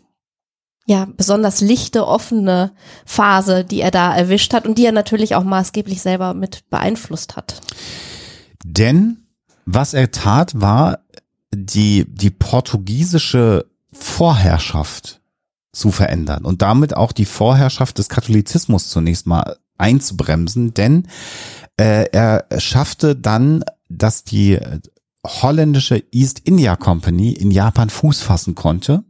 ja, 0.87 1.07
besonders 1.17 1.61
lichte, 1.61 2.07
offene 2.07 2.73
Phase, 3.07 3.65
die 3.65 3.81
er 3.81 3.91
da 3.91 4.15
erwischt 4.15 4.53
hat 4.53 4.67
und 4.67 4.79
die 4.79 4.87
er 4.87 4.93
natürlich 4.93 5.35
auch 5.35 5.45
maßgeblich 5.45 6.03
selber 6.03 6.35
mit 6.35 6.69
beeinflusst 6.71 7.37
hat. 7.37 7.61
Denn 8.65 9.19
was 9.65 9.95
er 9.95 10.11
tat, 10.11 10.61
war 10.61 11.01
die, 11.55 12.07
die 12.09 12.31
portugiesische 12.31 13.67
Vorherrschaft 13.93 15.21
zu 15.73 15.91
verändern 15.91 16.45
und 16.45 16.63
damit 16.63 16.97
auch 16.97 17.13
die 17.13 17.25
Vorherrschaft 17.25 17.99
des 17.99 18.09
Katholizismus 18.09 18.89
zunächst 18.89 19.27
mal 19.27 19.57
einzubremsen, 19.79 20.75
denn 20.75 21.09
äh, 21.77 22.09
er 22.13 22.47
schaffte 22.59 23.17
dann, 23.17 23.65
dass 23.89 24.25
die 24.25 24.59
holländische 25.25 26.03
East 26.11 26.41
India 26.45 26.75
Company 26.75 27.33
in 27.33 27.53
Japan 27.53 27.91
Fuß 27.91 28.23
fassen 28.23 28.57
konnte 28.57 29.05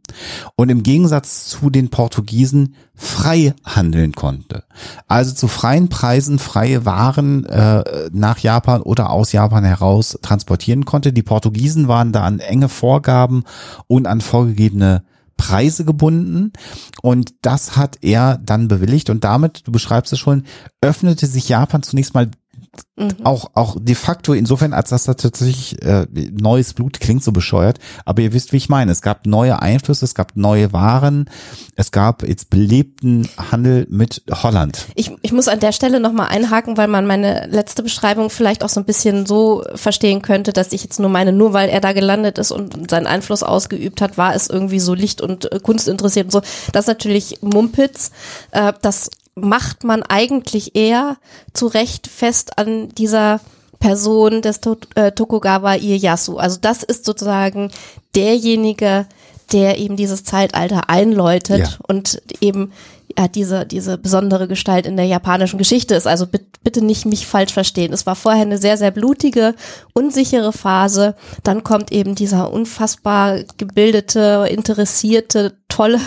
und 0.57 0.69
im 0.69 0.83
Gegensatz 0.83 1.47
zu 1.47 1.71
den 1.71 1.89
Portugiesen 1.89 2.75
frei 2.95 3.55
handeln 3.65 4.13
konnte. 4.13 4.65
Also 5.09 5.33
zu 5.33 5.49
freien 5.49 5.89
Preisen 5.89 6.39
freie 6.39 6.85
Waren 6.85 7.47
äh, 7.47 8.11
nach 8.13 8.39
Japan 8.39 8.83
oder 8.83 9.11
aus 9.11 9.33
Japan 9.33 9.65
heraus 9.65 10.19
transportieren 10.21 10.85
konnte. 10.85 11.15
Die 11.15 11.23
Portugiesen 11.23 11.89
waren 11.89 12.13
da 12.13 12.25
an 12.25 12.41
enge 12.41 12.69
Vorgaben 12.69 13.45
und 13.87 14.07
an 14.07 14.21
vorgegebene 14.21 15.05
Preise 15.39 15.85
gebunden 15.87 16.53
und 17.01 17.35
das 17.43 17.77
hat 17.77 17.99
er 18.03 18.39
dann 18.39 18.69
bewilligt 18.69 19.09
und 19.11 19.25
damit, 19.25 19.67
du 19.67 19.73
beschreibst 19.73 20.13
es 20.13 20.19
schon, 20.19 20.45
öffnete 20.83 21.27
sich 21.27 21.49
Japan 21.49 21.83
zunächst 21.83 22.15
mal 22.15 22.31
auch 23.25 23.51
auch 23.55 23.77
de 23.79 23.95
facto 23.95 24.33
insofern, 24.33 24.73
als 24.73 24.91
dass 24.91 25.05
da 25.05 25.15
tatsächlich 25.15 25.83
äh, 25.83 26.07
neues 26.13 26.73
Blut 26.73 27.01
klingt 27.01 27.23
so 27.23 27.33
bescheuert, 27.33 27.79
aber 28.05 28.23
ihr 28.23 28.33
wisst, 28.33 28.53
wie 28.53 28.57
ich 28.57 28.69
meine. 28.69 28.93
Es 28.93 29.03
gab 29.03 29.27
neue 29.27 29.61
Einflüsse, 29.61 30.05
es 30.05 30.15
gab 30.15 30.37
neue 30.37 30.73
Waren, 30.73 31.29
es 31.77 31.91
gab 31.91 32.27
jetzt 32.27 32.51
belebten 32.51 33.29
Handel 33.51 33.87
mit 33.91 34.23
Holland. 34.31 34.87
Ich, 34.95 35.11
ich 35.23 35.33
muss 35.33 35.49
an 35.49 35.61
der 35.61 35.73
Stelle 35.73 36.01
nochmal 36.01 36.29
einhaken, 36.29 36.77
weil 36.77 36.89
man 36.89 37.07
meine 37.07 37.47
letzte 37.47 37.83
Beschreibung 37.83 38.31
vielleicht 38.31 38.65
auch 38.65 38.69
so 38.71 38.81
ein 38.81 38.87
bisschen 38.87 39.27
so 39.27 39.65
verstehen 39.75 40.23
könnte, 40.23 40.53
dass 40.53 40.73
ich 40.73 40.83
jetzt 40.83 41.01
nur 41.01 41.11
meine, 41.11 41.33
nur 41.33 41.53
weil 41.53 41.69
er 41.69 41.81
da 41.81 41.93
gelandet 41.93 42.39
ist 42.39 42.53
und 42.53 42.91
seinen 42.91 43.07
Einfluss 43.07 43.43
ausgeübt 43.43 44.01
hat, 44.01 44.17
war 44.17 44.35
es 44.35 44.49
irgendwie 44.49 44.81
so 44.81 44.95
Licht 44.95 45.21
und 45.21 45.51
äh, 45.53 45.61
Kunst 45.61 45.89
interessiert 45.89 46.27
und 46.27 46.33
so. 46.33 46.41
Das 46.73 46.85
ist 46.85 46.89
natürlich 46.89 47.39
Mumpitz. 47.43 48.13
Äh, 48.51 48.73
das 48.81 49.11
macht 49.35 49.85
man 49.85 50.03
eigentlich 50.03 50.75
eher 50.77 51.17
zu 51.53 51.67
Recht 51.67 52.07
fest 52.07 52.59
an 52.59 52.91
dieser 52.91 53.41
Person 53.81 54.43
des 54.43 54.61
äh, 54.95 55.13
Tokugawa 55.13 55.75
Ieyasu. 55.75 56.37
Also 56.37 56.59
das 56.61 56.83
ist 56.83 57.05
sozusagen 57.05 57.71
derjenige, 58.15 59.07
der 59.53 59.79
eben 59.79 59.97
dieses 59.97 60.25
Zeitalter 60.25 60.89
einläutet 60.89 61.59
Ja. 61.59 61.69
und 61.89 62.23
eben 62.41 62.73
ja, 63.19 63.29
diese, 63.29 63.67
diese 63.67 63.99
besondere 63.99 64.49
Gestalt 64.49 64.87
in 64.87 64.97
der 64.97 65.07
japanischen 65.07 65.59
Geschichte 65.59 65.95
ist. 65.95 66.07
Also 66.07 66.27
bitte, 66.27 66.47
bitte 66.63 66.85
nicht 66.85 67.07
mich 67.07 67.27
falsch 67.27 67.53
verstehen. 67.53 67.93
Es 67.93 68.07
war 68.07 68.17
vorher 68.17 68.43
eine 68.43 68.59
sehr, 68.59 68.77
sehr 68.77 68.91
blutige, 68.91 69.55
unsichere 69.93 70.53
Phase. 70.53 71.15
Dann 71.43 71.65
kommt 71.65 71.93
eben 71.93 72.15
dieser 72.15 72.53
unfassbar 72.53 73.41
gebildete, 73.57 74.47
interessierte, 74.51 75.55
tolle 75.69 76.01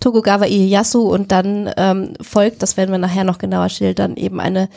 Tokugawa 0.00 0.46
Ieyasu 0.46 1.02
und 1.02 1.32
dann 1.32 1.70
ähm, 1.76 2.14
folgt, 2.20 2.62
das 2.62 2.76
werden 2.76 2.92
wir 2.92 2.98
nachher 2.98 3.24
noch 3.24 3.38
genauer 3.38 3.68
schildern, 3.68 4.16
eben 4.16 4.40
eine 4.40 4.68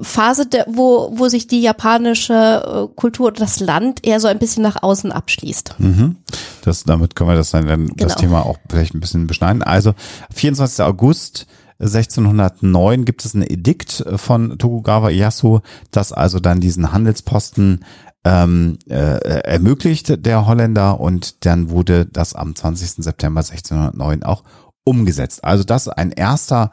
Phase, 0.00 0.46
wo, 0.66 1.12
wo 1.14 1.28
sich 1.28 1.46
die 1.46 1.62
japanische 1.62 2.88
äh, 2.90 2.94
Kultur 2.94 3.32
das 3.32 3.60
Land 3.60 4.06
eher 4.06 4.20
so 4.20 4.28
ein 4.28 4.38
bisschen 4.38 4.62
nach 4.62 4.82
außen 4.82 5.12
abschließt. 5.12 5.76
Mhm. 5.78 6.16
Das, 6.64 6.84
damit 6.84 7.14
können 7.16 7.30
wir 7.30 7.36
das 7.36 7.50
dann, 7.50 7.66
dann 7.66 7.86
das 7.88 7.96
Genau. 7.96 8.14
Thema 8.14 8.46
auch 8.46 8.58
vielleicht 8.68 8.94
ein 8.94 9.00
bisschen 9.00 9.26
beschneiden. 9.26 9.62
Also 9.62 9.94
24. 10.34 10.84
August 10.84 11.46
1609 11.80 13.04
gibt 13.04 13.24
es 13.24 13.34
ein 13.34 13.42
Edikt 13.42 14.04
von 14.16 14.58
Tokugawa 14.58 15.10
Ieyasu, 15.10 15.60
das 15.90 16.12
also 16.12 16.38
dann 16.38 16.60
diesen 16.60 16.92
Handelsposten 16.92 17.84
ähm, 18.24 18.78
äh, 18.88 18.94
ermöglicht, 18.94 20.24
der 20.24 20.46
Holländer, 20.46 21.00
und 21.00 21.44
dann 21.44 21.70
wurde 21.70 22.06
das 22.06 22.34
am 22.34 22.54
20. 22.54 23.04
September 23.04 23.40
1609 23.40 24.22
auch 24.22 24.44
umgesetzt. 24.84 25.44
Also 25.44 25.64
das 25.64 25.86
ist 25.86 25.92
ein 25.92 26.12
erster 26.12 26.70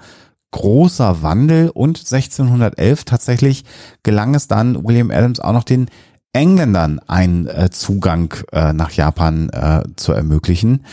großer 0.51 1.21
Wandel 1.21 1.69
und 1.69 1.99
1611 1.99 3.03
tatsächlich 3.05 3.65
gelang 4.03 4.35
es 4.35 4.47
dann 4.47 4.83
William 4.83 5.11
Adams 5.11 5.39
auch 5.39 5.53
noch 5.53 5.63
den 5.63 5.87
Engländern 6.31 6.99
einen 7.07 7.47
äh, 7.47 7.69
Zugang 7.71 8.33
äh, 8.51 8.71
nach 8.73 8.91
Japan 8.91 9.49
äh, 9.49 9.83
zu 9.95 10.13
ermöglichen. 10.13 10.85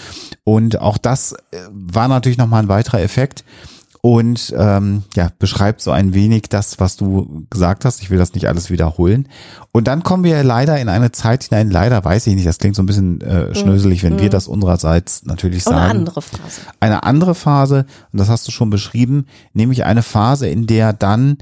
Und 0.45 0.81
auch 0.81 0.97
das 0.97 1.33
äh, 1.33 1.59
war 1.71 2.09
natürlich 2.09 2.39
nochmal 2.39 2.63
ein 2.63 2.69
weiterer 2.69 3.03
Effekt 3.03 3.45
und 4.07 4.55
ähm, 4.57 5.03
ja, 5.17 5.31
beschreibt 5.37 5.81
so 5.81 5.91
ein 5.91 6.15
wenig 6.15 6.43
das, 6.43 6.79
was 6.79 6.97
du 6.97 7.45
gesagt 7.51 7.85
hast. 7.85 8.01
Ich 8.03 8.09
will 8.09 8.19
das 8.19 8.35
nicht 8.35 8.47
alles 8.47 8.71
wiederholen. 8.71 9.29
Und 9.73 9.89
dann 9.89 10.05
kommen 10.05 10.23
wir 10.23 10.45
leider 10.45 10.79
in 10.79 10.89
eine 10.89 11.11
Zeit 11.11 11.43
hinein, 11.43 11.73
leider 11.73 12.05
weiß 12.05 12.29
ich 12.29 12.37
nicht, 12.37 12.47
das 12.47 12.59
klingt 12.59 12.77
so 12.77 12.85
ein 12.85 12.87
bisschen 12.87 13.21
äh, 13.21 13.53
schnöselig, 13.57 14.05
wenn 14.05 14.21
wir 14.21 14.31
das 14.31 14.47
unsererseits 14.47 15.25
natürlich 15.25 15.65
sagen 15.65 15.77
eine 15.79 15.91
andere 15.91 16.23
Phase. 16.23 16.61
eine 16.79 17.03
andere 17.03 17.35
Phase, 17.35 17.87
und 18.13 18.21
das 18.21 18.29
hast 18.29 18.47
du 18.47 18.53
schon 18.53 18.71
beschrieben, 18.71 19.27
nämlich 19.55 19.85
eine 19.85 20.05
Phase, 20.05 20.47
in 20.47 20.69
der 20.69 20.93
dann 20.93 21.39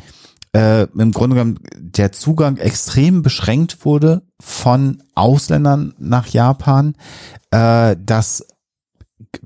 äh, 0.57 0.85
im 0.85 1.13
Grunde 1.13 1.37
genommen 1.37 1.59
der 1.77 2.13
Zugang 2.13 2.57
extrem 2.57 3.21
beschränkt 3.21 3.85
wurde 3.85 4.23
von 4.41 5.03
Ausländern 5.15 5.93
nach 5.99 6.29
Japan, 6.29 6.95
äh, 7.51 7.95
dass 8.03 8.47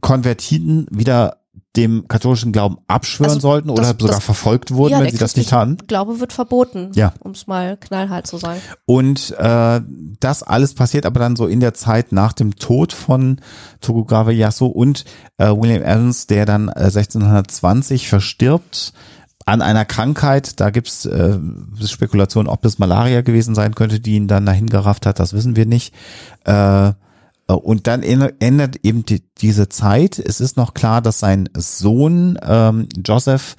Konvertiten 0.01 0.87
wieder 0.93 1.39
dem 1.77 2.09
katholischen 2.09 2.51
Glauben 2.51 2.79
abschwören 2.89 3.35
Also 3.35 3.41
sollten 3.49 3.71
oder 3.71 3.83
das- 3.83 3.91
sogar 3.91 4.17
das- 4.17 4.25
verfolgt 4.25 4.73
wurden, 4.73 4.93
Ja, 4.93 5.01
wenn 5.01 5.11
sie 5.11 5.19
das 5.19 5.37
nicht 5.37 5.51
taten. 5.51 5.77
Glaube 5.87 6.19
wird 6.19 6.33
verboten, 6.33 6.91
Ja. 6.95 7.13
um 7.21 7.33
es 7.33 7.47
mal 7.47 7.77
knallhart 7.77 8.27
zu 8.27 8.39
sagen. 8.39 8.61
Und 8.87 9.33
äh, 9.39 9.81
das 10.19 10.43
alles 10.43 10.75
passiert 10.75 11.05
aber 11.07 11.21
dann 11.21 11.37
so 11.37 11.47
in 11.47 11.61
der 11.61 11.75
Zeit 11.75 12.11
nach 12.11 12.33
dem 12.33 12.57
Tod 12.57 12.93
von 12.93 13.41
Tokugawa 13.81 14.31
Ieyasu 14.31 14.67
und 14.67 15.05
äh, 15.37 15.49
William 15.51 15.83
Adams, 15.85 16.27
der 16.27 16.47
dann 16.47 16.69
äh, 16.69 16.91
1620 16.91 18.09
verstirbt 18.09 18.93
an 19.47 19.63
einer 19.63 19.85
Krankheit. 19.85 20.61
Da 20.61 20.71
gibt's 20.71 21.05
äh, 21.07 21.39
Spekulationen, 21.85 22.49
ob 22.49 22.65
es 22.65 22.79
Malaria 22.79 23.21
gewesen 23.21 23.55
sein 23.55 23.75
könnte, 23.75 24.01
die 24.01 24.17
ihn 24.17 24.27
dann 24.27 24.47
dahin 24.47 24.67
gerafft 24.67 25.07
hat. 25.07 25.21
Das 25.21 25.33
wissen 25.33 25.55
wir 25.55 25.67
nicht. 25.67 25.95
Äh, 26.45 26.93
und 27.55 27.87
dann 27.87 28.03
ändert 28.03 28.77
eben 28.83 29.05
die, 29.05 29.23
diese 29.39 29.69
Zeit. 29.69 30.19
Es 30.19 30.41
ist 30.41 30.57
noch 30.57 30.75
klar, 30.75 31.01
dass 31.01 31.19
sein 31.19 31.49
Sohn 31.57 32.39
ähm, 32.43 32.89
Joseph 33.05 33.57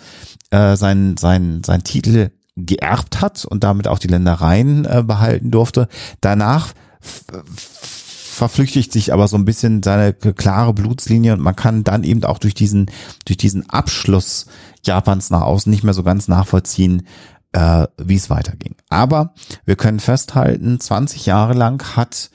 äh, 0.51 0.75
sein, 0.75 1.17
sein, 1.17 1.63
sein 1.65 1.83
Titel 1.83 2.29
geerbt 2.55 3.21
hat 3.21 3.45
und 3.45 3.63
damit 3.63 3.87
auch 3.87 3.99
die 3.99 4.07
Ländereien 4.07 4.85
äh, 4.85 5.03
behalten 5.05 5.51
durfte. 5.51 5.87
Danach 6.21 6.73
verflüchtigt 7.01 8.91
sich 8.91 9.11
aber 9.13 9.27
so 9.27 9.37
ein 9.37 9.45
bisschen 9.45 9.83
seine 9.83 10.13
klare 10.13 10.73
Blutslinie 10.73 11.33
und 11.33 11.41
man 11.41 11.55
kann 11.55 11.83
dann 11.83 12.03
eben 12.03 12.23
auch 12.23 12.37
durch 12.37 12.53
diesen, 12.53 12.91
durch 13.25 13.37
diesen 13.37 13.69
Abschluss 13.69 14.45
Japans 14.83 15.29
nach 15.29 15.41
außen 15.41 15.69
nicht 15.69 15.83
mehr 15.83 15.93
so 15.93 16.03
ganz 16.03 16.27
nachvollziehen, 16.27 17.07
äh, 17.51 17.87
wie 17.97 18.15
es 18.15 18.29
weiterging. 18.29 18.75
Aber 18.89 19.33
wir 19.65 19.75
können 19.75 19.99
festhalten, 19.99 20.79
20 20.79 21.25
Jahre 21.25 21.53
lang 21.53 21.95
hat 21.95 22.29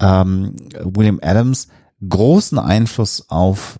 ähm, 0.00 0.56
William 0.82 1.20
Adams 1.22 1.68
großen 2.06 2.58
Einfluss 2.58 3.26
auf 3.28 3.78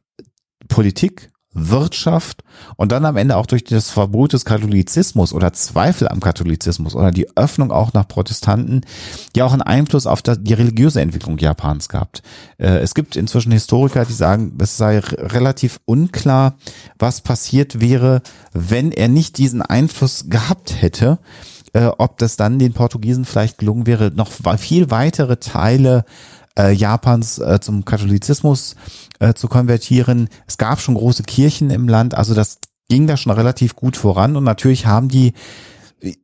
Politik, 0.68 1.30
Wirtschaft 1.58 2.44
und 2.76 2.92
dann 2.92 3.06
am 3.06 3.16
Ende 3.16 3.36
auch 3.36 3.46
durch 3.46 3.64
das 3.64 3.90
Verbot 3.90 4.34
des 4.34 4.44
Katholizismus 4.44 5.32
oder 5.32 5.54
Zweifel 5.54 6.06
am 6.08 6.20
Katholizismus 6.20 6.94
oder 6.94 7.10
die 7.10 7.34
Öffnung 7.36 7.72
auch 7.72 7.94
nach 7.94 8.06
Protestanten, 8.06 8.82
ja 9.34 9.46
auch 9.46 9.52
einen 9.52 9.62
Einfluss 9.62 10.06
auf 10.06 10.22
die 10.22 10.52
religiöse 10.52 11.00
Entwicklung 11.00 11.38
Japans 11.38 11.88
gehabt. 11.88 12.22
Äh, 12.58 12.78
es 12.78 12.94
gibt 12.94 13.16
inzwischen 13.16 13.52
Historiker, 13.52 14.04
die 14.04 14.12
sagen, 14.12 14.56
es 14.60 14.76
sei 14.76 14.98
relativ 14.98 15.80
unklar, 15.86 16.56
was 16.98 17.22
passiert 17.22 17.80
wäre, 17.80 18.20
wenn 18.52 18.92
er 18.92 19.08
nicht 19.08 19.38
diesen 19.38 19.62
Einfluss 19.62 20.26
gehabt 20.28 20.82
hätte 20.82 21.18
äh, 21.76 21.90
ob 21.98 22.16
das 22.16 22.36
dann 22.36 22.58
den 22.58 22.72
Portugiesen 22.72 23.26
vielleicht 23.26 23.58
gelungen 23.58 23.86
wäre, 23.86 24.10
noch 24.10 24.30
viel 24.58 24.90
weitere 24.90 25.36
Teile 25.36 26.06
äh, 26.58 26.72
Japans 26.72 27.38
äh, 27.38 27.60
zum 27.60 27.84
Katholizismus 27.84 28.76
äh, 29.18 29.34
zu 29.34 29.46
konvertieren. 29.46 30.30
Es 30.46 30.56
gab 30.56 30.80
schon 30.80 30.94
große 30.94 31.24
Kirchen 31.24 31.68
im 31.68 31.86
Land, 31.86 32.14
also 32.14 32.32
das 32.32 32.60
ging 32.88 33.06
da 33.06 33.18
schon 33.18 33.32
relativ 33.32 33.76
gut 33.76 33.98
voran 33.98 34.36
und 34.36 34.44
natürlich 34.44 34.86
haben 34.86 35.10
die 35.10 35.34
äh, 36.00 36.14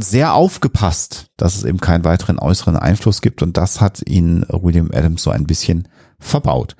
sehr 0.00 0.34
aufgepasst, 0.34 1.26
dass 1.36 1.56
es 1.56 1.64
eben 1.64 1.80
keinen 1.80 2.04
weiteren 2.04 2.38
äußeren 2.38 2.76
Einfluss 2.76 3.22
gibt 3.22 3.42
und 3.42 3.56
das 3.56 3.80
hat 3.80 4.08
ihn 4.08 4.46
William 4.48 4.92
Adams 4.92 5.24
so 5.24 5.30
ein 5.30 5.48
bisschen 5.48 5.88
verbaut. 6.20 6.76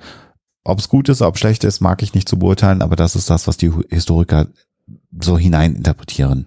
Ob 0.63 0.79
es 0.79 0.87
gut 0.87 1.09
ist, 1.09 1.21
ob 1.21 1.37
schlecht 1.37 1.65
ist, 1.65 1.81
mag 1.81 2.01
ich 2.01 2.13
nicht 2.13 2.29
zu 2.29 2.39
beurteilen, 2.39 2.81
aber 2.81 2.95
das 2.95 3.17
ist 3.17 3.29
das, 3.29 3.45
was 3.45 3.57
die 3.57 3.73
Historiker 3.89 4.47
so 5.19 5.37
hineininterpretieren 5.37 6.45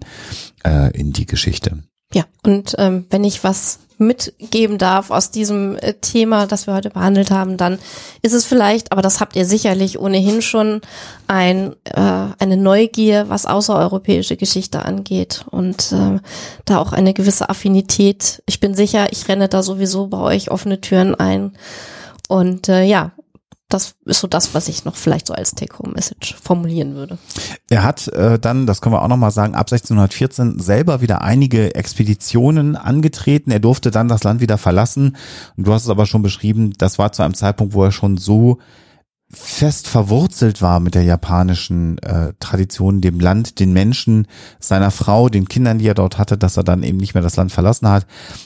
äh, 0.63 0.97
in 0.97 1.13
die 1.13 1.25
Geschichte. 1.25 1.83
Ja, 2.13 2.25
und 2.43 2.75
ähm, 2.77 3.05
wenn 3.09 3.23
ich 3.23 3.43
was 3.43 3.79
mitgeben 4.01 4.77
darf 4.77 5.11
aus 5.11 5.31
diesem 5.31 5.77
äh, 5.77 5.93
Thema, 5.93 6.47
das 6.47 6.67
wir 6.67 6.73
heute 6.73 6.89
behandelt 6.89 7.31
haben, 7.31 7.55
dann 7.55 7.79
ist 8.21 8.33
es 8.33 8.45
vielleicht, 8.45 8.91
aber 8.91 9.01
das 9.01 9.21
habt 9.21 9.35
ihr 9.35 9.45
sicherlich 9.45 9.99
ohnehin 9.99 10.41
schon, 10.41 10.81
ein, 11.27 11.75
äh, 11.85 12.25
eine 12.39 12.57
Neugier, 12.57 13.29
was 13.29 13.45
außereuropäische 13.45 14.35
Geschichte 14.35 14.83
angeht 14.83 15.45
und 15.51 15.93
äh, 15.93 16.19
da 16.65 16.79
auch 16.79 16.91
eine 16.91 17.13
gewisse 17.13 17.49
Affinität. 17.49 18.43
Ich 18.47 18.59
bin 18.59 18.73
sicher, 18.73 19.13
ich 19.13 19.29
renne 19.29 19.47
da 19.47 19.63
sowieso 19.63 20.07
bei 20.07 20.17
euch 20.17 20.51
offene 20.51 20.81
Türen 20.81 21.15
ein. 21.15 21.53
Und 22.27 22.67
äh, 22.69 22.83
ja, 22.83 23.11
das 23.73 23.95
ist 24.05 24.19
so 24.19 24.27
das, 24.27 24.53
was 24.53 24.67
ich 24.67 24.85
noch 24.85 24.95
vielleicht 24.95 25.27
so 25.27 25.33
als 25.33 25.55
Take-Home-Message 25.55 26.35
formulieren 26.41 26.95
würde. 26.95 27.17
Er 27.69 27.83
hat 27.83 28.07
äh, 28.09 28.37
dann, 28.37 28.65
das 28.65 28.81
können 28.81 28.95
wir 28.95 29.01
auch 29.01 29.07
nochmal 29.07 29.31
sagen, 29.31 29.55
ab 29.55 29.71
1614 29.71 30.59
selber 30.59 31.01
wieder 31.01 31.21
einige 31.21 31.73
Expeditionen 31.75 32.75
angetreten. 32.75 33.51
Er 33.51 33.59
durfte 33.59 33.91
dann 33.91 34.07
das 34.07 34.23
Land 34.23 34.41
wieder 34.41 34.57
verlassen. 34.57 35.15
Und 35.57 35.67
du 35.67 35.73
hast 35.73 35.83
es 35.83 35.89
aber 35.89 36.05
schon 36.05 36.21
beschrieben, 36.21 36.73
das 36.77 36.99
war 36.99 37.11
zu 37.11 37.23
einem 37.23 37.33
Zeitpunkt, 37.33 37.73
wo 37.73 37.83
er 37.83 37.91
schon 37.91 38.17
so 38.17 38.59
fest 39.33 39.87
verwurzelt 39.87 40.61
war 40.61 40.79
mit 40.79 40.93
der 40.93 41.03
japanischen 41.03 41.97
äh, 41.99 42.33
Tradition, 42.39 42.99
dem 42.99 43.19
Land, 43.19 43.59
den 43.59 43.71
Menschen, 43.71 44.27
seiner 44.59 44.91
Frau, 44.91 45.29
den 45.29 45.47
Kindern, 45.47 45.79
die 45.79 45.87
er 45.87 45.93
dort 45.93 46.17
hatte, 46.17 46.37
dass 46.37 46.57
er 46.57 46.63
dann 46.63 46.83
eben 46.83 46.97
nicht 46.97 47.13
mehr 47.13 47.23
das 47.23 47.37
Land 47.37 47.51
verlassen 47.51 47.87
hat. 47.87 48.05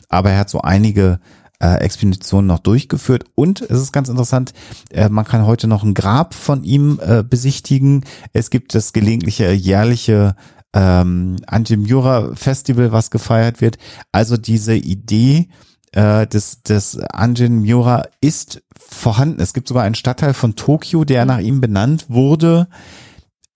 Aber 0.09 0.30
er 0.30 0.39
hat 0.39 0.49
so 0.49 0.61
einige 0.61 1.19
äh, 1.66 1.84
Expeditionen 1.84 2.47
noch 2.47 2.59
durchgeführt. 2.59 3.26
Und 3.36 3.61
es 3.61 3.82
ist 3.82 3.91
ganz 3.91 4.09
interessant, 4.09 4.53
äh, 4.91 5.09
man 5.09 5.26
kann 5.26 5.45
heute 5.45 5.68
noch 5.68 5.84
ein 5.84 5.93
Grab 5.93 6.34
von 6.34 6.63
ihm 6.63 6.99
äh, 7.01 7.24
besichtigen. 7.24 8.03
Es 8.34 8.49
gibt 8.49 8.76
das 8.76 8.93
gelegentliche 8.93 9.51
jährliche 9.51 10.36
ähm, 10.74 11.38
Anjimura 11.47 12.36
Festival, 12.36 12.91
was 12.91 13.09
gefeiert 13.09 13.61
wird. 13.61 13.78
Also 14.11 14.38
diese 14.38 14.76
Idee 14.76 15.49
äh, 15.93 16.28
des, 16.28 16.61
des 16.63 16.99
Anjin 16.99 17.61
Miura 17.61 18.03
ist 18.22 18.61
vorhanden. 18.78 19.41
Es 19.41 19.53
gibt 19.53 19.68
sogar 19.68 19.84
einen 19.84 19.95
Stadtteil 19.95 20.34
von 20.34 20.55
Tokio, 20.55 21.05
der 21.05 21.26
nach 21.26 21.39
ihm 21.39 21.61
benannt 21.61 22.05
wurde 22.09 22.68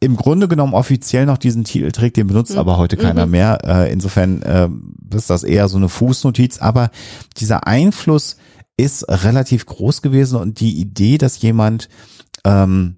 im 0.01 0.15
Grunde 0.15 0.47
genommen 0.47 0.73
offiziell 0.73 1.25
noch 1.25 1.37
diesen 1.37 1.65
Titel 1.65 1.91
trägt, 1.91 2.17
den 2.17 2.27
benutzt 2.27 2.53
mhm. 2.53 2.59
aber 2.59 2.77
heute 2.77 2.95
keiner 2.95 3.25
mhm. 3.25 3.31
mehr. 3.31 3.59
Äh, 3.63 3.91
insofern 3.91 4.41
äh, 4.41 4.69
ist 5.13 5.29
das 5.29 5.43
eher 5.43 5.67
so 5.67 5.77
eine 5.77 5.89
Fußnotiz. 5.89 6.59
Aber 6.59 6.89
dieser 7.37 7.67
Einfluss 7.67 8.37
ist 8.77 9.03
relativ 9.09 9.65
groß 9.65 10.01
gewesen 10.01 10.39
und 10.39 10.61
die 10.61 10.79
Idee, 10.79 11.17
dass 11.17 11.41
jemand 11.41 11.89
ähm, 12.45 12.95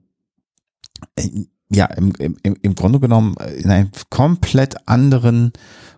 äh, 1.15 1.27
ja 1.71 1.85
im, 1.85 2.13
im, 2.19 2.37
im 2.61 2.75
Grunde 2.75 2.99
genommen 2.99 3.35
in 3.57 3.71
einen 3.71 3.91
komplett 4.09 4.87
anderen 4.87 5.53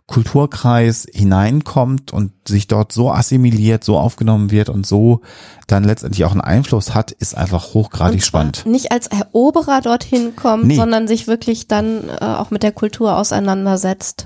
Kulturkreis 0.08 1.08
hineinkommt 1.12 2.12
und 2.12 2.34
sich 2.46 2.68
dort 2.68 2.92
so 2.92 3.10
assimiliert, 3.10 3.84
so 3.84 3.98
aufgenommen 3.98 4.52
wird 4.52 4.70
und 4.70 4.86
so 4.86 5.22
dann 5.68 5.86
letztendlich 5.86 6.26
auch 6.26 6.32
einen 6.32 6.42
Einfluss 6.42 6.94
hat, 6.94 7.12
ist 7.12 7.36
einfach 7.38 7.74
hochgradig 7.74 8.24
spannend. 8.24 8.66
Nicht 8.66 8.92
als 8.92 9.08
Eroberer 9.08 9.82
dorthin 9.82 10.36
kommt, 10.36 10.66
nee. 10.66 10.76
sondern 10.76 11.08
sich 11.08 11.28
wirklich 11.28 11.68
dann 11.68 12.10
äh, 12.10 12.26
auch 12.26 12.52
mit 12.52 12.64
der 12.64 12.74
Kultur 12.74 13.18
auseinandersetzt 13.18 14.26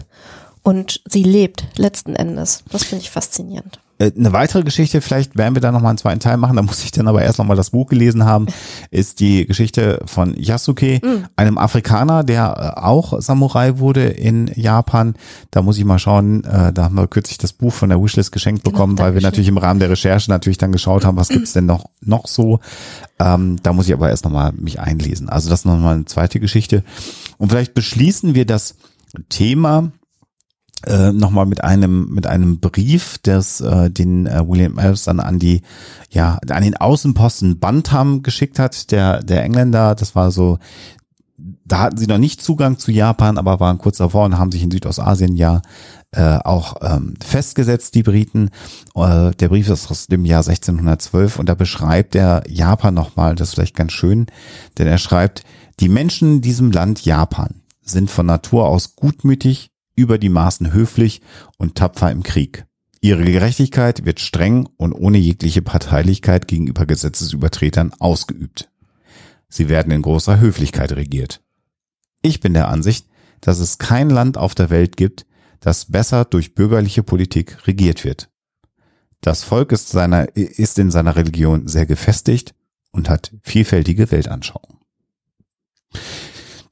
und 0.64 1.02
sie 1.06 1.24
lebt 1.24 1.68
letzten 1.78 2.16
Endes. 2.16 2.64
Das 2.72 2.84
finde 2.84 3.04
ich 3.04 3.12
faszinierend. 3.12 3.80
Äh, 4.00 4.12
eine 4.18 4.34
weitere 4.34 4.64
Geschichte, 4.64 5.02
vielleicht 5.02 5.38
werden 5.38 5.56
wir 5.56 5.62
da 5.62 5.72
nochmal 5.72 5.90
einen 5.90 5.98
zweiten 5.98 6.20
Teil 6.20 6.38
machen, 6.38 6.56
da 6.56 6.62
muss 6.62 6.84
ich 6.84 6.92
dann 6.92 7.08
aber 7.08 7.22
erst 7.22 7.40
nochmal 7.40 7.58
das 7.58 7.72
Buch 7.72 7.88
gelesen 7.88 8.26
haben, 8.26 8.48
ist 8.92 9.20
die 9.20 9.46
Geschichte 9.46 10.02
von 10.06 10.36
Yasuke, 10.38 11.00
mhm. 11.04 11.26
einem 11.36 11.58
Afrikaner, 11.58 12.24
der 12.24 12.76
äh, 12.78 12.80
auch 12.80 13.20
Samurai 13.22 13.80
wurde 13.80 14.08
in 14.08 14.52
Japan. 14.56 15.16
Da 15.52 15.62
muss 15.62 15.78
ich 15.78 15.86
mal 15.86 16.00
schauen, 16.00 16.44
äh, 16.44 16.72
da 16.74 16.86
haben 16.86 16.96
wir 16.96 17.08
kürzlich 17.08 17.38
das 17.38 17.54
Buch 17.54 17.74
von 17.74 17.90
der 17.90 18.02
Wishlist 18.02 18.32
geschenkt 18.32 18.64
genau, 18.64 18.74
bekommen, 18.74 19.00
weil 19.00 19.14
wir 19.14 19.22
natürlich 19.22 19.48
im 19.48 19.58
Rahmen 19.58 19.80
der 19.80 19.90
Recherche 19.90 20.30
natürlich 20.30 20.58
dann 20.58 20.72
geschaut 20.72 21.06
haben, 21.06 21.18
was 21.18 21.30
gibt's 21.30 21.54
denn 21.54 21.66
noch, 21.66 21.86
noch 22.02 22.28
so. 22.28 22.60
Ähm, 23.20 23.58
da 23.64 23.74
muss 23.74 23.88
ich 23.88 23.94
aber 23.94 24.10
erst 24.10 24.26
nochmal 24.26 24.52
mich 24.54 24.80
einlesen. 24.80 25.30
Also 25.30 25.50
das 25.50 25.62
ist 25.62 25.66
nochmal 25.66 25.96
eine 25.96 26.06
zweite 26.06 26.40
Geschichte. 26.40 26.84
Und 27.38 27.50
vielleicht 27.50 27.74
beschließen 27.74 28.36
wir 28.36 28.46
das 28.46 28.76
Thema 29.30 29.92
äh, 30.86 31.12
nochmal 31.12 31.46
mit 31.46 31.64
einem 31.64 32.10
mit 32.10 32.28
einem 32.28 32.60
Brief, 32.60 33.18
des 33.20 33.62
äh, 33.62 33.90
den 33.90 34.28
äh, 34.28 34.48
William 34.48 34.78
Elves 34.78 35.06
dann 35.06 35.20
an 35.20 35.40
die 35.40 35.62
ja 36.12 36.38
an 36.50 36.64
den 36.64 36.78
Außenposten 36.78 37.60
Bantam 37.60 38.22
geschickt 38.22 38.60
hat, 38.60 38.92
der 38.92 39.24
der 39.24 39.44
Engländer. 39.44 39.96
Das 39.96 40.16
war 40.16 40.32
so, 40.32 40.60
da 41.66 41.80
hatten 41.80 41.98
sie 41.98 42.08
noch 42.08 42.20
nicht 42.20 42.42
Zugang 42.42 42.78
zu 42.78 42.92
Japan, 42.92 43.38
aber 43.38 43.60
waren 43.60 43.80
kurz 43.80 43.98
davor 43.98 44.26
und 44.26 44.38
haben 44.38 44.52
sich 44.52 44.64
in 44.64 44.72
Südostasien 44.72 45.36
ja 45.36 45.62
äh, 46.12 46.38
auch 46.38 46.76
ähm, 46.82 47.16
festgesetzt, 47.24 47.96
die 47.96 48.04
Briten. 48.04 48.50
Äh, 48.96 49.32
der 49.32 49.50
Brief 49.50 49.70
ist 49.70 49.92
aus 49.92 50.08
dem 50.08 50.26
Jahr 50.26 50.48
1612 50.48 51.40
und 51.40 51.50
da 51.50 51.56
beschreibt 51.56 52.16
er 52.16 52.44
Japan 52.48 52.94
nochmal, 52.94 53.36
das 53.36 53.50
ist 53.50 53.54
vielleicht 53.56 53.76
ganz 53.76 53.92
schön, 53.94 54.28
denn 54.78 54.88
er 54.88 54.98
schreibt, 54.98 55.44
die 55.80 55.90
Menschen 55.90 56.36
in 56.36 56.42
diesem 56.42 56.72
Land 56.72 57.04
Japan 57.04 57.62
sind 57.84 58.10
von 58.10 58.26
Natur 58.26 58.68
aus 58.68 58.96
gutmütig, 58.96 59.72
über 59.98 60.18
die 60.18 60.30
Maßen 60.30 60.72
höflich 60.72 61.22
und 61.58 61.76
tapfer 61.76 62.10
im 62.12 62.24
Krieg. 62.24 62.66
Ihre 63.02 63.26
Gerechtigkeit 63.26 64.06
wird 64.06 64.20
streng 64.20 64.70
und 64.78 64.94
ohne 64.94 65.18
jegliche 65.18 65.62
Parteilichkeit 65.62 66.48
gegenüber 66.48 66.86
Gesetzesübertretern 66.86 67.94
ausgeübt. 68.00 68.70
Sie 69.50 69.70
werden 69.70 69.92
in 69.92 70.02
großer 70.02 70.40
Höflichkeit 70.40 70.94
regiert. 70.94 71.42
Ich 72.22 72.40
bin 72.40 72.54
der 72.54 72.70
Ansicht, 72.70 73.08
dass 73.42 73.60
es 73.60 73.78
kein 73.78 74.10
Land 74.10 74.38
auf 74.38 74.56
der 74.56 74.70
Welt 74.70 74.98
gibt, 74.98 75.26
das 75.60 75.86
besser 75.86 76.26
durch 76.26 76.56
bürgerliche 76.56 77.04
Politik 77.04 77.68
regiert 77.68 78.04
wird. 78.04 78.30
Das 79.22 79.44
Volk 79.44 79.72
ist, 79.72 79.90
seiner, 79.90 80.36
ist 80.36 80.78
in 80.80 80.92
seiner 80.92 81.16
Religion 81.16 81.68
sehr 81.68 81.86
gefestigt 81.86 82.54
und 82.92 83.10
hat 83.10 83.34
vielfältige 83.42 84.12
Weltanschauungen. 84.12 84.78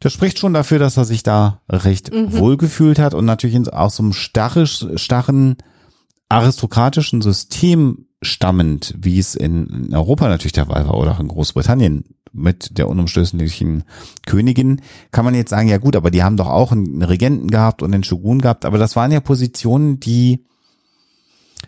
Das 0.06 0.14
spricht 0.14 0.38
schon 0.38 0.54
dafür, 0.54 0.78
dass 0.78 0.98
er 0.98 1.06
sich 1.06 1.24
da 1.24 1.64
recht 1.68 2.14
mhm. 2.14 2.32
wohl 2.34 2.58
gefühlt 2.58 3.00
hat 3.00 3.16
und 3.16 3.26
natürlich 3.26 3.74
aus 3.74 3.96
so 3.96 4.04
einem 4.04 4.14
starrisch, 4.14 4.86
starren 4.98 5.56
aristokratischen 6.30 7.24
System 7.24 8.06
stammend, 8.22 8.94
wie 9.00 9.18
es 9.18 9.34
in 9.34 9.90
Europa 9.92 10.28
natürlich 10.28 10.52
der 10.52 10.68
Fall 10.68 10.88
war 10.88 10.94
oder 10.94 11.14
auch 11.14 11.20
in 11.20 11.28
Großbritannien 11.28 12.04
mit 12.32 12.78
der 12.78 12.88
unumstößlichen 12.88 13.84
Königin, 14.28 14.80
kann 15.10 15.26
man 15.26 15.34
jetzt 15.34 15.50
sagen, 15.50 15.70
ja 15.70 15.80
gut, 15.80 15.96
aber 15.96 16.12
die 16.12 16.22
haben 16.22 16.38
doch 16.38 16.50
auch 16.50 16.72
einen 16.72 17.02
Regenten 17.02 17.50
gehabt 17.50 17.82
und 17.82 17.92
einen 17.92 18.04
Shogun 18.04 18.42
gehabt, 18.42 18.64
aber 18.66 18.78
das 18.78 18.96
waren 18.96 19.12
ja 19.12 19.22
Positionen, 19.22 20.00
die 20.00 20.46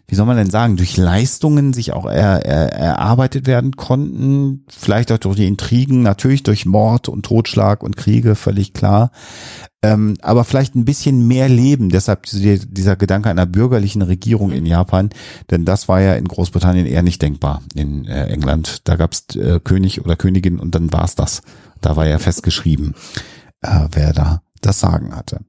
wie 0.07 0.15
soll 0.15 0.25
man 0.25 0.37
denn 0.37 0.49
sagen, 0.49 0.77
durch 0.77 0.95
Leistungen 0.95 1.73
sich 1.73 1.91
auch 1.91 2.05
er, 2.05 2.45
er, 2.45 2.71
erarbeitet 2.71 3.45
werden 3.45 3.75
konnten, 3.75 4.63
vielleicht 4.69 5.11
auch 5.11 5.17
durch 5.17 5.35
die 5.35 5.47
Intrigen, 5.47 6.01
natürlich 6.01 6.43
durch 6.43 6.65
Mord 6.65 7.09
und 7.09 7.25
Totschlag 7.25 7.83
und 7.83 7.97
Kriege, 7.97 8.35
völlig 8.35 8.71
klar, 8.71 9.11
ähm, 9.83 10.15
aber 10.21 10.45
vielleicht 10.45 10.75
ein 10.75 10.85
bisschen 10.85 11.27
mehr 11.27 11.49
Leben, 11.49 11.89
deshalb 11.89 12.23
dieser 12.23 12.95
Gedanke 12.95 13.29
einer 13.29 13.45
bürgerlichen 13.45 14.01
Regierung 14.01 14.51
in 14.51 14.65
Japan, 14.65 15.09
denn 15.51 15.65
das 15.65 15.89
war 15.89 15.99
ja 15.99 16.13
in 16.13 16.27
Großbritannien 16.27 16.85
eher 16.85 17.03
nicht 17.03 17.21
denkbar. 17.21 17.61
In 17.75 18.05
äh, 18.05 18.27
England, 18.27 18.87
da 18.87 18.95
gab's 18.95 19.35
äh, 19.35 19.59
König 19.61 20.03
oder 20.05 20.15
Königin 20.15 20.57
und 20.57 20.73
dann 20.73 20.91
war's 20.93 21.15
das. 21.15 21.41
Da 21.81 21.97
war 21.97 22.07
ja 22.07 22.17
festgeschrieben, 22.17 22.95
äh, 23.61 23.87
wer 23.91 24.13
da 24.13 24.41
das 24.61 24.79
Sagen 24.79 25.15
hatte. 25.15 25.41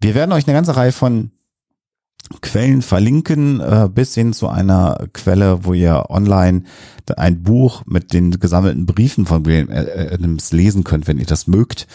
Wir 0.00 0.14
werden 0.14 0.32
euch 0.32 0.46
eine 0.46 0.54
ganze 0.54 0.76
Reihe 0.76 0.92
von 0.92 1.30
Quellen 2.40 2.82
verlinken, 2.82 3.60
äh, 3.60 3.88
bis 3.92 4.14
hin 4.14 4.32
zu 4.32 4.48
einer 4.48 5.06
Quelle, 5.12 5.64
wo 5.64 5.74
ihr 5.74 6.06
online 6.08 6.64
ein 7.16 7.42
Buch 7.42 7.82
mit 7.86 8.12
den 8.12 8.40
gesammelten 8.40 8.86
Briefen 8.86 9.26
von 9.26 9.44
William 9.44 9.68
Adams 9.70 10.52
lesen 10.52 10.84
könnt, 10.84 11.06
wenn 11.06 11.18
ihr 11.18 11.26
das 11.26 11.46
mögt. 11.46 11.86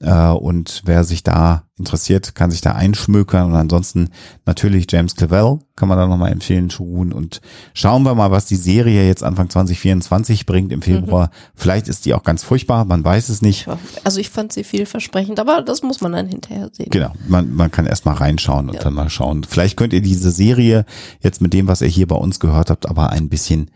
Äh, 0.00 0.28
und 0.28 0.82
wer 0.84 1.02
sich 1.02 1.24
da 1.24 1.64
interessiert, 1.76 2.34
kann 2.36 2.50
sich 2.50 2.60
da 2.60 2.72
einschmökern. 2.72 3.46
Und 3.50 3.56
ansonsten 3.56 4.10
natürlich 4.46 4.86
James 4.90 5.16
Clavell 5.16 5.58
kann 5.74 5.88
man 5.88 5.98
da 5.98 6.06
nochmal 6.06 6.30
empfehlen, 6.30 6.70
Schuhen. 6.70 7.12
Und 7.12 7.40
schauen 7.74 8.04
wir 8.04 8.14
mal, 8.14 8.30
was 8.30 8.46
die 8.46 8.56
Serie 8.56 9.06
jetzt 9.06 9.24
Anfang 9.24 9.50
2024 9.50 10.46
bringt 10.46 10.72
im 10.72 10.82
Februar. 10.82 11.26
Mhm. 11.26 11.30
Vielleicht 11.56 11.88
ist 11.88 12.06
die 12.06 12.14
auch 12.14 12.22
ganz 12.22 12.44
furchtbar, 12.44 12.84
man 12.84 13.04
weiß 13.04 13.28
es 13.28 13.42
nicht. 13.42 13.66
Also 14.04 14.20
ich 14.20 14.30
fand 14.30 14.52
sie 14.52 14.64
vielversprechend, 14.64 15.40
aber 15.40 15.62
das 15.62 15.82
muss 15.82 16.00
man 16.00 16.12
dann 16.12 16.28
hinterher 16.28 16.70
sehen. 16.72 16.90
Genau, 16.90 17.12
man, 17.26 17.52
man 17.54 17.70
kann 17.70 17.86
erst 17.86 18.04
mal 18.04 18.14
reinschauen 18.14 18.68
und 18.68 18.76
ja. 18.76 18.80
dann 18.80 18.94
mal 18.94 19.10
schauen. 19.10 19.44
Vielleicht 19.44 19.76
könnt 19.76 19.92
ihr 19.92 20.02
diese 20.02 20.30
Serie 20.30 20.84
jetzt 21.20 21.40
mit 21.40 21.52
dem, 21.52 21.66
was 21.66 21.80
ihr 21.80 21.88
hier 21.88 22.06
bei 22.06 22.16
uns 22.16 22.38
gehört 22.38 22.70
habt, 22.70 22.88
aber 22.88 23.10
ein 23.10 23.28
bisschen 23.28 23.70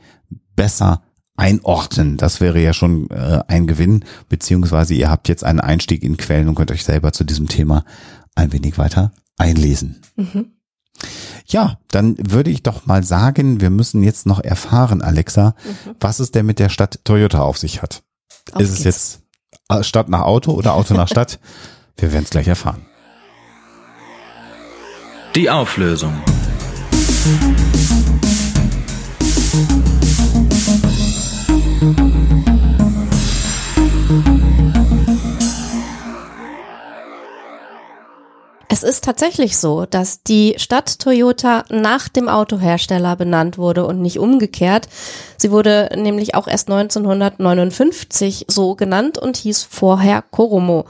besser 0.55 1.03
einordnen. 1.43 2.19
Das 2.19 2.41
wäre 2.41 2.61
ja 2.61 2.73
schon 2.73 3.11
äh, 3.11 3.41
ein 3.49 3.67
Gewinn, 3.67 4.05
beziehungsweise 4.29 4.95
ihr 4.95 5.11
habt 5.11 5.29
jetzt 5.29 5.43
einen 5.43 5.59
Einstieg 5.59 6.05
in 6.05 6.17
Quellen 6.17 6.49
und 6.49 6.55
könnt 6.55 6.71
euch 6.71 6.85
selber 6.85 7.13
zu 7.13 7.25
diesem 7.25 7.49
Thema 7.49 7.85
ein 8.37 8.53
wenig 8.53 8.79
weiter 8.79 9.11
einlesen. 9.37 10.01
Mhm. 10.15 10.53
Ja, 11.47 11.79
dann 11.89 12.17
würde 12.19 12.51
ich 12.51 12.63
doch 12.63 12.87
mal 12.87 13.03
sagen, 13.03 13.61
wir 13.61 13.71
müssen 13.71 14.05
jetzt 14.05 14.25
noch 14.25 14.39
erfahren, 14.39 15.03
Alexa, 15.03 15.57
mhm. 15.65 15.97
was 15.99 16.21
es 16.21 16.31
denn 16.31 16.47
mit 16.47 16.61
der 16.61 16.69
Stadt 16.69 17.01
Toyota 17.03 17.41
auf 17.41 17.59
sich 17.59 17.83
hat. 17.83 18.05
Auf 18.53 18.63
Ist 18.63 18.71
es 18.71 18.85
jetzt 18.85 19.23
äh, 19.69 19.83
Stadt 19.83 20.09
nach 20.09 20.23
Auto 20.23 20.53
oder 20.53 20.75
Auto 20.75 20.95
nach 20.95 21.09
Stadt? 21.11 21.41
Wir 21.97 22.13
werden 22.13 22.25
es 22.25 22.31
gleich 22.31 22.47
erfahren. 22.47 22.87
Die 25.35 25.51
Auflösung. 25.51 26.15
Es 38.73 38.83
ist 38.83 39.05
tatsächlich 39.05 39.59
so, 39.59 39.85
dass 39.85 40.23
die 40.23 40.55
Stadt 40.57 40.99
Toyota 40.99 41.65
nach 41.69 42.09
dem 42.09 42.31
Autohersteller 42.31 43.17
benannt 43.17 43.59
wurde 43.59 43.85
und 43.85 44.01
nicht 44.01 44.19
umgekehrt. 44.19 44.89
Sie 45.37 45.51
wurde 45.51 45.91
nämlich 45.95 46.35
auch 46.35 46.49
erst 46.49 46.71
1959 46.71 48.47
so 48.49 48.75
genannt 48.75 49.19
und 49.19 49.37
hieß 49.37 49.65
vorher 49.65 50.23
Koromo. 50.23 50.87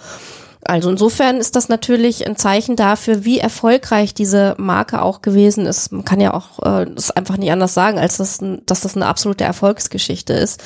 Also 0.63 0.91
insofern 0.91 1.39
ist 1.39 1.57
das 1.57 1.69
natürlich 1.69 2.25
ein 2.25 2.37
Zeichen 2.37 2.77
dafür, 2.77 3.25
wie 3.25 3.41
erfolgreich 3.41 4.15
diese 4.15 4.55
Marke 4.59 5.03
auch 5.03 5.21
gewesen 5.21 5.67
ist. 5.67 5.91
Man 5.91 6.05
kann 6.05 6.21
ja 6.21 6.35
auch 6.35 6.61
äh, 6.65 6.87
das 6.89 7.11
einfach 7.11 7.37
nicht 7.37 7.51
anders 7.51 7.75
sagen, 7.75 7.99
als 7.99 8.19
dass, 8.19 8.39
dass 8.65 8.81
das 8.83 8.95
eine 8.95 9.07
absolute 9.07 9.43
Erfolgsgeschichte 9.43 10.35
ist. 10.35 10.63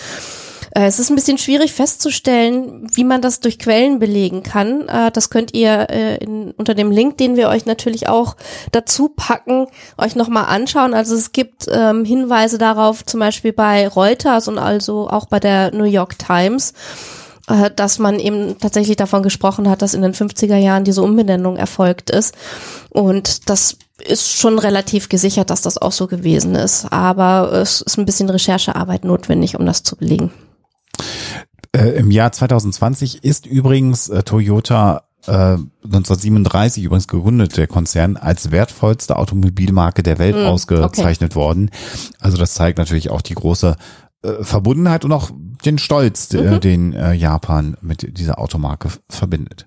Äh, 0.77 0.87
es 0.87 0.99
ist 0.99 1.09
ein 1.09 1.17
bisschen 1.17 1.39
schwierig 1.39 1.73
festzustellen, 1.73 2.87
wie 2.93 3.05
man 3.05 3.23
das 3.23 3.41
durch 3.41 3.59
Quellen 3.59 3.99
belegen 3.99 4.43
kann. 4.43 4.87
Äh, 4.89 5.11
das 5.11 5.31
könnt 5.31 5.55
ihr 5.55 5.89
äh, 5.89 6.17
in, 6.19 6.51
unter 6.53 6.75
dem 6.75 6.91
Link, 6.91 7.17
den 7.17 7.37
wir 7.37 7.49
euch 7.49 7.65
natürlich 7.65 8.09
auch 8.09 8.37
dazu 8.73 9.09
packen, 9.09 9.69
euch 9.97 10.17
nochmal 10.17 10.45
anschauen. 10.45 10.93
Also 10.93 11.15
es 11.15 11.33
gibt 11.33 11.67
ähm, 11.73 12.05
Hinweise 12.05 12.59
darauf, 12.59 13.07
zum 13.07 13.21
Beispiel 13.21 13.55
bei 13.55 13.89
Reuters 13.89 14.49
und 14.49 14.59
also 14.59 15.09
auch 15.09 15.27
bei 15.27 15.41
der 15.41 15.75
New 15.75 15.85
York 15.85 16.19
Times 16.19 16.75
äh, 17.49 17.71
dass 17.75 17.99
man 17.99 18.19
eben 18.19 18.59
tatsächlich 18.59 18.97
davon 18.97 19.23
gesprochen 19.23 19.71
hat, 19.71 19.81
dass 19.81 19.95
in 19.95 20.03
den 20.03 20.13
50er 20.13 20.57
Jahren 20.57 20.85
diese 20.85 21.03
Umbenennung 21.03 21.57
erfolgt 21.57 22.11
ist. 22.11 22.35
Und 22.91 23.49
das 23.49 23.79
ist 24.05 24.31
schon 24.33 24.59
relativ 24.59 25.09
gesichert, 25.09 25.49
dass 25.49 25.63
das 25.63 25.79
auch 25.79 25.93
so 25.93 26.07
gewesen 26.07 26.55
ist. 26.55 26.93
Aber 26.93 27.53
es 27.53 27.81
ist 27.81 27.97
ein 27.97 28.05
bisschen 28.05 28.29
Recherchearbeit 28.29 29.05
notwendig, 29.05 29.59
um 29.59 29.65
das 29.65 29.83
zu 29.83 29.97
belegen. 29.97 30.33
Äh, 31.77 31.91
Im 31.99 32.11
Jahr 32.11 32.33
2020 32.33 33.23
ist 33.23 33.45
übrigens 33.45 34.09
äh, 34.09 34.23
Toyota 34.23 35.03
äh, 35.27 35.59
1937 35.85 36.85
übrigens 36.85 37.07
gegründet, 37.07 37.57
der 37.59 37.67
Konzern, 37.67 38.17
als 38.17 38.51
wertvollste 38.51 39.17
Automobilmarke 39.17 40.03
der 40.03 40.19
Welt 40.19 40.37
mm, 40.37 40.47
ausgezeichnet 40.47 41.33
okay. 41.33 41.41
worden. 41.41 41.71
Also 42.19 42.39
das 42.39 42.55
zeigt 42.55 42.79
natürlich 42.79 43.11
auch 43.11 43.21
die 43.21 43.35
große 43.35 43.77
äh, 44.27 44.45
Verbundenheit 44.45 45.05
und 45.05 45.13
auch 45.13 45.31
den 45.65 45.79
Stolz, 45.79 46.33
äh, 46.35 46.43
mhm. 46.43 46.61
den 46.61 46.93
äh, 46.93 47.13
Japan 47.13 47.77
mit 47.81 48.19
dieser 48.19 48.39
Automarke 48.39 48.89
verbindet. 49.09 49.67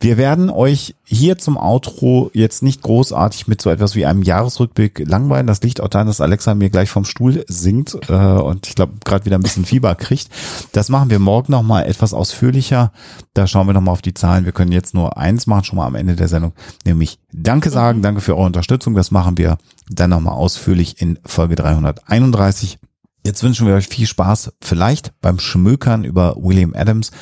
Wir 0.00 0.16
werden 0.16 0.50
euch 0.50 0.94
hier 1.04 1.38
zum 1.38 1.56
Outro 1.56 2.30
jetzt 2.32 2.62
nicht 2.62 2.82
großartig 2.82 3.46
mit 3.46 3.60
so 3.60 3.70
etwas 3.70 3.94
wie 3.94 4.06
einem 4.06 4.22
Jahresrückblick 4.22 5.06
langweilen. 5.06 5.46
Das 5.46 5.62
liegt 5.62 5.80
auch 5.80 5.88
daran, 5.88 6.06
dass 6.06 6.20
Alexa 6.20 6.54
mir 6.54 6.70
gleich 6.70 6.90
vom 6.90 7.04
Stuhl 7.04 7.44
singt 7.48 7.98
äh, 8.08 8.14
und 8.14 8.66
ich 8.66 8.74
glaube 8.74 8.94
gerade 9.04 9.24
wieder 9.24 9.38
ein 9.38 9.42
bisschen 9.42 9.64
Fieber 9.64 9.94
kriegt. 9.94 10.28
Das 10.72 10.88
machen 10.88 11.10
wir 11.10 11.18
morgen 11.18 11.52
nochmal 11.52 11.86
etwas 11.86 12.14
ausführlicher. 12.14 12.92
Da 13.34 13.46
schauen 13.46 13.66
wir 13.66 13.74
nochmal 13.74 13.92
auf 13.92 14.02
die 14.02 14.14
Zahlen. 14.14 14.44
Wir 14.44 14.52
können 14.52 14.72
jetzt 14.72 14.94
nur 14.94 15.18
eins 15.18 15.46
machen, 15.46 15.64
schon 15.64 15.76
mal 15.76 15.86
am 15.86 15.94
Ende 15.94 16.16
der 16.16 16.28
Sendung, 16.28 16.52
nämlich 16.84 17.18
Danke 17.32 17.70
sagen. 17.70 17.98
Mhm. 17.98 18.02
Danke 18.02 18.20
für 18.20 18.36
eure 18.36 18.46
Unterstützung. 18.46 18.94
Das 18.94 19.10
machen 19.10 19.38
wir 19.38 19.58
dann 19.88 20.10
nochmal 20.10 20.34
ausführlich 20.34 21.00
in 21.00 21.18
Folge 21.24 21.54
331. 21.56 22.78
Jetzt 23.24 23.42
wünschen 23.44 23.68
wir 23.68 23.74
euch 23.74 23.86
viel 23.86 24.06
Spaß, 24.06 24.52
vielleicht 24.60 25.18
beim 25.20 25.38
Schmökern 25.38 26.02
über 26.02 26.34
William 26.36 26.74
Adams 26.74 27.12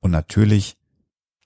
und 0.00 0.10
natürlich 0.10 0.76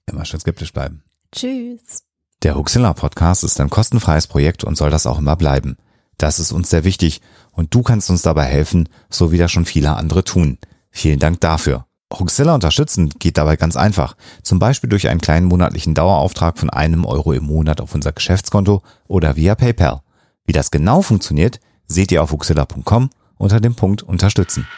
immer 0.07 0.25
schön 0.25 0.41
skeptisch 0.41 0.73
bleiben. 0.73 1.05
Tschüss. 1.31 2.03
Der 2.43 2.57
Huxilla 2.57 2.93
Podcast 2.93 3.45
ist 3.45 3.61
ein 3.61 3.71
kostenfreies 3.71 4.27
Projekt 4.27 4.65
und 4.65 4.77
soll 4.77 4.91
das 4.91 5.07
auch 5.07 5.19
immer 5.19 5.37
bleiben. 5.37 5.77
Das 6.19 6.41
ist 6.41 6.51
uns 6.51 6.71
sehr 6.71 6.83
wichtig 6.83 7.21
und 7.53 7.73
du 7.73 7.83
kannst 7.83 8.11
uns 8.11 8.23
dabei 8.23 8.45
helfen, 8.45 8.89
so 9.11 9.31
wie 9.31 9.39
das 9.39 9.53
schon 9.53 9.65
viele 9.65 9.95
andere 9.95 10.25
tun. 10.25 10.59
Vielen 10.91 11.21
Dank 11.21 11.41
dafür. 11.41 11.87
Huxilla 12.13 12.55
unterstützen 12.55 13.11
geht 13.11 13.39
dabei 13.39 13.57
ganz 13.57 13.77
einfach. 13.77 14.17
Zum 14.43 14.59
Beispiel 14.59 14.91
durch 14.91 15.09
einen 15.09 15.21
kleinen 15.21 15.47
monatlichen 15.47 15.95
Dauerauftrag 15.95 16.59
von 16.59 16.69
einem 16.69 17.05
Euro 17.05 17.33
im 17.33 17.45
Monat 17.45 17.81
auf 17.81 17.95
unser 17.95 18.11
Geschäftskonto 18.11 18.83
oder 19.07 19.37
via 19.37 19.55
PayPal. 19.55 20.01
Wie 20.45 20.53
das 20.53 20.73
genau 20.73 21.01
funktioniert, 21.01 21.61
seht 21.87 22.11
ihr 22.11 22.25
auf 22.25 22.33
huxilla.com 22.33 23.11
unter 23.41 23.59
dem 23.59 23.75
Punkt 23.75 24.03
Unterstützen. 24.03 24.69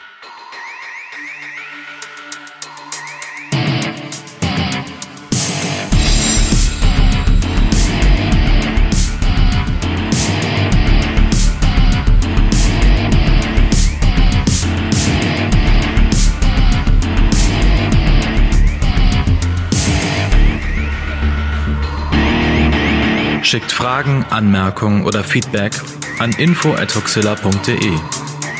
Schickt 23.42 23.72
Fragen, 23.72 24.24
Anmerkungen 24.30 25.04
oder 25.04 25.24
Feedback 25.24 25.72
an 26.18 26.32
info@huxilla.de. 26.32 28.31